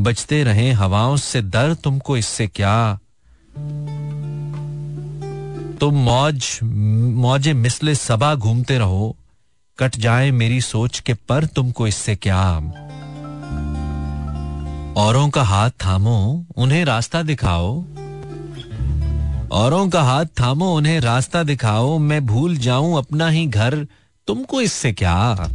बचते 0.00 0.44
रहे 0.44 0.72
हवाओं 0.72 1.16
से 1.16 1.42
दर्द, 1.42 1.76
तुमको 1.76 2.16
इससे 2.16 2.46
क्या? 2.46 2.98
तुम 5.80 5.94
मौज, 5.94 6.58
मौजे 7.14 7.52
मिसले 7.52 7.94
सबा 7.94 8.34
घूमते 8.34 8.78
रहो। 8.78 9.16
कट 9.78 9.96
जाए 9.96 10.30
मेरी 10.30 10.60
सोच 10.60 11.00
के 11.00 11.14
पर, 11.14 11.44
तुमको 11.44 11.86
इससे 11.86 12.16
क्या? 12.16 12.56
औरों 14.96 15.28
का 15.30 15.42
हाथ 15.42 15.70
थामो, 15.70 16.44
उन्हें 16.56 16.84
रास्ता 16.84 17.22
दिखाओ। 17.22 17.84
औरों 19.52 19.88
का 19.88 20.02
हाथ 20.02 20.24
थामो, 20.24 20.74
उन्हें 20.74 21.00
रास्ता 21.00 21.42
दिखाओ, 21.42 21.98
मैं 21.98 22.26
भूल 22.26 22.56
जाऊँ 22.56 22.98
अपना 22.98 23.28
ही 23.28 23.46
घर। 23.46 23.86
तुमको 24.26 24.60
इससे 24.60 24.92
क्या? 24.92 25.48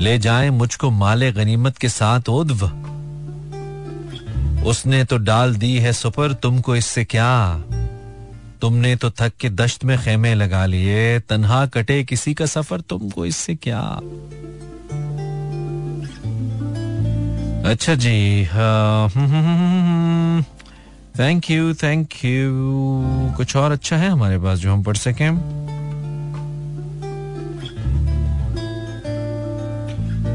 ले 0.00 0.18
जाए 0.18 0.50
मुझको 0.50 0.90
माले 0.90 1.32
गनीमत 1.32 1.76
के 1.76 1.88
साथ, 1.88 2.28
उद्व। 2.28 2.66
उसने 4.66 5.04
तो 5.04 5.16
डाल 5.16 5.56
दी 5.56 5.78
है 5.78 5.92
सुपर, 5.92 6.32
तुमको 6.32 6.76
इससे 6.76 7.04
क्या? 7.04 7.58
तुमने 8.60 8.96
तो 8.96 9.10
थक 9.10 9.32
के 9.40 9.50
दश्त 9.50 9.84
में 9.84 9.98
खेमे 9.98 10.34
लगा 10.34 10.66
लिए, 10.66 11.20
तन्हा 11.20 11.66
कटे 11.66 12.04
किसी 12.04 12.34
का 12.34 12.46
सफ़र, 12.46 12.80
तुमको 12.80 13.26
इससे 13.26 13.54
क्या? 13.54 14.00
अच्छा 17.64 17.94
जी 17.94 18.44
थैंक 21.18 21.50
यू 21.50 21.74
थैंक 21.74 22.08
यू 22.24 22.50
कुछ 23.36 23.56
और 23.56 23.72
अच्छा 23.72 23.96
है 23.96 24.08
हमारे 24.08 24.38
पास 24.38 24.58
जो 24.58 24.72
हम 24.72 24.82
पढ़ 24.82 24.96
सकें? 24.96 25.30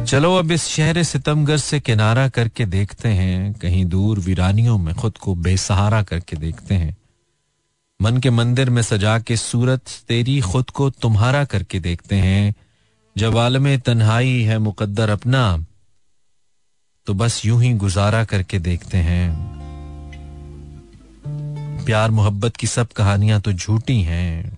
चलो 0.06 0.36
अब 0.36 0.52
इस 0.52 0.68
शहर 0.68 1.04
सितमगर 1.04 1.58
से 1.58 1.80
किनारा 1.80 2.28
करके 2.28 2.66
देखते 2.66 3.10
हैं। 3.10 3.54
कहीं 3.54 3.86
दूर 3.86 4.20
वीरानियों 4.20 4.78
में 4.78 4.96
खुद 4.96 5.18
को 5.18 5.36
बेसहारा 5.36 6.04
करके 6.04 6.38
देखते 6.38 6.76
हैं। 6.76 6.98
मन 8.02 8.18
के 8.18 8.30
मंदिर 8.30 8.70
में 8.70 8.82
सजा 8.82 9.20
के 9.20 9.38
सूरत 9.38 9.82
तेरी 10.08 10.42
खुद 10.42 10.70
को 10.70 10.90
तुम्हारा 10.90 11.46
करके 11.46 11.80
देखते 11.80 12.16
हैं। 12.16 12.54
जब 13.18 13.38
आलम 13.38 13.78
तन्हाई 13.78 14.42
है 14.42 14.58
मुकद्दर 14.60 15.10
अपना 15.10 15.66
तो 17.10 17.14
बस 17.14 17.46
यूँ 17.46 17.64
ही 17.64 17.74
गुजारा 17.74 18.24
करके 18.24 18.60
देखते 18.60 18.98
हैं। 18.98 19.36
प्यार, 21.86 22.12
मोहब्बत 22.12 22.56
की 22.56 22.68
सब 22.68 22.88
कहानियाँ 22.88 23.42
तो 23.42 23.54
झूठी 23.54 24.02
हैं। 24.02 24.58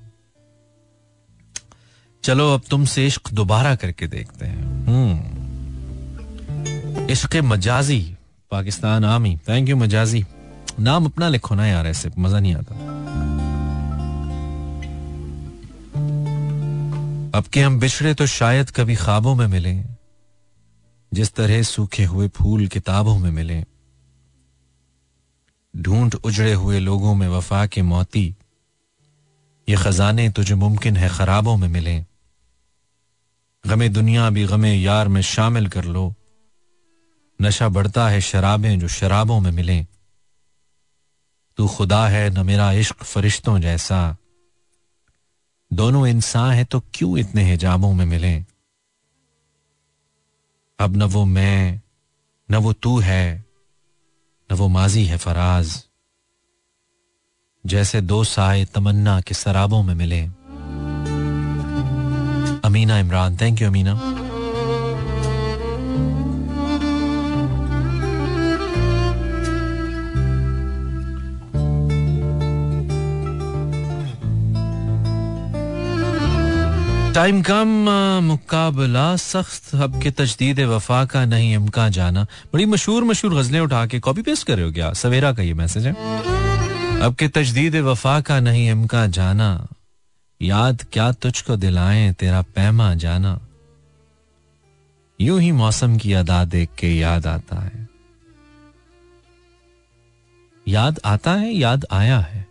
चलो, 2.24 2.54
अब 2.54 2.62
तुमसे 2.70 3.08
इश्क 3.08 3.32
दोबारा 3.34 3.76
करके 3.76 4.08
देखते 4.08 4.46
हैं। 4.46 4.86
हम्म। 4.88 5.20
इश्क 7.10 7.36
मजाजी, 7.36 8.16
पाकिस्तान 8.52 9.06
आमी 9.06 9.38
थैंक 9.50 9.70
यू 9.70 9.78
मजाजी। 9.78 10.26
नाम 10.80 11.06
अपना 11.06 11.28
लिखो 11.28 11.56
ना 11.56 11.68
यार, 11.68 11.88
ऐसे 11.88 12.12
मज़ा 12.20 12.40
नहीं 12.40 12.56
आता। 12.56 12.76
अब 17.38 17.44
के 17.54 17.62
हम 17.62 17.80
बिछड़े 17.80 18.14
तो 18.14 18.26
शायद 18.26 18.72
कभी 18.72 18.96
ख्वाबों 18.96 19.36
में 19.36 19.48
मिले। 19.48 19.91
जिस 21.14 21.34
तरह 21.34 21.64
सूखे 21.64 22.06
हुए 22.06 22.28
फूल 22.28 22.68
किताबों 22.68 23.20
में 23.20 23.32
मिले, 23.32 23.66
ढूंढ 25.78 26.16
उजड़े 26.16 26.54
हुए 26.54 26.80
लोगों 26.80 27.16
में 27.16 27.28
वफा 27.28 27.66
के 27.66 27.82
मोती, 27.82 28.36
ये 29.70 29.76
खजाने 29.76 30.30
तुझे 30.30 30.56
मुमकिन 30.56 30.98
है 30.98 31.10
खराबों 31.10 31.58
में 31.58 31.68
मिले। 31.68 32.06
गमे 33.68 33.90
दुनिया 33.90 34.30
भी 34.30 34.46
गमे 34.46 34.76
यार 34.76 35.08
में 35.08 35.22
शामिल 35.22 35.68
कर 35.68 35.84
लो। 35.84 36.14
नशा 37.42 37.70
बढ़ता 37.70 38.10
है 38.10 38.22
शराबें 38.22 38.80
जो 38.80 38.88
शराबों 38.88 39.40
में 39.40 39.52
मिले। 39.52 39.88
तू 41.58 41.68
खुदा 41.68 42.08
है 42.08 42.30
न 42.30 42.46
मेरा 42.46 42.72
इश्क 42.72 42.96
फरिश्तों 42.96 43.60
जैसा। 43.60 44.18
दोनों 45.74 46.08
इंसान 46.08 46.52
है 46.52 46.64
तो 46.64 46.80
क्यों 46.94 47.18
इतने 47.18 47.44
हिजाबों 47.44 47.94
में 47.94 48.06
मिले? 48.06 48.46
अब 50.82 50.98
न 50.98 51.04
वो 51.04 51.26
मैं, 51.26 51.82
न 52.52 52.56
वो 52.56 52.74
तू 52.74 53.00
है, 53.00 53.46
न 54.52 54.56
वो 54.56 54.68
माजी 54.68 55.06
है 55.06 55.18
फराज। 55.18 55.86
जैसे 57.66 58.02
दो 58.02 58.24
साए 58.24 58.66
तमन्ना 58.66 59.22
के 59.22 59.34
शराबों 59.34 59.84
में 59.84 59.96
मिले। 59.96 60.22
Amina 62.68 63.00
Imran 63.00 63.38
thank 63.38 63.62
you 63.62 63.68
Amina. 63.68 64.21
Time 77.16 77.42
कम 77.42 77.68
मुकाबला 78.24 79.16
सख्त। 79.16 79.76
अब 79.76 80.02
के 80.02 80.12
तजदीद 80.12 80.60
वफा 80.60 81.06
का 81.06 81.26
नहीं 81.26 81.54
इमका 81.56 81.90
जाना? 81.90 82.24
बड़ी 82.24 82.66
मशहूर 82.66 83.04
मशहूर 83.04 83.34
गजलें 83.36 83.60
उठा 83.60 83.86
के 83.86 84.00
कॉपी 84.00 84.22
पेस्ट 84.22 84.48
कर 84.48 84.56
रहे 84.56 84.66
हो 84.66 84.72
क्या? 84.72 84.94
सवेरा 84.94 85.34
का 85.34 85.44
ये 85.44 85.54
मैसेज 85.54 85.88
है। 85.88 85.94
अब 87.02 87.16
के 87.20 87.28
तजदीद 87.28 87.76
वफा 87.76 88.22
का 88.22 88.40
नहीं 88.40 88.72
इमका 88.72 89.08
जाना? 89.08 89.68
याद 90.42 90.86
क्या 90.94 91.12
तुझको 91.12 91.56
दिलाएँ, 91.56 92.14
तेरा 92.14 92.42
पैमा 92.42 92.94
जाना? 92.94 93.40
यूँ 95.22 95.42
ही 95.42 95.52
मौसम 95.52 95.98
की 95.98 96.14
अदा 96.14 96.46
देख 96.46 96.70
के 96.80 97.00
याद 97.00 97.28
आता 97.28 97.62
है। 97.62 97.88
याद 100.68 101.00
आता 101.06 101.34
है, 101.34 101.54
याद 101.54 101.86
आया 101.92 102.20
है। 102.20 102.48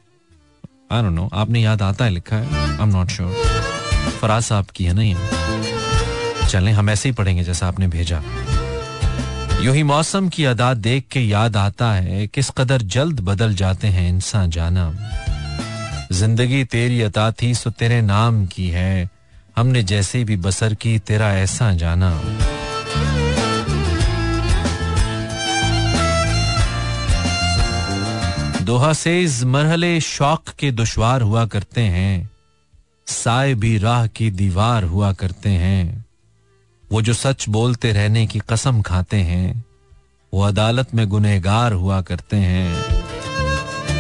आई 0.93 1.03
डोंट 1.03 1.13
नो 1.13 1.31
आपने 1.33 1.63
याद 1.63 1.83
आता 1.83 2.05
है 2.05 2.11
लिखा 2.11 2.37
है? 2.37 2.69
I 2.69 2.83
am 2.83 2.89
not 2.89 3.09
sure 3.09 3.60
Faraz 4.21 4.43
साहब 4.43 4.67
की 4.67 4.85
है 4.85 4.93
ना 4.93 5.03
ये? 5.03 5.17
चलें 6.49 6.73
हम 6.73 6.91
ऐसे 6.91 7.09
ही 7.09 7.15
पढ़ेंगे 7.15 7.45
जैसा 7.45 7.69
आपने 7.69 7.89
भेजा। 7.89 8.23
यूँ 9.61 9.75
ही 9.75 9.83
मौसम 9.83 10.29
की 10.29 10.45
अदा 10.45 10.73
देख 10.75 11.07
के 11.13 11.21
याद 11.21 11.57
आता 11.57 11.93
है, 11.93 12.27
किस 12.27 12.51
कदर 12.51 12.83
जल्द 12.83 13.21
बदल 13.21 13.55
जाते 13.55 13.89
हैं 13.89 14.09
इंसान 14.09 14.51
जाना। 14.51 14.93
ज़िंदगी 16.13 16.65
तेरी 16.65 17.01
अता 17.03 17.31
थी, 17.33 17.55
सो 17.55 17.71
तेरे 17.71 18.01
नाम 18.03 18.47
की 18.47 18.69
है। 18.69 19.09
हमने 19.57 19.83
जैसे 19.83 20.25
भी 20.25 20.37
बसर 20.37 20.75
की, 20.75 20.99
तेरा 20.99 21.33
ऐसा 21.35 21.73
जाना। 21.75 22.11
दोहा 28.63 28.93
से 28.93 29.21
इस 29.21 29.43
मरहले 29.45 30.01
शौक 30.01 30.49
के 30.59 30.71
दुश्वार 30.71 31.23
हुआ 31.23 31.47
करते 31.47 31.81
हैं। 31.81 32.31
साए 33.11 33.55
भी 33.55 33.79
राह 33.79 34.07
की 34.07 34.31
दीवार 34.31 34.85
हुआ 34.85 35.13
करते 35.13 35.49
हैं। 35.49 36.05
वो 36.93 37.03
जो 37.03 37.15
सच 37.15 37.49
बोलते 37.49 37.93
रहने 37.93 38.27
की 38.27 38.41
कसम 38.51 38.83
खाते 38.83 39.17
हैं, 39.17 39.65
वो 40.35 40.43
अदालत 40.43 40.95
में 40.95 41.09
गुनहगार 41.09 41.73
हुआ 41.73 42.01
करते 42.01 42.37
हैं। 42.37 42.85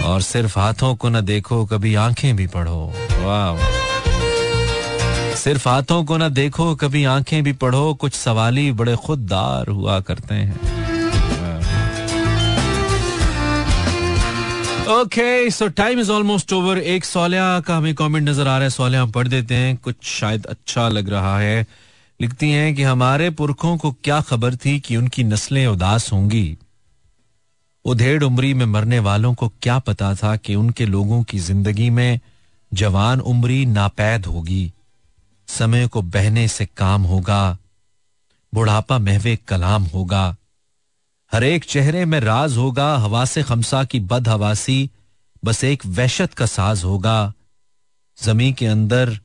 और 0.03 0.23
सिर्फ़ 0.23 0.59
हाथों 0.59 0.95
को 0.95 1.09
न 1.09 1.21
देखो, 1.21 1.67
कभी 1.67 1.95
आँखें 1.95 2.37
भी 2.37 2.47
पढ़ो। 2.47 2.93
वाह। 3.11 3.81
सिर्फ़ 5.35 5.69
हाथों 5.69 6.05
को 6.05 6.17
ना 6.17 6.29
देखो, 6.29 6.75
कभी 6.75 7.05
आँखें 7.05 7.43
भी 7.43 7.53
पढ़ो, 7.53 7.95
कुछ 7.95 8.15
सवाली 8.15 8.73
बड़े 8.73 8.97
खुददार 8.97 9.69
हुआ 9.69 10.01
करते 10.01 10.35
हैं। 10.35 10.80
Okay 14.91 15.51
so 15.51 15.69
time 15.69 16.01
is 16.01 16.11
almost 16.11 16.53
over 16.53 16.79
एक 16.79 17.05
सोलिया 17.05 17.61
का 17.61 17.77
हमें 17.77 17.95
कमेंट 17.95 18.29
नज़र 18.29 18.49
आ 18.49 18.55
रहा 18.55 18.63
है। 18.63 18.71
सोलिया, 18.71 19.03
हम 19.03 19.11
पढ़ 19.11 19.29
देते 19.29 19.55
हैं। 19.55 19.77
कुछ 19.77 19.97
शायद 20.03 20.47
अच्छा 20.47 20.89
लग 20.89 21.09
रहा 21.09 21.39
है। 21.39 21.67
लिखती 22.21 22.51
हैं 22.51 22.75
कि 22.75 22.83
हमारे 22.83 23.31
पुरखों 23.31 23.77
को 23.77 23.93
क्या 23.93 24.21
खबर 24.21 24.57
थी 24.57 24.81
कि 24.81 24.97
उनकी 24.97 25.25
नस्लें 25.25 25.67
उदास 25.67 26.13
होंगी? 26.13 26.59
उधेड़ 27.85 28.25
उम्री 28.25 28.55
में 28.55 28.67
मरने 28.67 28.99
वालों 28.99 29.35
को 29.35 29.49
क्या 29.49 29.79
पता 29.79 30.15
था 30.15 30.37
कि 30.37 30.55
उनके 30.55 30.87
लोगों 30.87 31.23
की 31.23 31.39
ज़िंदगी 31.39 31.91
में 31.91 32.21
जवान 32.75 33.21
उम्री 33.21 33.67
नापैद 33.67 34.27
होगी? 34.27 34.73
समय 35.49 35.87
को 35.87 36.03
बहने 36.03 36.49
से 36.49 36.69
काम 36.77 37.03
होगा। 37.03 37.59
बुढ़ापा 38.55 38.99
महवे 38.99 39.39
कलाम 39.49 39.83
होगा। 39.83 40.37
हर 41.33 41.45
एक 41.45 41.65
चेहरे 41.65 42.05
में 42.05 42.21
राज 42.21 42.57
होगा, 42.57 42.97
हवा 42.97 43.25
से 43.25 43.43
खमसा 43.43 43.85
की 43.85 44.01
बद 44.01 44.29
हवासी 44.29 44.91
बस 45.45 45.65
एक 45.65 45.87
वहशत 45.87 46.35
का 46.35 46.47
साज 46.47 46.85
होगा। 46.85 47.33
जमी 48.23 48.53
के 48.53 48.67
अंदर 48.67 49.21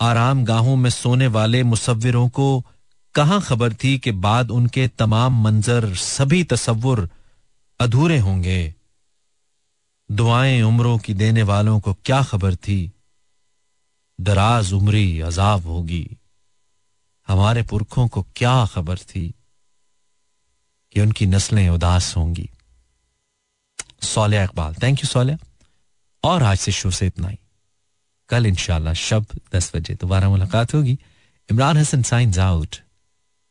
आराम 0.00 0.44
गाहों 0.44 0.76
में 0.76 0.90
सोने 0.90 1.26
वाले 1.26 1.62
मुसविरों 1.62 2.28
को 2.28 2.66
कहाँ 3.14 3.40
खबर 3.40 3.74
थी 3.74 3.98
कि 3.98 4.10
बाद 4.10 4.50
उनके 4.50 4.88
तमाम 4.88 5.42
मंजर 5.42 5.94
सभी 5.94 6.44
तस्वुर 6.44 7.10
अधूरे 7.80 8.18
होंगे? 8.18 8.74
दुआएँ 10.12 10.62
उम्रों 10.62 10.98
की 10.98 11.14
देने 11.14 11.42
वालों 11.42 11.80
को 11.80 11.94
क्या 11.94 12.22
खबर 12.22 12.54
थी? 12.54 12.92
दराज 14.20 14.72
उम्री 14.72 15.20
अजाब 15.20 15.66
होगी। 15.66 16.18
हमारे 17.28 17.62
पुरखों 17.62 18.08
को 18.08 18.26
क्या 18.36 18.66
खबर 18.66 18.98
थी? 18.98 19.34
कि 20.92 21.00
उनकी 21.00 21.26
नस्लें 21.26 21.68
उदास 21.68 22.16
होंगी। 22.16 22.48
सोलिया 24.02 24.42
इकबाल 24.44 24.74
थैंक 24.82 24.98
यू 24.98 25.08
सोलिया 25.08 25.38
और 26.24 26.42
आज 26.42 26.58
से 26.58 26.72
शो 26.72 26.90
से 26.90 27.06
इतना 27.06 27.28
ही। 27.28 27.38
कल 28.28 28.46
इंशाल्लाह 28.46 28.94
शब 28.94 29.26
दस 29.52 29.72
बजे 29.76 29.94
दोबारा 29.94 30.28
मुलाकात 30.28 30.74
होगी। 30.74 30.98
Imran 31.48 31.76
Hasan 31.76 32.02
signs 32.02 32.38
out 32.38 32.76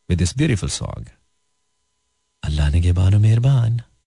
with 0.10 0.18
this 0.18 0.38
beautiful 0.38 0.70
song 0.70 1.10
Allah 2.44 2.70
ने 2.70 2.82
के 2.82 2.92
बानो 2.92 3.20
मेहरबान। 3.20 3.82